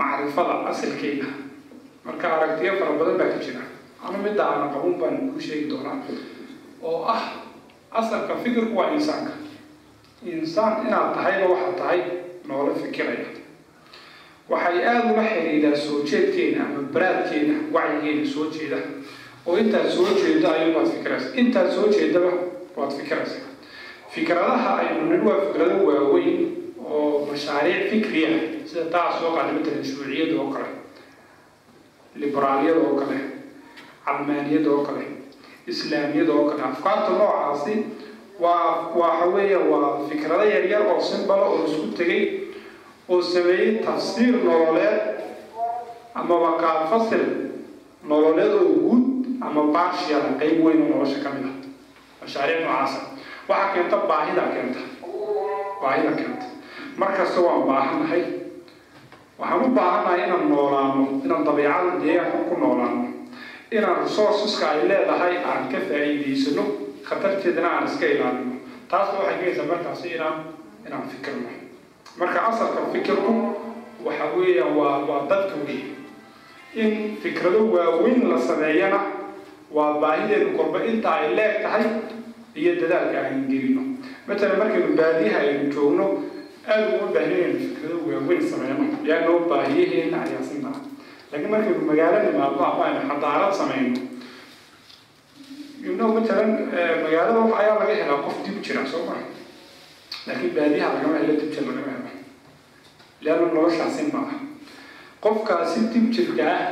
macrifada 0.00 0.54
asalkeeda 0.70 1.28
marka 2.04 2.26
aragtiyo 2.36 2.72
fara 2.80 2.92
badan 2.98 3.16
baa 3.18 3.28
ka 3.34 3.38
jira. 3.44 3.62
Ama 4.04 4.18
midda 4.18 4.44
aana 4.44 4.66
qabun 4.74 4.94
baan 5.00 5.32
ku 5.32 5.40
sheegi 5.40 5.68
doonaa. 5.70 6.00
Oo 6.82 7.04
ah 7.04 7.44
asalka 7.92 8.36
fikirku 8.44 8.72
waa 8.76 8.90
insaanka. 8.96 9.32
Insaan 10.24 10.86
inaad 10.86 11.14
tahayba 11.16 11.46
waxaad 11.52 11.76
tahay 11.76 12.00
noola 12.48 12.72
fikiraya. 12.74 13.28
Waxay 14.50 14.82
aada 14.84 15.12
uga 15.12 15.22
xidhiidhaa 15.22 15.76
soo 15.76 16.02
jeedkeena 16.08 16.64
ama 16.66 16.80
baraadkeena 16.94 17.54
wacyigeena 17.74 18.24
soo 18.26 18.46
jeeda. 18.50 18.78
Oo 19.46 19.56
intaad 19.56 19.88
soo 19.88 20.08
jeedo 20.16 20.48
ayubaad 20.50 20.88
fikiraysa 20.96 21.28
intaad 21.36 21.68
soo 21.70 21.86
jeedaba 21.92 22.32
waad 22.76 22.92
fikiraysa 22.98 23.40
fikradaha 24.10 24.70
aynu 24.82 25.06
nin 25.12 25.22
waa 25.28 25.38
fikrado 25.46 25.76
waaweyn 25.86 26.40
oo 26.84 27.26
mashaariic 27.30 27.90
fikriya. 27.92 28.30
Sida 28.66 28.84
taa 28.90 29.20
soo 29.20 29.30
qaada 29.36 29.52
matalan 29.52 29.84
shuuciyada 29.84 30.34
oo 30.40 30.50
kale 30.54 30.68
liberaaliyada 32.14 32.80
oo 32.80 32.94
kale 33.00 33.18
calmaaniyada 34.04 34.70
oo 34.70 34.82
kale 34.88 35.04
islaamiyada 35.66 36.32
oo 36.32 36.44
kale. 36.50 36.62
Afkaarta 36.62 37.10
noocaasi 37.18 37.74
waa 38.40 38.90
waxa 38.96 39.26
weeye 39.34 39.56
waa 39.56 40.08
fikrado 40.08 40.44
yaryar 40.44 40.82
oo 40.90 41.00
simbala 41.00 41.42
oo 41.46 41.64
isku 41.68 41.86
tegay 41.98 42.22
oo 43.08 43.22
sameeyey 43.22 43.78
tafsiir 43.84 44.34
nololeed 44.44 44.98
amaba 46.14 46.50
qaabfasil 46.62 47.24
nololeed 48.10 48.52
oo 48.60 48.68
guud 48.84 49.04
ama 49.40 49.62
barshial 49.74 50.26
qayb 50.40 50.64
weyn 50.64 50.82
oo 50.82 50.88
nolosha 50.94 51.18
ka 51.24 51.30
mid 51.36 51.46
ah. 51.46 51.56
Mashaariic 52.22 52.60
noocaasa 52.64 53.00
waxaa 53.48 53.72
keenta 53.74 53.96
baahida 54.10 54.42
keenta. 54.54 54.80
Baahida 55.82 56.12
keenta. 56.18 56.46
Markasta 57.00 57.40
waan 57.40 57.62
baahannahay 57.68 58.22
waxaan 59.40 59.64
u 59.64 59.68
baahannahay 59.78 60.20
inaan 60.26 60.48
noolaano 60.52 61.02
inaan 61.24 61.44
dabiicada 61.48 61.90
deegaanka 62.02 62.38
ku 62.48 62.54
noolaano 62.62 63.04
inaan 63.76 63.96
resourceska 64.04 64.66
ay 64.72 64.80
leedahay 64.90 65.34
aan 65.50 65.62
ka 65.72 65.78
faa'iidaysano 65.88 66.64
khatarteedana 67.08 67.68
aan 67.76 67.86
iska 67.90 68.06
ilaalino 68.14 68.54
taasna 68.90 69.18
waxay 69.18 69.36
keenaysaa 69.40 69.66
markaasi 69.72 70.06
inaan 70.16 70.36
inaan 70.86 71.04
fikirno 71.12 71.50
marka 72.20 72.38
asalka 72.50 72.80
fikirku 72.92 73.32
waxa 74.06 74.26
weeyaan 74.36 74.72
waa 74.78 74.98
waa 75.08 75.22
dadka 75.30 75.56
weeye 75.66 75.88
in 76.82 77.16
fikrado 77.22 77.60
waaweyn 77.74 78.20
la 78.32 78.38
sameeyana 78.48 79.00
waa 79.76 79.92
baahideenu 80.02 80.50
korba 80.58 80.78
inta 80.90 81.08
ay 81.20 81.34
leeg 81.38 81.54
tahay 81.64 81.84
iyo 82.60 82.72
dadaalka 82.82 83.18
aynu 83.26 83.42
gelino. 83.50 83.82
Matalan 84.26 84.58
markaynu 84.58 84.88
baadiyaha 84.98 85.38
aynu 85.42 85.64
joogno 85.74 86.06
aada 86.70 86.86
uma 86.98 87.08
baahinaynu 87.14 87.58
fikrado 87.66 87.96
waaweyn 88.08 88.42
sameyno 88.52 88.84
yaanoo 89.10 89.38
baahiyaheena 89.50 90.18
ayaa 90.26 90.44
sintaa 90.50 90.78
laakiin 91.32 91.50
markaynu 91.54 91.90
aynu 92.86 93.00
xadaarad 93.10 93.54
sameyno 93.62 94.00
know 95.96 96.08
matalan 96.14 96.50
magaalada 97.04 97.40
ayaa 97.60 97.76
laga 97.80 97.94
helaa 98.00 98.22
qof 98.26 98.36
dib 98.46 98.56
jira 98.68 98.82
soo 98.92 99.02
maa 99.08 99.22
laakiin 100.26 100.52
baadiyaha 100.58 100.94
lagama 100.94 101.18
helo 101.22 101.34
dib 101.40 101.50
jir 101.54 101.64
lagama 101.70 101.92
helo 101.94 102.10
leanna 103.24 103.46
noloshaasi 103.54 104.02
maaha 104.12 104.36
qofkaasi 105.26 105.80
dib 105.94 106.06
jirka 106.16 106.46
ah 106.56 106.62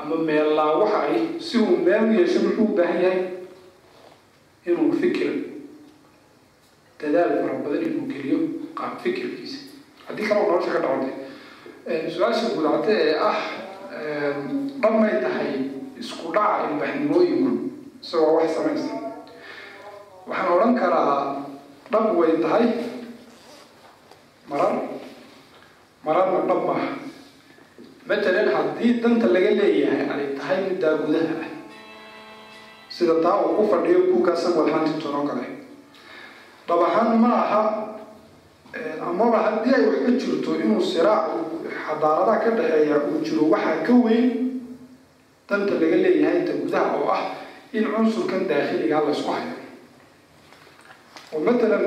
ama 0.00 0.16
meellaawaha 0.30 0.98
ay 1.10 1.20
si 1.46 1.58
uu 1.58 1.76
meel 1.86 2.06
yeesho 2.18 2.38
muxuu 2.46 2.64
u 2.70 2.76
baahan 2.80 3.00
yahay 3.04 3.22
inuu 4.66 4.92
fikir 5.02 5.30
dadaal 7.00 7.32
fara 7.42 7.54
badan 7.64 7.82
inuu 7.88 8.06
geliyo 8.12 8.38
qaab 8.78 8.94
fikirkiisa 9.04 9.58
haddii 10.08 10.26
kaloo 10.28 10.46
nolosha 10.50 10.70
ka 10.76 10.80
dhacotay 10.84 11.14
su'aasha 12.14 12.46
gudacda 12.56 12.92
ee 13.04 13.14
ah 13.30 13.38
dhabmay 14.82 15.14
tahay 15.24 15.50
isku 16.02 16.26
dhaca 16.36 16.64
ilbaxnimooyinku 16.70 17.52
isagoo 18.02 18.32
wax 18.38 18.50
samaysa 18.56 18.92
waxaan 20.28 20.52
odhan 20.56 20.72
karaa 20.80 21.14
dhab 21.92 22.06
way 22.20 22.32
tahay 22.44 22.66
marar 24.50 24.72
mararna 26.06 26.40
dhab 26.50 26.60
maaha 26.68 26.90
matalan 28.08 28.48
haddii 28.56 28.92
danta 29.04 29.26
laga 29.34 29.50
leeyahay 29.60 30.02
ay 30.14 30.24
tahay 30.38 30.58
middaa 30.68 30.94
gudaha 31.04 31.34
ah 31.44 31.48
sida 32.96 33.14
taa 33.24 33.36
uu 33.44 33.54
ku 33.58 33.64
fadhiyo 33.72 33.98
buugga 34.10 34.32
samuel 34.44 34.68
kale 35.30 35.46
dhab 36.68 36.80
ahaan 36.88 37.16
ma 37.22 37.30
aha 37.44 37.62
amaba 39.08 39.38
haddii 39.46 39.72
ay 39.74 39.82
wax 39.88 39.98
ka 40.06 40.10
jirto 40.20 40.50
inuu 40.60 40.80
siraac 40.80 41.26
xadaaradaha 41.86 42.38
ka 42.44 42.50
dhexeeya 42.58 42.96
uu 43.08 43.20
jiro 43.24 43.44
waxaa 43.52 43.80
ka 43.86 43.92
weyn 44.04 44.26
danta 45.48 45.74
laga 45.80 45.96
leeyahay 46.04 46.36
inta 46.44 46.52
gudaha 46.60 46.92
oo 47.00 47.08
ah 47.08 47.22
in 47.72 47.84
cunsurkan 47.88 48.44
daakhiligaa 48.48 49.00
laysku 49.08 49.28
hayo. 49.32 49.56
Oo 51.32 51.40
matalan 51.44 51.84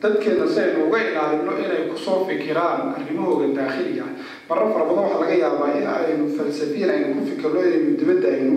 dadkeena 0.00 0.44
si 0.48 0.60
aynu 0.60 0.88
uga 0.88 0.98
ilaalino 1.00 1.52
inay 1.56 1.88
ku 1.88 1.96
soo 1.96 2.24
fikiraan 2.28 2.92
arrimahooda 2.96 3.48
daakhiliga. 3.56 4.04
Marar 4.48 4.68
fara 4.72 4.84
badan 4.88 5.04
waxaa 5.08 5.20
laga 5.24 5.36
yaabaa 5.44 5.70
in 5.76 5.86
aynu 5.88 6.24
falsafiyan 6.36 6.90
aynu 6.92 7.08
ku 7.16 7.22
fikirno 7.32 7.58
inaynu 7.64 7.90
dibadda 8.00 8.28
aynu 8.36 8.54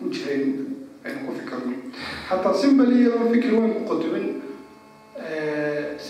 u 0.00 0.08
jihayn 0.08 0.44
aynu 1.04 1.20
ku 1.28 1.32
fikirno. 1.40 1.72
Hataa 2.28 2.54
simbali 2.56 2.94
iyadoo 3.04 3.28
fikir 3.32 3.52
weyn 3.56 3.72
ku 3.76 3.82
qodomin 3.88 4.26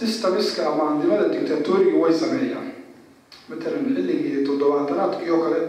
systemiska 0.01 0.61
ama 0.71 0.83
andimada 0.91 1.25
dictatoriga 1.35 1.97
way 2.03 2.13
sameeyaan 2.23 2.69
matalan 3.49 3.85
xilligii 3.95 4.45
toddobaatanaadkii 4.49 5.31
oo 5.35 5.41
kale 5.45 5.61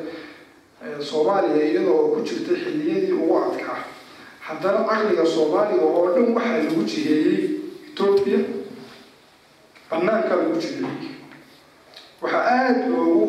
soomaaliya 1.10 1.64
iyada 1.72 1.92
oo 1.98 2.08
ku 2.14 2.20
jirta 2.28 2.54
xilliyadii 2.64 3.14
ugu 3.22 3.36
adkaa 3.46 3.78
haddana 4.48 4.80
caqliga 4.90 5.26
soomaaliga 5.36 5.86
oo 5.98 6.06
dhan 6.16 6.28
waxaa 6.36 6.58
lagu 6.68 6.84
jiheeyey 6.92 7.40
etoobiya 7.90 8.40
banaanka 9.90 10.34
lagu 10.40 10.56
jiheeyey 10.64 11.12
waxaa 12.22 12.44
aada 12.56 12.86
loogu 12.94 13.28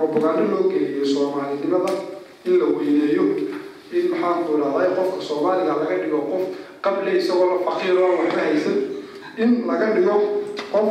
robagando 0.00 0.42
loo 0.52 0.64
geliyey 0.72 1.04
soomaalinimada 1.14 1.92
in 2.46 2.54
la 2.60 2.66
weyneeyo 2.76 3.24
in 3.96 4.04
maxaanku 4.12 4.50
idhahday 4.58 4.90
qofka 4.98 5.20
soomaaliga 5.28 5.72
laga 5.80 5.96
dhigo 6.02 6.20
qof 6.30 6.42
qable 6.84 7.10
isagoo 7.20 7.46
la 7.52 7.58
faqiir 7.68 7.96
oo 8.04 8.10
waxba 8.20 8.40
haysan 8.46 8.76
in 9.42 9.50
laga 9.68 9.86
dhigo 9.96 10.16
qof 10.72 10.88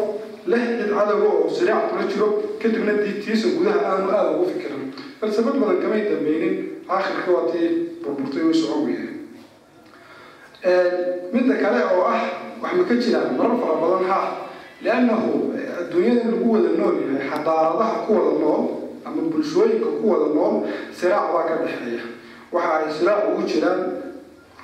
leh 0.51 0.61
cid 0.77 0.89
cadowga 0.93 1.27
oo 1.35 1.49
siraac 1.57 1.89
kula 1.89 2.03
jiro 2.11 2.27
kadibna 2.61 2.93
diintiisa 3.01 3.47
gudaha 3.57 3.79
aanu 3.91 4.07
aada 4.17 4.29
ugu 4.37 4.45
fikirin. 4.53 4.83
Falsafad 5.19 5.55
badan 5.61 5.79
kamay 5.83 6.01
dambeynin 6.09 6.55
aakhirka 6.89 7.29
waa 7.35 7.45
tii 7.51 7.67
burburtay 8.03 8.43
way 8.47 8.53
socon 8.61 8.81
weyne 8.85 9.09
midda 11.33 11.55
kale 11.61 11.79
oo 11.93 12.03
ah 12.07 12.21
wax 12.61 12.73
ma 12.77 12.83
ka 12.89 12.95
jiraan 13.03 13.35
marar 13.37 13.57
fara 13.61 13.75
badan 13.81 14.03
ha 14.09 14.19
liannahu 14.81 15.31
adduunyada 15.81 16.29
lagu 16.31 16.47
wada 16.53 16.69
nool 16.77 16.95
yahay 17.05 17.21
xadaaradaha 17.29 17.95
ku 18.05 18.11
wada 18.17 18.33
nool 18.43 18.63
ama 19.05 19.21
bulshooyinka 19.33 19.89
ku 20.01 20.05
wada 20.11 20.27
nool 20.37 20.55
siraac 20.97 21.27
baa 21.33 21.43
ka 21.49 21.55
dhexeeya. 21.63 22.03
Waxa 22.53 22.71
ay 22.81 22.85
siraac 22.97 23.21
ugu 23.33 23.41
jiraan 23.51 23.81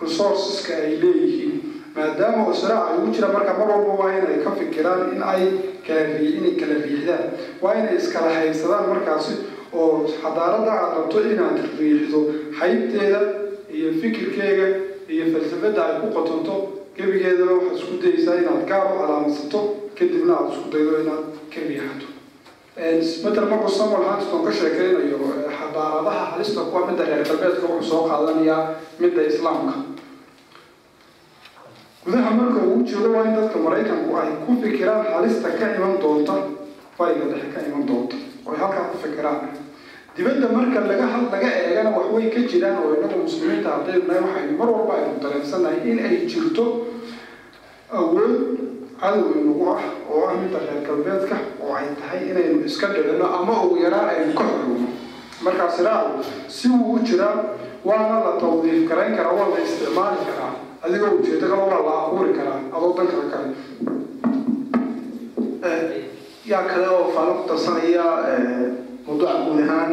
resourceska 0.01 0.73
ay 0.85 0.97
leeyihiin 1.01 1.53
maadaama 1.95 2.41
ay 2.89 2.97
ugu 2.99 3.09
jiraan 3.15 3.33
marka 3.37 3.53
mar 3.59 3.67
walba 3.73 3.93
waa 4.01 4.11
inay 4.19 4.37
ka 4.45 4.51
fikiraan 4.59 5.01
in 5.15 5.21
ay 5.33 5.43
kala 5.87 6.03
rii 6.19 6.31
inay 6.39 6.53
kala 6.61 6.75
riixdaan 6.85 7.25
waa 7.63 7.73
inay 7.79 7.95
iskala 8.01 8.29
haysadaan 8.37 8.85
markaasi 8.93 9.33
oo 9.81 10.07
xadaarada 10.21 10.71
aad 10.81 10.93
rabto 10.97 11.17
inaad 11.33 11.57
riixdo 11.79 12.19
haybteeda 12.59 13.19
iyo 13.77 13.89
fikirkeega 14.01 14.67
iyo 15.13 15.25
falsafada 15.33 15.81
ay 15.87 15.93
ku 16.01 16.07
qotonto 16.17 16.53
gebigeedaba 16.97 17.51
waxaad 17.57 17.75
isku 17.79 17.93
dayeysaa 18.03 18.35
inaad 18.43 18.63
gaar 18.71 18.83
u 18.91 18.95
calaamadsato 19.01 19.59
kadibna 19.97 20.33
aada 20.39 20.49
isku 20.55 20.67
daydo 20.73 20.93
inaad 21.03 21.23
ka 21.53 21.59
riixato 21.69 22.07
matal 23.23 23.45
markuu 23.51 23.71
samuel 23.79 24.03
huntington 24.09 24.41
ka 24.47 24.51
sheekeynayo 24.59 25.17
xadaaradaha 25.59 26.23
halista 26.31 26.61
kuwa 26.71 26.81
midda 26.87 27.03
reer 27.09 27.23
galbeedka 27.29 27.65
wuxuu 27.71 27.89
soo 27.91 28.01
qaadanayaa 28.11 28.61
midda 29.01 29.21
islaamka 29.31 29.73
gudaha 32.05 32.31
marka 32.31 32.59
uu 32.65 32.81
jeedo 32.83 33.09
waa 33.13 33.25
in 33.29 33.35
dadka 33.37 33.57
maraykanku 33.59 34.09
ay 34.17 34.29
ku 34.45 34.51
fikiraan 34.61 35.05
halista 35.13 35.49
ka 35.59 35.65
iman 35.77 35.99
doonta 36.01 36.33
fayga 36.97 37.25
dhexe 37.31 37.47
ka 37.53 37.59
iman 37.69 37.83
doonta. 37.85 38.15
Oo 38.45 38.55
halkaa 38.57 38.89
ku 38.91 38.97
fikiraan. 39.03 39.53
Dibadda 40.17 40.47
marka 40.49 40.79
laga 40.89 41.05
laga 41.31 41.49
eegana 41.61 41.89
waxway 41.93 42.29
ka 42.33 42.39
jiraan 42.49 42.77
oo 42.81 42.97
inagu 42.97 43.17
muslimiinta 43.21 43.69
haddaynu 43.69 44.05
nahay 44.09 44.21
waxaynu 44.25 44.53
mar 44.57 44.69
walba 44.73 44.93
aynu 44.97 45.13
dareensannahay 45.23 45.79
in 45.91 45.99
ay 46.01 46.15
jirto 46.25 46.65
awood 47.93 48.33
cadow 48.99 49.29
inagu 49.37 49.63
ah 49.75 49.83
oo 50.09 50.21
ah 50.25 50.33
midda 50.41 50.57
reer 50.65 50.81
galbeedka 50.87 51.37
oo 51.61 51.71
ay 51.77 51.85
tahay 52.01 52.19
inaynu 52.33 52.65
iska 52.65 52.87
dhicino 52.91 53.23
ama 53.29 53.53
ugu 53.63 53.77
yaraan 53.85 54.09
aynu 54.09 54.33
ka 54.33 54.43
xorowno 54.49 54.89
markaa 55.45 55.69
siraacu 55.69 56.25
si 56.49 56.67
uu 56.67 56.97
u 56.97 56.99
jiraa 57.05 57.55
waana 57.85 58.19
la 58.25 58.31
tawdiif 58.41 58.89
garayn 58.89 59.13
karaa 59.15 59.31
waa 59.37 59.47
la 59.53 59.59
isticmaali 59.63 60.25
karaa 60.27 60.53
adigoo 60.83 61.11
ujeedo 61.19 61.45
kale 61.49 61.61
waa 61.61 61.81
la 61.87 61.93
abuuri 62.05 62.33
karaa 62.37 62.59
adoo 62.75 62.93
dan 62.97 63.07
kale 63.11 63.25
kale. 63.33 63.49
Yaa 66.51 66.63
kale 66.69 66.87
oo 66.95 67.05
faalo 67.15 67.33
ku 67.37 67.43
darsanaya 67.49 68.05
mawduuca 69.05 69.33
guud 69.45 69.59
ahaan. 69.63 69.91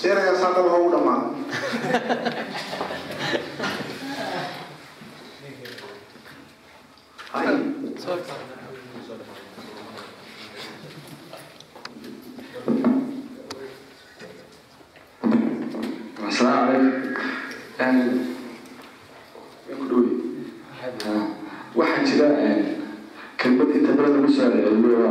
Seerayaa 0.00 0.40
saaqaba 0.42 0.68
ha 0.72 0.78
u 0.86 0.90
dhammaado 0.92 1.28
السلام 16.35 16.57
عليكم 16.57 16.91
يعني 17.79 18.03
يقولوا 19.69 20.05
waxaa 21.75 22.03
jira 22.03 22.27
kelmad 23.39 23.69
inta 23.71 23.95
badan 23.95 24.19
lagu 24.19 24.27
soo 24.27 24.51
celceliyo 24.51 25.07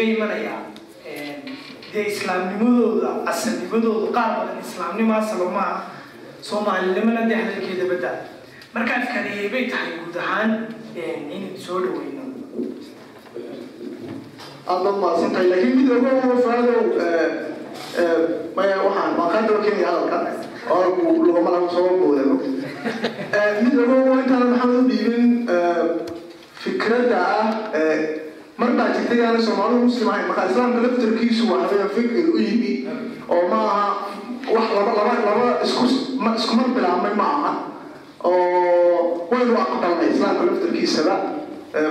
nagaga 0.00 0.02
imanaya 0.02 0.56
dee 1.92 2.06
islaamnimadooda 2.12 3.10
asalnimadooda 3.30 4.08
qaar 4.16 4.30
badan 4.38 4.58
islaamnimo 4.66 5.12
asal 5.20 5.40
uma 5.48 5.60
ah 5.60 5.80
soomaalinimona 6.48 7.22
dee 7.30 7.34
hadalkeeda 7.42 7.84
badda 7.92 8.10
marka 8.74 8.92
afkaariyey 9.00 9.48
bay 9.54 9.64
tahay 9.72 9.92
guud 10.04 10.16
ahaan 10.24 10.50
inaynu 10.96 11.58
soo 11.66 11.78
dhaweyno. 11.84 12.22
Aad 14.70 14.80
baad 14.84 14.96
mahadsantahay 15.02 15.46
laakiin 15.50 15.76
mid 15.78 15.90
ogo 15.96 16.36
faadow 16.46 16.82
maya 18.56 18.76
waxaan 18.86 19.12
waan 19.18 19.30
kaa 19.34 19.42
daba 19.48 19.60
keenaya 19.64 19.88
hadalka? 19.90 20.18
Oo 20.70 21.18
lugama 21.26 21.50
lagu 21.54 21.68
soo 21.74 21.88
booda 22.00 22.22
mid 23.62 23.74
ogo 23.82 23.96
intaana 24.22 24.46
maxamed 24.52 24.78
u 24.78 24.82
dhiibin 24.90 25.26
fikradda 26.62 27.18
ah 27.40 27.48
mar 28.60 28.70
baa 28.78 28.88
jirtay 28.96 29.20
aana 29.26 29.40
soomaalidu 29.46 29.80
muslim 29.88 30.08
ahayn 30.12 30.26
marka 30.30 30.42
islaamka 30.50 30.78
laftarkiisu 30.84 31.42
waa 31.50 31.60
habeen 31.64 31.90
fikir 31.96 32.24
u 32.34 32.38
yimi 32.46 32.72
oo 33.34 33.42
ma 33.52 33.58
aha 33.72 33.86
wax 34.54 34.66
laba 34.76 34.92
laba 34.98 35.12
laba 35.28 35.48
isku 35.66 35.84
ma 36.24 36.30
isku 36.40 36.52
mar 36.60 36.68
bilaabmay 36.76 37.14
ma 37.20 37.26
aha 37.38 37.52
oo 38.28 39.26
waynu 39.32 39.52
aqbalnay 39.64 40.08
islaamka 40.14 40.42
laftarkiisaba. 40.48 41.14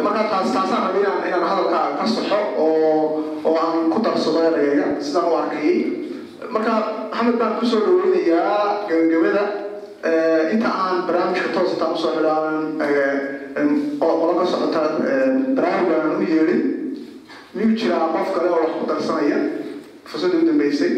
Markaa 0.06 0.26
taas 0.32 0.52
taasaan 0.56 0.82
rabay 0.92 1.02
inaan 1.02 1.24
inaan 1.28 1.46
hadalka 1.52 1.80
ka 2.00 2.06
saxo 2.14 2.40
oo 2.60 3.24
oo 3.48 3.54
aan 3.64 3.88
ku 3.94 3.98
darsado 4.06 4.40
erayga 4.50 4.88
sidaan 5.06 5.28
u 5.32 5.36
arkayay. 5.42 5.78
Marka 6.54 6.74
maxamed 7.12 7.36
baan 7.42 7.54
ku 7.60 7.66
soo 7.72 7.80
dhaweynayaa 7.86 8.86
gabagabada 8.90 9.44
inta 10.54 10.70
aan 10.84 10.98
barnaamijka 11.08 11.50
toos 11.54 11.72
intaan 11.74 11.94
u 11.94 11.98
soo 11.98 12.12
xidhaanan 12.16 12.58
qolo 14.00 14.34
ka 14.40 14.46
socota 14.52 14.82
barnaamij 15.56 15.96
aan 16.00 16.12
u 16.18 16.26
yeedhin 16.34 16.62
miyuu 17.54 17.76
jiraa 17.80 18.08
qof 18.14 18.30
kale 18.34 18.50
oo 18.50 18.60
wax 18.64 18.72
ku 18.80 18.86
darsanaya? 18.88 19.38
Fursadii 20.10 20.40
u 20.44 20.46
dambeysay. 20.48 20.92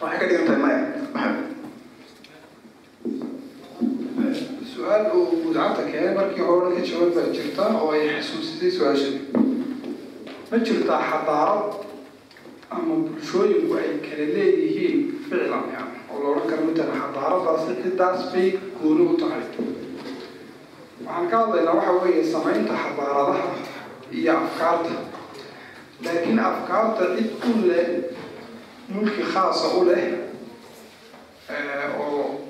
Waxay 0.00 0.18
ka 0.20 0.26
dhigan 0.28 0.46
tahay 0.46 0.60
maya. 0.64 0.80
Maxamed 1.14 1.38
su'aal 4.72 5.04
uu 5.14 5.24
gudcanta 5.44 5.82
keenay 5.90 6.14
markii 6.14 6.44
horena 6.48 6.74
ka 6.76 6.82
jawaab 6.88 7.12
baa 7.16 7.28
jirta 7.36 7.64
oo 7.80 7.90
ay 7.92 8.02
xasuusisay 8.16 8.70
su'aashan 8.76 9.14
ma 10.50 10.56
jirtaa 10.66 11.00
xadaarad 11.10 11.62
ama 12.70 12.94
bulshooyinku 13.06 13.72
ay 13.80 13.88
kala 14.06 14.26
leeyihiin 14.34 14.98
ficlan 15.28 15.64
yani 15.74 15.96
oo 16.12 16.16
la 16.22 16.28
odhan 16.30 16.46
karo 16.50 16.62
matala 16.68 16.92
xadaaradaasi 17.02 17.72
ciddaas 17.82 18.20
bay 18.32 18.48
gooni 18.78 19.02
u 19.10 19.16
tahay. 19.20 19.42
Waxaan 21.04 21.26
ka 21.30 21.36
hadlaynaa 21.42 21.74
waxa 21.78 21.92
weeye 22.02 22.22
samaynta 22.32 22.74
xadaaradaha 22.84 23.48
iyo 24.18 24.32
afkaarta. 24.42 24.90
Laakiin 26.04 26.38
afkaarta 26.50 27.02
cid 27.16 27.30
u 27.50 27.52
leh 27.68 27.88
mulki 28.92 29.22
khaasa 29.32 29.66
u 29.78 29.84
leh 29.88 30.04
oo 32.00 32.40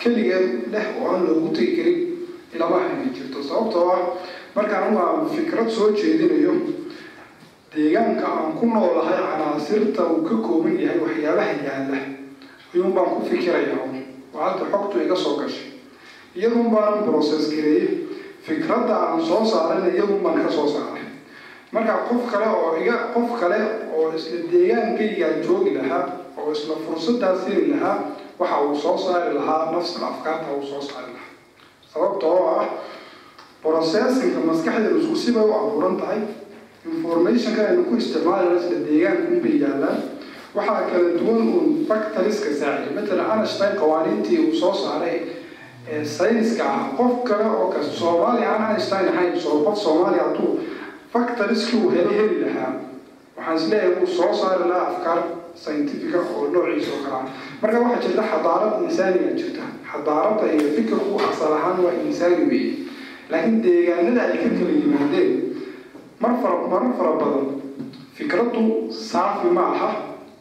keligeed 0.00 0.46
leh 0.72 0.86
oo 1.00 1.06
aan 1.12 1.22
loogu 1.26 1.48
tegi 1.56 1.72
karin 1.76 1.98
ilama 2.54 2.76
hayna 2.82 3.06
jirto. 3.16 3.38
Sababtoo 3.48 3.88
ah 3.96 4.00
markaan 4.54 4.96
aan 4.96 5.26
fikrad 5.34 5.68
soo 5.76 5.90
jeedinayo 5.98 6.52
deegaanka 7.74 8.26
aan 8.26 8.52
ku 8.58 8.66
noolahay 8.66 9.18
canaasirta 9.18 10.02
uu 10.12 10.22
ka 10.28 10.34
kooban 10.46 10.78
yahay 10.78 10.98
waxyaabaha 11.04 11.54
yaalla. 11.66 11.98
Ayuun 12.74 12.92
baan 12.94 13.08
ku 13.14 13.20
fikiraya 13.30 13.74
oo 13.82 13.88
hadda 14.38 14.64
xogtu 14.72 14.96
iga 15.04 15.16
soo 15.16 15.36
gashay. 15.40 15.68
Iyadun 16.36 16.70
baan 16.74 17.02
process 17.06 17.50
gareeyey 17.50 18.06
fikradda 18.46 18.94
aan 18.94 19.20
soo 19.22 19.42
saarayna 19.44 19.88
iyadun 19.94 20.22
baan 20.22 20.42
ka 20.46 20.50
soo 20.50 20.68
saaray 20.68 21.02
marka 21.74 22.06
qof 22.06 22.22
kale 22.30 22.46
oo 22.46 22.76
iga 22.78 23.10
qof 23.14 23.30
kale 23.40 23.58
oo 23.94 24.14
isla 24.14 24.38
deegaankaygaa 24.52 25.42
joogi 25.42 25.74
lahaa 25.74 26.06
oo 26.38 26.52
isla 26.54 26.74
fursaddaa 26.86 27.34
siiri 27.42 27.66
lahaa 27.74 28.14
waxa 28.38 28.56
uu 28.62 28.76
soo 28.78 28.94
saari 28.98 29.34
lahaa 29.34 29.70
nafsal 29.74 30.04
afkaarta 30.10 30.54
uu 30.54 30.62
soo 30.62 30.78
saari 30.82 31.10
lahaa. 31.14 31.30
Sababta 31.92 32.26
oo 32.26 32.46
ah 32.62 32.66
processinka 33.62 34.38
maskaxdeenu 34.46 34.98
isku 35.02 35.16
sibay 35.16 35.42
u 35.42 35.50
abuuran 35.54 35.96
tahay 35.98 36.20
informationka 36.86 37.60
aynu 37.68 37.84
ku 37.88 37.96
isticmaalayno 37.96 38.56
isla 38.60 38.78
deegaanka 38.88 39.24
unbay 39.34 39.56
yaallaan 39.64 39.98
waxaa 40.56 40.82
kala 40.90 41.08
duwan 41.18 41.42
uun 41.54 41.68
factoriska 41.88 42.50
saaciya 42.60 42.92
matalan 42.96 43.30
einstein 43.40 43.74
qawaaniintii 43.80 44.38
uu 44.46 44.54
soo 44.62 44.74
saaray 44.84 45.16
sayniska 46.16 46.64
ah 46.64 46.82
qof 46.98 47.12
kale 47.28 47.44
oo 47.58 47.66
kas 47.74 47.88
soomaaliya 48.00 48.50
aan 48.54 48.64
einstein 48.74 49.08
ahayn 49.12 49.40
soo 49.40 49.56
qof 49.66 49.76
soomaaliya 49.84 50.24
hadduu 50.28 50.50
factoriskii 51.12 51.80
uu 51.84 51.90
heli 51.96 52.14
heli 52.20 52.36
lahaa. 52.44 52.72
Waxaan 53.36 53.56
is 53.56 53.64
leeyahay 53.70 53.94
wuu 53.98 54.06
soo 54.06 54.32
saari 54.40 54.68
lahaa 54.68 54.86
afkaar 54.92 55.18
scientifica 55.62 56.18
oo 56.36 56.46
noociisa 56.52 56.90
oo 56.96 57.02
kale. 57.06 57.28
Marka 57.62 57.78
waxaa 57.84 58.02
jirta 58.06 58.22
xadaarad 58.32 58.74
insaaniga 58.88 59.30
jirta. 59.40 59.62
Xadaaradda 59.92 60.46
iyo 60.56 60.68
fikirku 60.76 61.20
asal 61.30 61.52
ahaan 61.58 61.78
waa 61.84 61.92
insaani 62.06 62.44
weeye. 62.50 62.72
Laakiin 63.30 63.62
deegaanada 63.66 64.22
ay 64.30 64.38
ka 64.42 64.48
kala 64.58 64.72
yimaadeen 64.80 65.30
mar 66.24 66.32
fara 66.96 67.12
badan 67.20 67.46
fikraddu 68.16 68.62
saafi 68.90 69.48
ma 69.56 69.64
aha 69.74 69.90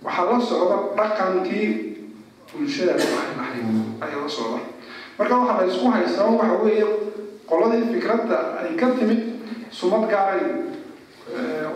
waxaa 0.06 0.26
la 0.32 0.38
socda 0.50 0.78
dhaqankii 0.98 1.68
bulshada 2.54 2.94
ayaa 4.06 4.22
la 4.24 4.30
socda. 4.38 4.60
Marka 5.18 5.34
waxaa 5.42 5.58
la 5.62 5.66
isku 5.72 5.86
haystaa 5.96 6.30
waxa 6.40 6.56
weeye 6.64 6.86
qoladii 7.50 7.86
fikradda 7.94 8.38
ay 8.62 8.76
ka 8.80 8.88
timid 9.00 9.22
sumad 9.80 10.04
gaaray 10.12 10.44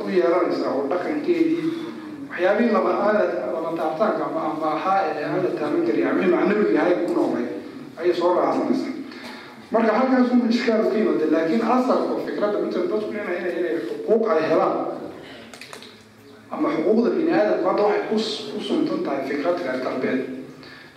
u 0.04 0.10
yeelanaysaa 0.16 0.72
oo 0.78 0.84
dhaqankeedii 0.92 1.66
waxyaabihii 2.30 2.72
lama 2.76 2.92
aada 3.08 3.24
lama 3.56 3.72
taabtaanka 3.80 4.24
ama 4.30 4.68
ahaa 4.76 5.00
ee 5.10 5.24
aada 5.32 5.50
taaban 5.60 5.82
kari 5.88 6.02
amii 6.10 6.30
macnawiga 6.34 6.72
yahay 6.80 6.96
ku 7.06 7.12
noolay 7.18 7.48
ayay 8.00 8.14
soo 8.20 8.32
raacsanaysaa 8.40 8.94
marka 9.72 9.92
halkaas 9.98 10.32
un 10.32 10.42
ishkaal 10.50 10.84
ka 10.92 10.96
yimaada 10.98 11.26
laakiin 11.34 11.62
asalka 11.76 12.14
fikradda 12.26 12.58
mita 12.64 12.80
dadku 12.92 13.12
inay 13.12 13.38
inay 13.60 13.76
xuquuq 13.88 14.24
ay 14.34 14.42
helaan 14.50 14.76
ama 16.52 16.68
xuquuqda 16.76 17.10
bini 17.18 17.32
aadamku 17.40 17.66
hadda 17.70 17.84
waxay 17.88 18.04
ku 18.10 18.60
suntan 18.68 19.00
tahay 19.06 19.22
fikrad 19.30 19.58
reer 19.66 19.80
galbeed 19.86 20.20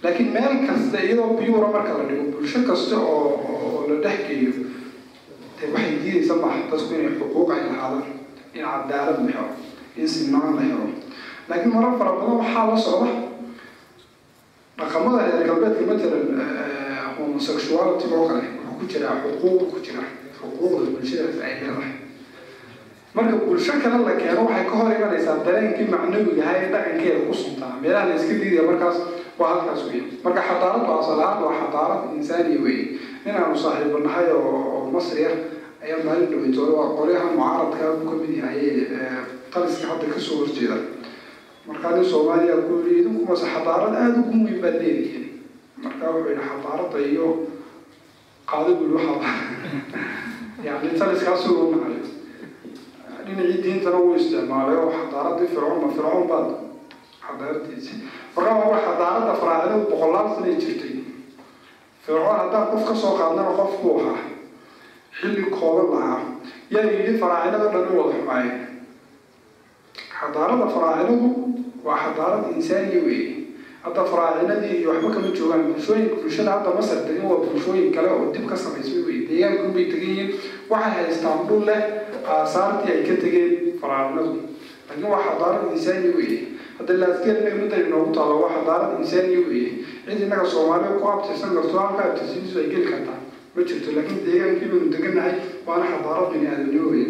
laakiin 0.02 0.28
meel 0.34 0.54
kasta 0.68 0.96
iyadoo 1.06 1.34
biyuura 1.38 1.68
marka 1.74 1.92
la 1.98 2.04
dhigo 2.08 2.24
bulsho 2.34 2.60
kasta 2.68 2.94
oo 2.94 3.26
oo 3.50 3.80
la 3.90 3.96
dhex 4.04 4.18
geeyo 4.28 4.52
dee 5.58 5.68
waxay 5.74 5.94
diidaysa 6.02 6.34
maaha 6.42 6.60
dadku 6.70 6.90
inay 6.98 7.14
xuquuq 7.18 7.48
ay 7.54 7.60
lahaadaan 7.70 8.06
in 8.54 8.62
cadaalad 8.64 9.18
la 9.26 9.30
helo 9.34 9.46
in 10.00 10.06
sinaan 10.08 10.54
la 10.58 10.62
helo. 10.68 10.86
Laakiin 11.50 11.72
marar 11.74 11.92
fara 11.98 12.12
badan 12.18 12.36
waxaa 12.40 12.64
la 12.70 12.76
socda 12.86 13.10
dhaqamada 14.78 15.18
reer 15.26 15.42
galbeedka 15.48 15.82
matalan 15.90 16.26
homosexuality 17.18 18.06
oo 18.16 18.24
kale 18.30 18.46
ku 18.80 18.84
jiraa 18.92 19.16
xuquuq 19.22 19.62
ku 19.72 19.78
jira 19.86 20.04
xuquuqda 20.38 20.86
bulshadaas 20.94 21.38
ay 21.46 21.52
leedahay 21.60 21.92
marka 23.14 23.34
bulsho 23.44 23.72
kale 23.82 23.98
la 24.08 24.14
keeno 24.20 24.40
waxay 24.48 24.64
ka 24.70 24.74
hor 24.78 24.90
imanaysaa 24.96 25.36
dareenkii 25.46 25.88
macnawiga 25.94 26.42
ahaa 26.46 26.58
ee 26.62 26.68
dhaqankeeda 26.74 27.20
ku 27.28 27.34
suntaa 27.42 27.72
meelaha 27.82 28.04
la 28.08 28.14
iska 28.18 28.34
diidaya 28.40 28.64
markaas 28.70 28.96
waa 29.38 29.48
halkaas 29.52 29.80
weeye 29.88 30.02
marka 30.24 30.40
xadaaraddu 30.48 30.90
asal 31.00 31.18
ahaan 31.24 31.42
waa 31.46 31.54
xadaarad 31.60 32.00
insaaniya 32.18 32.60
weeye 32.66 32.84
nin 33.24 33.34
aanu 33.34 33.56
oo 34.38 34.90
masri 34.94 35.22
ah 35.30 35.36
ayaa 35.84 35.98
maalin 36.06 36.28
dhaweytooda 36.32 36.72
waa 36.78 36.88
qolyaha 36.98 37.26
mucaaradka 37.34 37.84
buu 37.98 38.06
ka 38.10 38.14
mid 38.22 38.32
yahay 38.40 38.60
taliska 39.52 39.84
hadda 39.90 40.06
ka 40.14 40.18
soo 40.26 40.36
horjeeda. 40.44 40.76
Markaa 41.66 41.92
nin 41.96 42.04
soomaaliya 42.12 42.56
ku 42.66 42.72
yidhi 42.78 43.00
idinku 43.00 43.22
mase 43.30 43.46
xadaarad 43.54 43.94
aada 44.02 44.18
ugu 44.22 44.32
muhiim 44.40 44.60
baad 44.64 44.76
leedihiin. 44.82 45.24
Markaa 45.84 46.10
wuxuu 46.14 46.30
yidhi 46.30 46.44
xadaaradda 46.50 46.98
iyo 47.12 47.26
yidhi 48.50 48.94
waxaa 48.94 49.34
yani 50.64 50.88
taliskaasuu 50.98 51.56
u 51.68 51.74
nacayo 51.74 52.04
dhinacii 53.26 53.62
diintana 53.62 53.96
wuu 54.04 54.14
isticmaalay 54.14 54.76
oo 54.82 54.90
xadaaradii 54.98 55.48
fircoon 55.54 55.78
ma 55.84 55.88
fircoon 55.96 56.24
baad 56.30 56.48
xadaaradiisi 57.26 57.94
markaa 58.36 58.56
waa 58.70 58.80
xadaaradda 58.86 59.34
faraacidadu 59.42 59.84
boqolaal 59.90 60.28
sanay 60.34 60.54
jirtay 60.64 60.94
fircoon 62.06 62.36
haddaan 62.40 62.66
qof 62.72 62.82
ka 62.88 62.94
soo 63.02 63.12
qaadnana 63.20 63.52
qof 63.60 63.72
buu 63.82 63.94
ahaa 64.00 64.18
xilli 65.20 65.42
kooban 65.58 65.88
lahaa 65.94 66.20
yaa 66.74 66.84
yidhi 66.94 67.18
faraacinada 67.22 67.66
dhan 67.74 67.86
u 67.92 67.98
wada 68.02 68.14
xumaayeen 68.18 68.60
xadaarada 70.20 70.66
faraacinadu 70.74 71.16
waa 71.84 71.98
xadaarad 72.04 72.44
insaaniya 72.56 73.00
weeye 73.06 73.28
hadda 73.84 74.02
faraacinadii 74.10 74.76
iyo 74.80 74.88
waxba 74.92 75.10
kama 75.14 75.28
joogaan 75.38 75.62
bulshooyinka. 75.72 76.14
Bulshada 76.22 76.50
hadda 76.56 76.70
masar 76.78 76.98
degan 77.08 77.26
waa 77.30 77.40
bulshooyin 77.46 77.92
kale 77.94 78.08
oo 78.14 78.32
dib 78.34 78.44
ka 78.50 78.56
samaysmay 78.56 79.02
weye 79.06 79.20
deegaankan 79.28 79.72
bay 79.74 79.84
tegan 79.92 80.08
yihiin. 80.10 80.30
Waxay 80.70 80.92
haystaan 80.96 81.38
dhul 81.48 81.62
leh 81.68 81.80
aasaartii 82.34 82.92
ay 82.94 83.02
ka 83.08 83.14
tegeen 83.24 83.52
faraacinadu 83.80 84.32
laakiin 84.88 85.08
waa 85.12 85.22
xadaarad 85.26 85.62
insaaniya 85.76 86.12
weeye 86.18 86.38
hadda 86.78 86.92
laaskeed 87.02 87.36
inay 87.42 87.54
muddan 87.60 87.80
inoogu 87.86 88.10
taalo 88.16 88.34
waa 88.42 88.52
xadaarad 88.56 88.90
insaaniya 89.02 89.40
weeye 89.48 89.70
cid 90.06 90.20
innaga 90.26 90.44
soomaaliya 90.54 90.92
ku 91.00 91.06
abtirsan 91.14 91.50
karto 91.56 91.76
halka 91.82 92.02
abtirsiintiisu 92.08 92.58
ay 92.62 92.68
geli 92.72 92.86
kartaa 92.92 93.18
ma 93.54 93.60
jirto. 93.68 93.88
Laakiin 93.96 94.20
deegaankii 94.26 94.68
baynu 94.72 94.88
degannahay 94.94 95.34
waana 95.66 95.86
xadaarad 95.92 96.28
bini 96.32 96.46
aadamnimo 96.52 96.88
weeye 96.94 97.08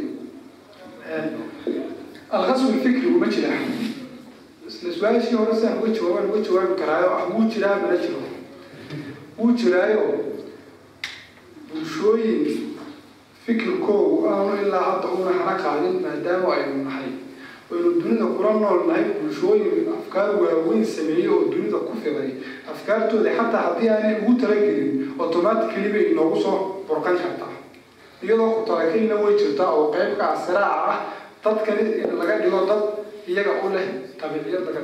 alqaswi 2.36 2.74
fikrigu 2.84 3.18
ma 3.22 3.26
jira 3.34 3.50
isla 4.80 4.92
su'aashii 4.98 5.36
hore 5.36 5.54
si 5.60 5.66
aan 5.66 5.78
uga 5.78 5.90
jawaabaan 5.96 6.28
uga 6.30 6.40
jawaabi 6.48 6.74
karaayo 6.80 7.08
ah 7.18 7.24
wuu 7.32 7.44
jiraa 7.52 7.76
mana 7.82 7.96
jiro 8.02 8.20
wuu 9.38 9.52
jiraayo 9.52 10.02
bulshooyin 11.72 12.76
fikirkoogu 13.46 14.28
aanu 14.28 14.52
ilaa 14.66 14.80
hadda 14.90 15.08
una 15.08 15.32
hana 15.38 15.54
qaadin 15.64 15.96
maadaama 16.04 16.54
aynu 16.56 16.84
nahay 16.84 17.10
aynu 17.72 17.90
dunida 18.02 18.26
kula 18.36 18.52
nool 18.62 18.80
nahay 18.88 19.04
bulshooyin 19.20 19.88
afkaar 19.98 20.28
waaweyn 20.42 20.84
sameeyey 20.94 21.28
oo 21.34 21.40
dunida 21.52 21.78
ku 21.86 21.92
fiday 22.04 22.30
afkaartooda 22.72 23.30
xataa 23.38 23.62
haddii 23.66 23.88
aanay 23.94 24.14
ugu 24.22 24.34
talagelin 24.40 24.90
automatically 25.18 25.88
bay 25.94 26.04
inoogu 26.12 26.40
soo 26.44 26.58
burqan 26.88 27.16
kartaa 27.24 27.52
iyadoo 28.22 28.50
ku 28.56 28.62
way 29.24 29.34
jirtaa 29.42 29.70
oo 29.78 29.86
qeybka 29.94 30.24
asiraaca 30.34 30.88
ah 30.94 30.98
dadkani 31.44 31.82
in 32.02 32.10
laga 32.20 32.34
dhigo 32.42 32.60
dad 32.70 32.82
iyaga 33.28 33.52
u 33.64 33.68
leh 33.74 33.86
tabiiciyad 34.20 34.64
laga 34.66 34.80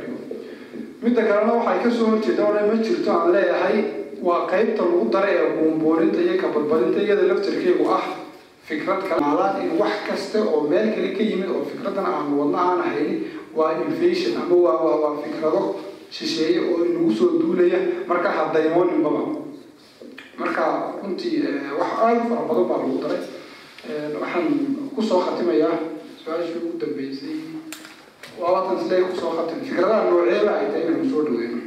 midda 1.03 1.22
kalena 1.28 1.53
waxay 1.59 1.78
ka 1.84 1.91
soo 1.91 2.07
horjeeda 2.12 2.43
ona 2.51 2.61
ma 2.68 2.74
jirto 2.84 3.11
aan 3.12 3.32
leeyahay 3.32 3.76
waa 4.22 4.47
qeybta 4.51 4.82
lagu 4.84 5.09
dara 5.14 5.28
ee 5.30 5.49
buunbuurinta 5.57 6.20
iyo 6.24 6.34
kabalbalinta 6.43 6.99
iyada 7.05 7.22
laftirkeegu 7.30 7.84
ah 7.97 8.05
fikrad 8.68 9.01
kalmaalaan 9.09 9.62
in 9.64 9.70
wax 9.80 9.95
kasta 10.09 10.39
oo 10.43 10.61
meel 10.70 10.89
kale 10.95 11.09
ka 11.16 11.22
yimid 11.22 11.49
oo 11.55 11.62
fikradan 11.70 12.07
aan 12.14 12.28
wadna 12.39 12.59
aan 12.70 12.80
haynin 12.89 13.18
waa 13.55 13.72
invasion 13.84 14.34
ama 14.43 14.57
waa 14.57 14.97
waa 15.03 15.14
fikrado 15.24 15.61
shisheeye 16.11 16.59
oo 16.61 16.84
inagu 16.84 17.11
soo 17.18 17.30
duulaya. 17.41 17.78
Marka 18.09 18.28
ha 18.37 18.43
daymooninbaba 18.55 19.20
marka 20.41 20.64
runtii 21.03 21.43
wax 21.78 21.91
aada 22.05 22.20
fara 22.28 22.43
badan 22.49 22.64
baa 22.70 22.78
lagu 22.82 22.99
daray. 23.03 23.22
Waxaan 24.20 24.47
ku 24.95 25.01
soo 25.03 25.20
khatimayaa 25.24 25.76
su'aashii 26.24 26.59
ugu 26.66 26.74
dambeysay 26.82 27.37
waa 28.41 28.51
watan 28.53 28.76
siday 28.84 29.03
ku 29.09 29.14
soo 29.16 29.32
khatim 29.37 29.61
fikradaha 29.64 30.11
nooceeba 30.11 30.53
ay 30.61 30.66
tahay 30.72 30.82
inaynu 30.87 31.07
soo 31.12 31.22
dhaweyno 31.26 31.59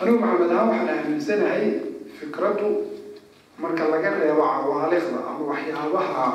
anigu 0.00 0.18
maxamed 0.22 0.50
ahaan 0.52 0.68
waxaan 0.72 0.88
aaminsanahay 0.94 1.64
fikraddu 2.18 2.68
marka 3.62 3.84
laga 3.92 4.10
reebo 4.20 4.42
cawaaliqda 4.42 5.18
ama 5.30 5.42
waxyaabaha 5.52 6.26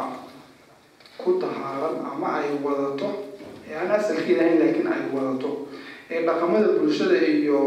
ku 1.22 1.30
dahaaran 1.42 1.96
ama 2.12 2.28
ay 2.40 2.50
wadato 2.66 3.10
ee 3.70 3.76
aan 3.82 3.92
asalkeeda 3.98 4.42
ahayn 4.46 4.60
laakiin 4.62 4.88
ay 4.96 5.02
wadato 5.16 5.50
ee 6.14 6.22
dhaqamada 6.28 6.70
bulshada 6.80 7.18
iyo 7.38 7.60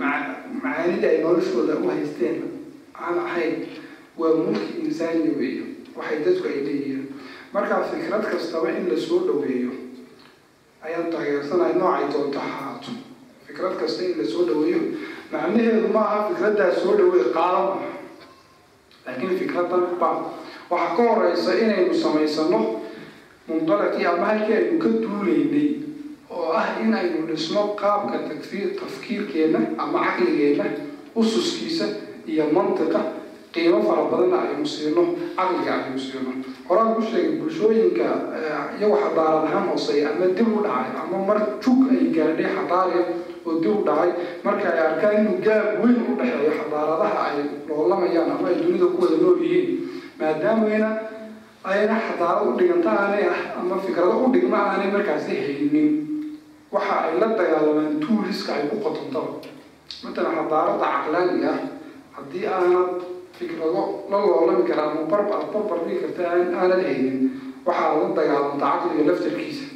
macaanida 0.00 1.06
ay 1.12 1.18
noloshooda 1.24 1.74
u 1.84 1.86
haysteen 1.92 2.38
aan 3.04 3.16
ahayn 3.26 3.54
waa 4.20 4.32
mulki 4.40 4.80
insaaniya 4.88 5.32
weeyo 5.40 5.64
waxay 5.96 6.18
dadku 6.24 6.44
ay 6.52 6.58
leeyihiin. 6.66 7.04
Markaa 7.54 7.84
fikrad 7.90 8.24
kastaba 8.32 8.68
in 8.78 8.84
la 8.90 8.96
soo 9.06 9.20
dhaweeyo 9.28 9.70
ayaan 10.86 11.06
taageersanahay 11.12 11.74
noocay 11.80 12.06
doonto 12.14 12.38
ahaato 12.46 12.90
fikrad 13.46 13.74
kasta 13.80 14.02
in 14.08 14.14
la 14.20 14.24
soo 14.32 14.44
dhaweeyo 14.48 14.80
macnaheedu 15.32 15.88
ma 15.94 16.02
aha 16.08 16.18
fikraddaas 16.30 16.76
soo 16.82 16.94
dhaweey 17.00 17.26
maaha 17.34 17.90
laakiin 19.06 19.34
fikradan 19.40 19.84
ba 20.00 20.10
waxaa 20.70 20.96
ka 20.96 21.02
horeysa 21.10 21.50
inaynu 21.64 21.94
samaysano 22.04 22.60
mundalaqii 23.48 24.06
ama 24.12 24.26
halkii 24.30 24.54
aynu 24.60 24.78
ka 24.84 24.88
duulaynay 25.04 25.68
oo 26.36 26.46
ah 26.60 26.66
in 26.82 26.94
aynu 27.00 27.26
dhisno 27.30 27.62
qaabka 27.82 28.18
tafkiirkeenna 28.80 29.60
ama 29.84 29.98
caqligeenna 30.06 30.64
ususkiisa 31.20 31.86
iyo 32.32 32.44
mantiqa 32.56 33.00
qiimo 33.56 33.78
fara 33.88 34.02
badanna 34.12 34.38
aynu 34.46 34.66
siino 34.74 35.02
caqliga 35.38 35.72
aynu 35.88 35.98
siino. 36.06 36.30
Horaan 36.68 36.90
ku 36.96 37.00
sheegay 37.08 37.32
bulshooyinka 37.40 38.08
iyago 38.78 38.96
xadaarad 39.04 39.44
ahaan 39.48 39.66
hooseeya 39.72 40.08
ama 40.12 40.26
dib 40.36 40.48
u 40.52 40.60
dhacay 40.66 40.90
ama 41.02 41.16
mar 41.28 41.38
jug 41.62 41.80
ay 41.94 42.02
gaadhay 42.16 42.48
xadaariya 42.56 43.02
oo 43.46 43.52
dib 43.62 43.72
u 43.80 43.82
dhacay 43.88 44.10
marka 44.44 44.66
ay 44.74 44.80
arkaan 44.88 45.14
inuu 45.22 45.36
gaab 45.46 45.66
weyn 45.82 45.98
u 46.10 46.12
dhexeeyo 46.20 46.52
xadaaradaha 46.60 47.18
ay 47.28 47.36
loolamayaan 47.68 48.30
ama 48.36 48.46
ay 48.50 48.56
dunida 48.62 48.86
ku 48.92 48.98
wada 49.02 49.16
nool 49.22 49.38
yihiin. 49.44 49.68
Maadaamayna 50.20 50.90
ayna 51.70 51.94
xadaarad 52.06 52.44
u 52.48 52.52
dhiganta 52.58 52.90
aanay 53.00 53.24
ah 53.34 53.40
ama 53.60 53.74
fikrado 53.84 54.14
u 54.26 54.32
dhigma 54.34 54.58
aanay 54.70 54.88
markaasi 54.94 55.32
haynin 55.46 55.90
waxa 56.74 56.94
ay 57.06 57.12
la 57.22 57.28
dagaalamaan 57.38 57.94
tuuliska 58.02 58.50
ay 58.58 58.64
ku 58.70 58.76
qotontaba 58.84 59.30
matalan 60.04 60.34
xadaarada 60.38 60.86
caqlaaniga 60.94 61.50
ah 61.54 61.60
haddii 62.16 62.44
aanad 62.56 62.90
fikrado 63.38 64.04
la 64.10 64.18
loolami 64.26 64.64
kara 64.68 64.82
ama 64.90 65.02
barb 65.12 65.28
aad 65.36 65.46
barbar 65.54 65.78
dhigi 65.86 66.00
karta 66.04 66.22
aanad 66.30 66.82
haynin 66.88 67.18
waxaa 67.66 67.92
la 68.00 68.08
dagaalanta 68.18 68.66
caqliga 68.72 69.04
laftarkiisa 69.10 69.66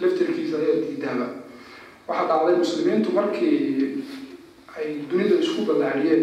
laftarkiisa 0.00 0.56
ayaa 0.62 0.78
diidaaba. 0.84 1.26
Waxaa 2.08 2.26
dhacday 2.30 2.56
muslimiintu 2.62 3.08
markii 3.18 4.04
ay 4.76 4.86
dunida 5.10 5.36
isku 5.44 5.60
ballaariyeen 5.68 6.22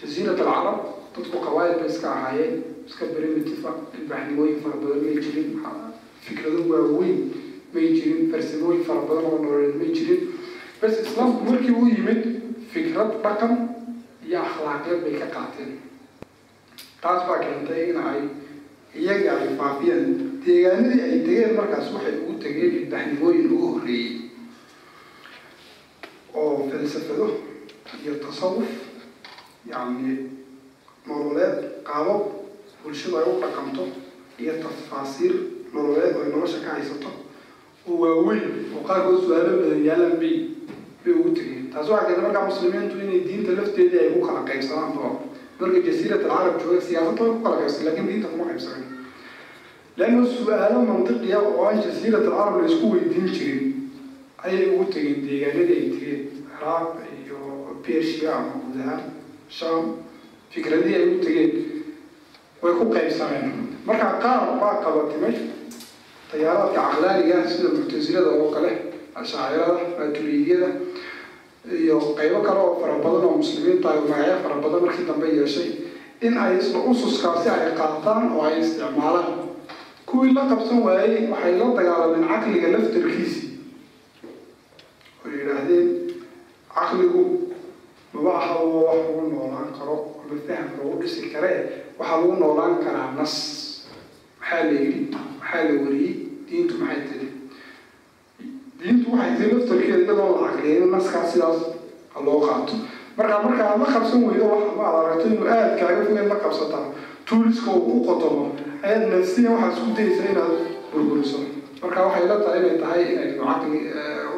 jasiirat 0.00 0.40
alcarab 0.40 0.78
dadku 1.16 1.36
qabaayil 1.46 1.74
bay 1.80 1.88
iska 1.94 2.08
ahaayeen 2.16 2.54
iska 2.88 3.04
berimitifa 3.14 3.70
ilbaxnimooyin 3.98 4.58
fara 4.64 4.76
badan 4.82 5.00
may 5.04 5.16
jirin 5.24 5.50
fikrado 6.26 6.60
waaweyn 6.72 7.18
may 7.74 7.86
jirin 7.96 8.20
farsamooyin 8.32 8.82
fara 8.88 9.02
badan 9.10 9.24
oo 9.30 9.38
nololeed 9.44 9.76
may 9.82 9.90
jirin. 9.98 10.22
Bas 10.80 10.94
islaamku 11.04 11.40
markii 11.50 11.74
uu 11.80 11.86
yimid 11.94 12.20
fikrad 12.72 13.10
dhaqan 13.24 13.52
iyo 14.32 14.40
akhlaaqeed 14.48 14.98
bay 15.04 15.14
ka 15.20 15.26
qaateen 15.36 15.72
taas 17.04 17.20
baa 17.28 17.38
keentay 17.44 17.82
in 17.92 17.98
ay 18.10 18.20
iyaga 19.02 19.32
ay 19.44 19.48
faafiyeen 19.60 20.04
deegaanadii 20.44 21.00
ay 21.06 21.14
tegeen 21.26 21.52
markaas 21.60 21.86
waxay 21.94 22.14
ugu 22.22 22.34
tegeen 22.44 22.72
ilbaxnimooyin 22.80 23.46
ugu 23.54 23.66
horreeyey 23.74 24.12
oo 26.34 26.68
falsafado 26.70 27.26
iyo 28.02 28.14
tasawuf 28.24 28.70
yacni 29.70 30.12
nololeed 31.06 31.56
qaabab 31.88 32.22
bulshadu 32.82 33.16
ay 33.20 33.26
u 33.32 33.40
dhaqanto 33.42 33.84
iyo 34.42 34.52
tafaasiir 34.64 35.34
nololeed 35.74 36.14
oo 36.16 36.22
ay 36.24 36.30
nolosha 36.34 36.58
ka 36.64 36.70
haysato 36.76 37.10
oo 37.88 37.94
waaweyn 38.02 38.44
oo 38.76 38.80
qaarkood 38.88 39.18
su'aalo 39.26 39.52
badan 39.60 39.82
yaalaan 39.88 40.16
bay 40.22 40.34
bay 41.04 41.14
ugu 41.18 41.30
tegeen 41.38 41.64
taas 41.72 41.86
waxaa 41.92 42.06
keentay 42.08 42.24
markaa 42.26 42.44
muslimiintu 42.50 42.94
inay 43.04 43.20
diinta 43.28 43.52
lafteedii 43.58 43.98
ay 44.04 44.10
ku 44.14 44.20
kala 44.26 44.40
qaybsanaan 44.50 44.92
oo 45.04 45.10
marka 45.60 45.78
jasiirat 45.88 46.22
alcarab 46.24 46.56
jooga 46.62 46.80
siyaasadda 46.88 47.24
ku 47.34 47.38
kala 47.44 47.56
qaybsan 47.60 47.84
laakiin 47.86 48.08
diinta 48.10 48.28
kuma 48.32 48.44
qaybsanan 48.50 48.84
leanna 49.98 50.24
su'aalo 50.36 50.78
mantiqiya 50.90 51.38
oo 51.48 51.60
aan 51.68 51.78
jasiirat 51.86 52.24
alcarab 52.28 52.54
la 52.60 52.66
isku 52.70 52.86
weydiin 52.94 53.28
jirin 53.36 53.62
ayay 54.46 54.64
ugu 54.74 54.84
tegeen 54.94 55.18
deegaanadii 55.26 55.76
ay 55.80 55.88
tegeen 55.96 56.20
ciraaq 56.52 56.88
iyo 57.24 57.38
persia 57.86 58.30
ama 58.38 58.52
guud 58.62 58.76
ahaan 58.84 59.02
sham 59.58 59.82
fikradihii 60.54 60.96
ay 61.00 61.04
ugu 61.10 61.18
tegeen 61.26 61.50
way 62.62 62.72
ku 62.80 62.84
qaybsameen 62.94 63.46
marka 63.88 64.06
qaar 64.24 64.40
baa 64.62 64.74
qabatimay 64.84 65.34
tayaaraadka 66.30 66.80
caqlaaniga 66.88 67.38
sida 67.52 67.68
muctasilada 67.78 68.30
oo 68.40 68.48
kale 68.54 68.72
ashaacirada 69.20 69.74
maaturidiyada 69.98 70.68
iyo 71.70 71.96
qaybo 72.18 72.38
kale 72.46 72.58
oo 72.60 72.74
fara 72.80 72.96
badan 73.04 73.24
oo 73.28 73.36
muslimiinta 73.38 73.86
ay 73.92 74.00
magacyo 74.08 74.36
fara 74.44 74.56
badan 74.64 74.80
markii 74.86 75.06
dambe 75.08 75.26
yeeshay 75.38 75.68
in 76.26 76.34
ay 76.38 76.58
isla 76.58 76.78
ususkaasi 76.90 77.48
ay 77.48 77.72
qaataan 77.78 78.32
oo 78.34 78.42
ay 78.46 78.60
isticmaalaan. 78.62 79.54
Kuwii 80.06 80.34
la 80.36 80.44
qabsan 80.50 80.82
waayey 80.86 81.30
waxay 81.32 81.54
la 81.58 81.66
dagaalameen 81.78 82.26
caqliga 82.30 82.68
laftarkiisii 82.74 83.48
oo 85.22 85.28
yidhaahdeen 85.30 85.88
caqligu 86.74 87.22
maba 88.12 88.32
aha 88.42 88.54
wax 88.60 88.98
lagu 89.06 89.22
noolaan 89.32 89.70
karo 89.78 89.96
ama 90.22 90.36
faham 90.46 90.68
lagu 90.78 90.94
dhisi 91.00 91.30
karee 91.32 91.58
waxaa 91.98 92.18
lagu 92.20 92.34
noolaan 92.42 92.74
karaa 92.84 93.10
nas. 93.18 93.34
Maxaa 94.40 94.64
la 94.68 94.72
yidhi? 94.82 95.00
Maxaa 95.14 95.62
la 95.68 95.74
wariyey? 95.82 96.14
Diintu 96.48 96.74
maxay 96.82 97.00
tiri 97.08 97.26
diintu 98.82 99.06
waxay 99.14 99.32
tiri 99.38 99.52
laftarkeeda 99.58 99.98
iyadoo 100.04 100.30
la 100.42 100.48
caqliyeyn 100.50 100.90
naskaas 100.96 101.28
sidaas 101.32 101.58
ha 102.14 102.18
loo 102.26 102.38
qaato 102.46 102.74
marka 103.18 103.36
marka 103.46 103.62
aad 103.70 103.80
la 103.84 103.88
qabsan 103.94 104.20
weydo 104.28 104.44
wax 104.52 104.64
ma 104.78 104.84
aad 104.90 104.96
aragto 105.04 105.26
inuu 105.32 105.46
aada 105.54 105.74
kaaga 105.80 106.02
fogeed 106.08 106.28
la 106.32 106.38
qabsataa 106.44 106.84
tuuliska 107.28 107.70
uu 107.70 107.82
ku 107.88 108.00
qotomo 108.08 108.44
ayaad 108.86 109.04
nafsiya 109.14 109.50
waxaad 109.56 109.72
isku 109.76 109.90
daysa 109.98 110.22
inaad 110.32 110.54
burburiso 110.92 111.38
marka 111.82 111.98
waxay 112.06 112.24
la 112.30 112.36
tahay 112.44 112.58
inay 112.62 112.76
tahay 112.82 113.02
inaynu 113.12 113.42
caqli 113.50 113.78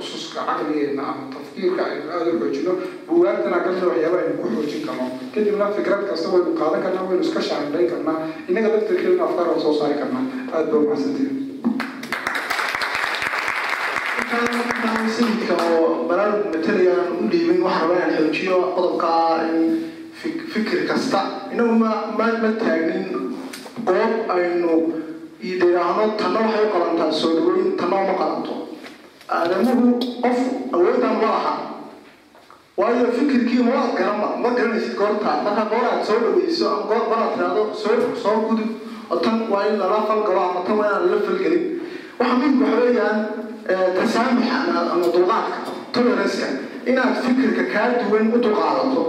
ususka 0.01 0.41
caqligeena 0.49 1.03
ama 1.13 1.25
tafkiirka 1.35 1.83
aynu 1.91 2.07
aada 2.17 2.31
u 2.35 2.39
xoojino 2.43 2.73
bugaagtana 3.09 3.59
kamida 3.65 3.87
waxyaaba 3.93 4.17
aynu 4.23 4.35
ku 4.43 4.47
xoojin 4.55 4.83
karno 4.89 5.05
kadibna 5.35 5.67
fikrad 5.77 6.03
kasta 6.11 6.27
waynu 6.35 6.51
qaadan 6.61 6.81
karnaa 6.85 7.05
waynu 7.09 7.23
iska 7.27 7.41
shaandhayn 7.49 7.89
karnaa 7.93 8.17
innaga 8.49 8.69
laftarkeeduna 8.75 9.25
afkaar 9.29 9.49
soo 9.65 9.75
saari 9.81 9.97
karnaa 10.03 10.25
aada 10.55 10.67
ba 10.73 10.77
umahadsantiin 10.83 11.33
sayidka 15.45 15.65
oo 15.77 16.09
balaad 16.09 16.49
matalayaan 16.53 17.21
u 17.21 17.29
dhiibin 17.29 17.61
waxaa 17.63 17.85
rabaa 17.89 18.09
inaan 18.09 18.33
xoojiyo 18.33 18.57
qodobka 18.77 19.11
fikir 20.53 20.87
kasta. 20.89 21.21
Inagu 21.53 21.75
ma 21.77 21.91
ma 22.17 22.27
taagnin 22.61 23.05
goob 23.85 24.13
aynu 24.37 24.73
idhaahno 25.43 26.05
tanna 26.17 26.41
waxay 26.49 26.67
qalantaa 26.73 27.13
soo 27.13 27.33
dhaweyn 27.37 27.77
tanna 27.77 27.97
uma 28.05 28.15
qalanto. 28.21 28.53
Aadamuhu 29.29 30.01
qof 30.23 30.39
awoodaan 30.73 31.17
ma 31.21 31.29
laha 31.35 31.53
waayo 32.77 33.07
fikirkii 33.13 33.63
ma 33.69 33.93
garanba 33.99 34.29
ma 34.43 34.49
garanaysid 34.57 34.97
goorta. 34.97 35.31
Marka 35.45 35.65
goor 35.71 35.85
aad 35.93 36.03
soo 36.09 36.19
dhaweyso 36.25 36.65
ama 36.73 36.85
goor 36.89 37.05
goor 37.09 37.21
aad 37.21 37.33
tiraahdo 37.37 37.63
soo 37.83 38.17
soo 38.23 38.37
gudub 38.49 38.71
oo 39.11 39.19
tan 39.21 39.45
waa 39.53 39.67
in 39.69 39.77
lala 39.79 40.01
falgalo 40.09 40.41
ama 40.41 40.61
tan 40.67 40.77
waa 40.81 40.89
inaan 40.89 41.05
lala 41.11 41.21
falgelin. 41.27 41.65
Waxa 42.19 42.35
muhimka 42.41 42.65
waxa 42.65 42.81
weeyaan 42.87 43.19
tasaamuxa 43.69 44.57
ama 44.93 45.07
dulqaadka 45.15 45.59
toleranska 45.95 46.47
inaad 46.91 47.15
fikirka 47.25 47.65
kaa 47.75 47.89
duwan 48.01 48.27
u 48.35 48.39
dulqaadato 48.45 49.03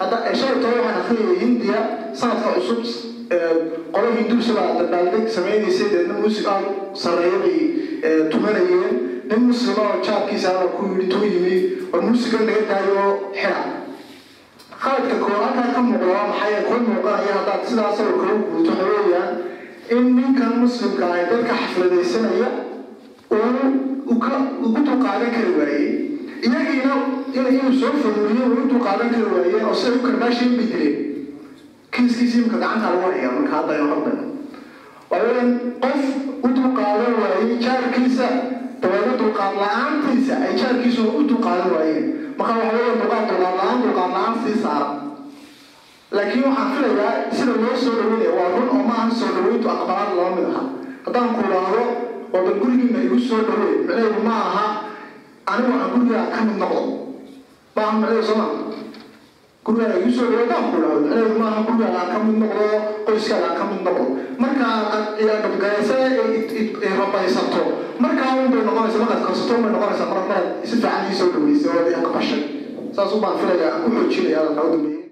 hadda 0.00 0.16
shalayto 0.40 0.66
waxaan 0.74 0.96
akhriyay 1.02 1.36
hindiya 1.44 1.80
sanadka 2.20 2.48
cusub 2.56 2.80
qolo 3.94 4.08
hinduusa 4.18 4.52
baa 4.58 4.70
dabaaldeg 4.80 5.24
samaynaysay 5.36 5.88
deedna 5.94 6.14
muusig 6.20 6.46
aad 6.54 6.66
sarreeya 7.02 7.38
bay 7.44 7.58
tumanayeen. 8.32 8.94
Nin 9.28 9.40
muslima 9.48 9.82
oo 9.90 9.98
jaabkiisa 10.06 10.48
ala 10.52 10.66
ku 10.76 10.82
yidhi 10.92 11.06
tuu 11.12 11.24
yimi 11.24 11.54
war 11.92 12.02
muusiga 12.06 12.38
naga 12.48 12.62
daayo 12.70 13.04
xira 13.32 13.60
khaladka 14.82 15.16
koo 15.24 15.38
halkaa 15.44 15.68
ka 15.74 15.80
muuqda 15.86 16.06
waa 16.12 16.26
maxay? 16.30 16.54
Ku 16.68 16.74
muuqanaya 16.88 17.32
haddaad 17.38 17.62
sidaas 17.68 17.98
oo 18.04 18.12
kale 18.20 18.32
u 18.36 18.42
guurto 18.50 18.72
weeyaan 18.90 19.32
in 19.96 20.04
ninkan 20.16 20.52
muslimka 20.62 21.04
ah 21.14 21.24
dadka 21.30 21.54
xafladaysanaya 21.62 22.48
uu 23.32 23.93
ugu 24.08 24.78
dulqaadan 24.86 25.30
kari 25.36 25.52
waayey 25.58 25.86
iyagiina 26.46 26.94
in 27.36 27.44
inuu 27.56 27.72
soo 27.80 27.92
faduuliyo 28.02 28.44
uu 28.52 28.62
u 28.64 28.68
dulqaadan 28.72 29.08
kari 29.14 29.26
waayeen 29.34 29.64
oo 29.68 29.74
siday 29.80 29.96
u 29.98 30.02
karbaashiin 30.06 30.52
bay 30.58 30.66
dileen 30.72 30.96
kiiskiisii 31.94 32.40
imka 32.44 32.56
lagu 32.92 33.00
hayaa 33.12 33.32
marka 33.36 33.52
hadda 33.56 33.72
aynu 33.76 33.88
hadlayno 33.94 34.24
waa 35.10 35.20
weeyaan 35.24 35.50
qof 35.84 36.02
u 36.44 36.48
dulqaadan 36.58 37.12
waayey 37.22 37.56
jaarkiisa 37.64 38.28
dabeedna 38.82 39.14
dulqaad 39.22 39.54
la'aantiisa 39.62 40.34
ay 40.46 40.52
jaarkiisu 40.62 41.02
u 41.20 41.22
dulqaadan 41.30 41.70
waayeen 41.76 42.04
marka 42.38 42.52
waxa 42.60 42.72
weeyaan 42.76 42.98
dulqaad 43.02 43.24
dulqaad 43.30 43.56
la'aan 43.60 43.78
dulqaad 43.84 44.10
la'aan 44.16 44.34
sii 44.44 44.56
saara. 44.64 44.88
Laakiin 46.16 46.44
waxaan 46.48 46.70
filayaa 46.76 47.12
sida 47.36 47.54
loo 47.62 47.76
soo 47.84 47.94
dhaweynaya 47.98 48.32
waa 48.38 48.48
run 48.54 48.68
oo 48.76 48.82
maahan 48.90 49.10
soo 49.20 49.30
dhaweyntu 49.36 49.68
aqbalaad 49.74 50.10
laba 50.18 50.30
mid 50.36 50.46
aha 50.50 50.62
haddaan 51.06 51.28
ku 51.36 51.40
oo 52.34 52.40
bal 52.46 52.56
gurigiina 52.62 52.98
igu 53.06 53.18
soo 53.28 53.40
dhaweey 53.48 53.74
micnaheedu 53.86 54.20
ma 54.28 54.34
aha 54.48 54.64
anigu 55.52 55.72
aan 55.80 55.90
gurigaa 55.94 56.24
ka 56.34 56.40
mid 56.48 56.56
noqdo 56.62 56.82
maaha 57.76 57.92
micnaheedu 57.98 58.24
soo 58.28 58.36
maa 58.40 58.50
igu 60.00 60.10
soo 60.16 60.26
dhaweey 60.30 60.42
haddaan 60.42 60.64
ku 60.72 60.76
micnaheedu 60.82 61.34
maaha 61.42 61.58
gurigaa 61.66 61.92
aan 62.00 62.08
ka 62.12 62.18
mid 62.26 62.36
noqdo 62.42 62.64
qoyskaaga 63.06 63.46
aan 63.50 63.56
ka 63.60 63.64
mid 63.70 63.80
noqdo 63.86 64.04
marka 64.42 64.66
gabgaysa 65.44 65.96
rabaysato 67.00 67.62
markaa 68.04 68.30
un 68.42 68.50
noqonaysa 68.68 68.98
markaad 69.02 69.22
korsato 69.26 69.52
un 69.56 69.62
bay 69.64 69.72
noqonaysaa 69.76 70.08
mar 70.12 70.20
maraad 70.28 70.46
si 70.68 70.74
fiican 70.82 71.06
ii 71.10 71.16
soo 71.20 71.28
dhaweysay 71.34 71.70
oo 71.78 71.86
ii 71.90 71.96
aqbashay. 72.02 72.42
Saas 72.96 73.12
u 73.14 73.20
baan 73.22 73.38
filayaa 73.40 73.76
u 73.86 73.90
xoojinaya 73.94 74.42
dambeeyey 74.58 75.03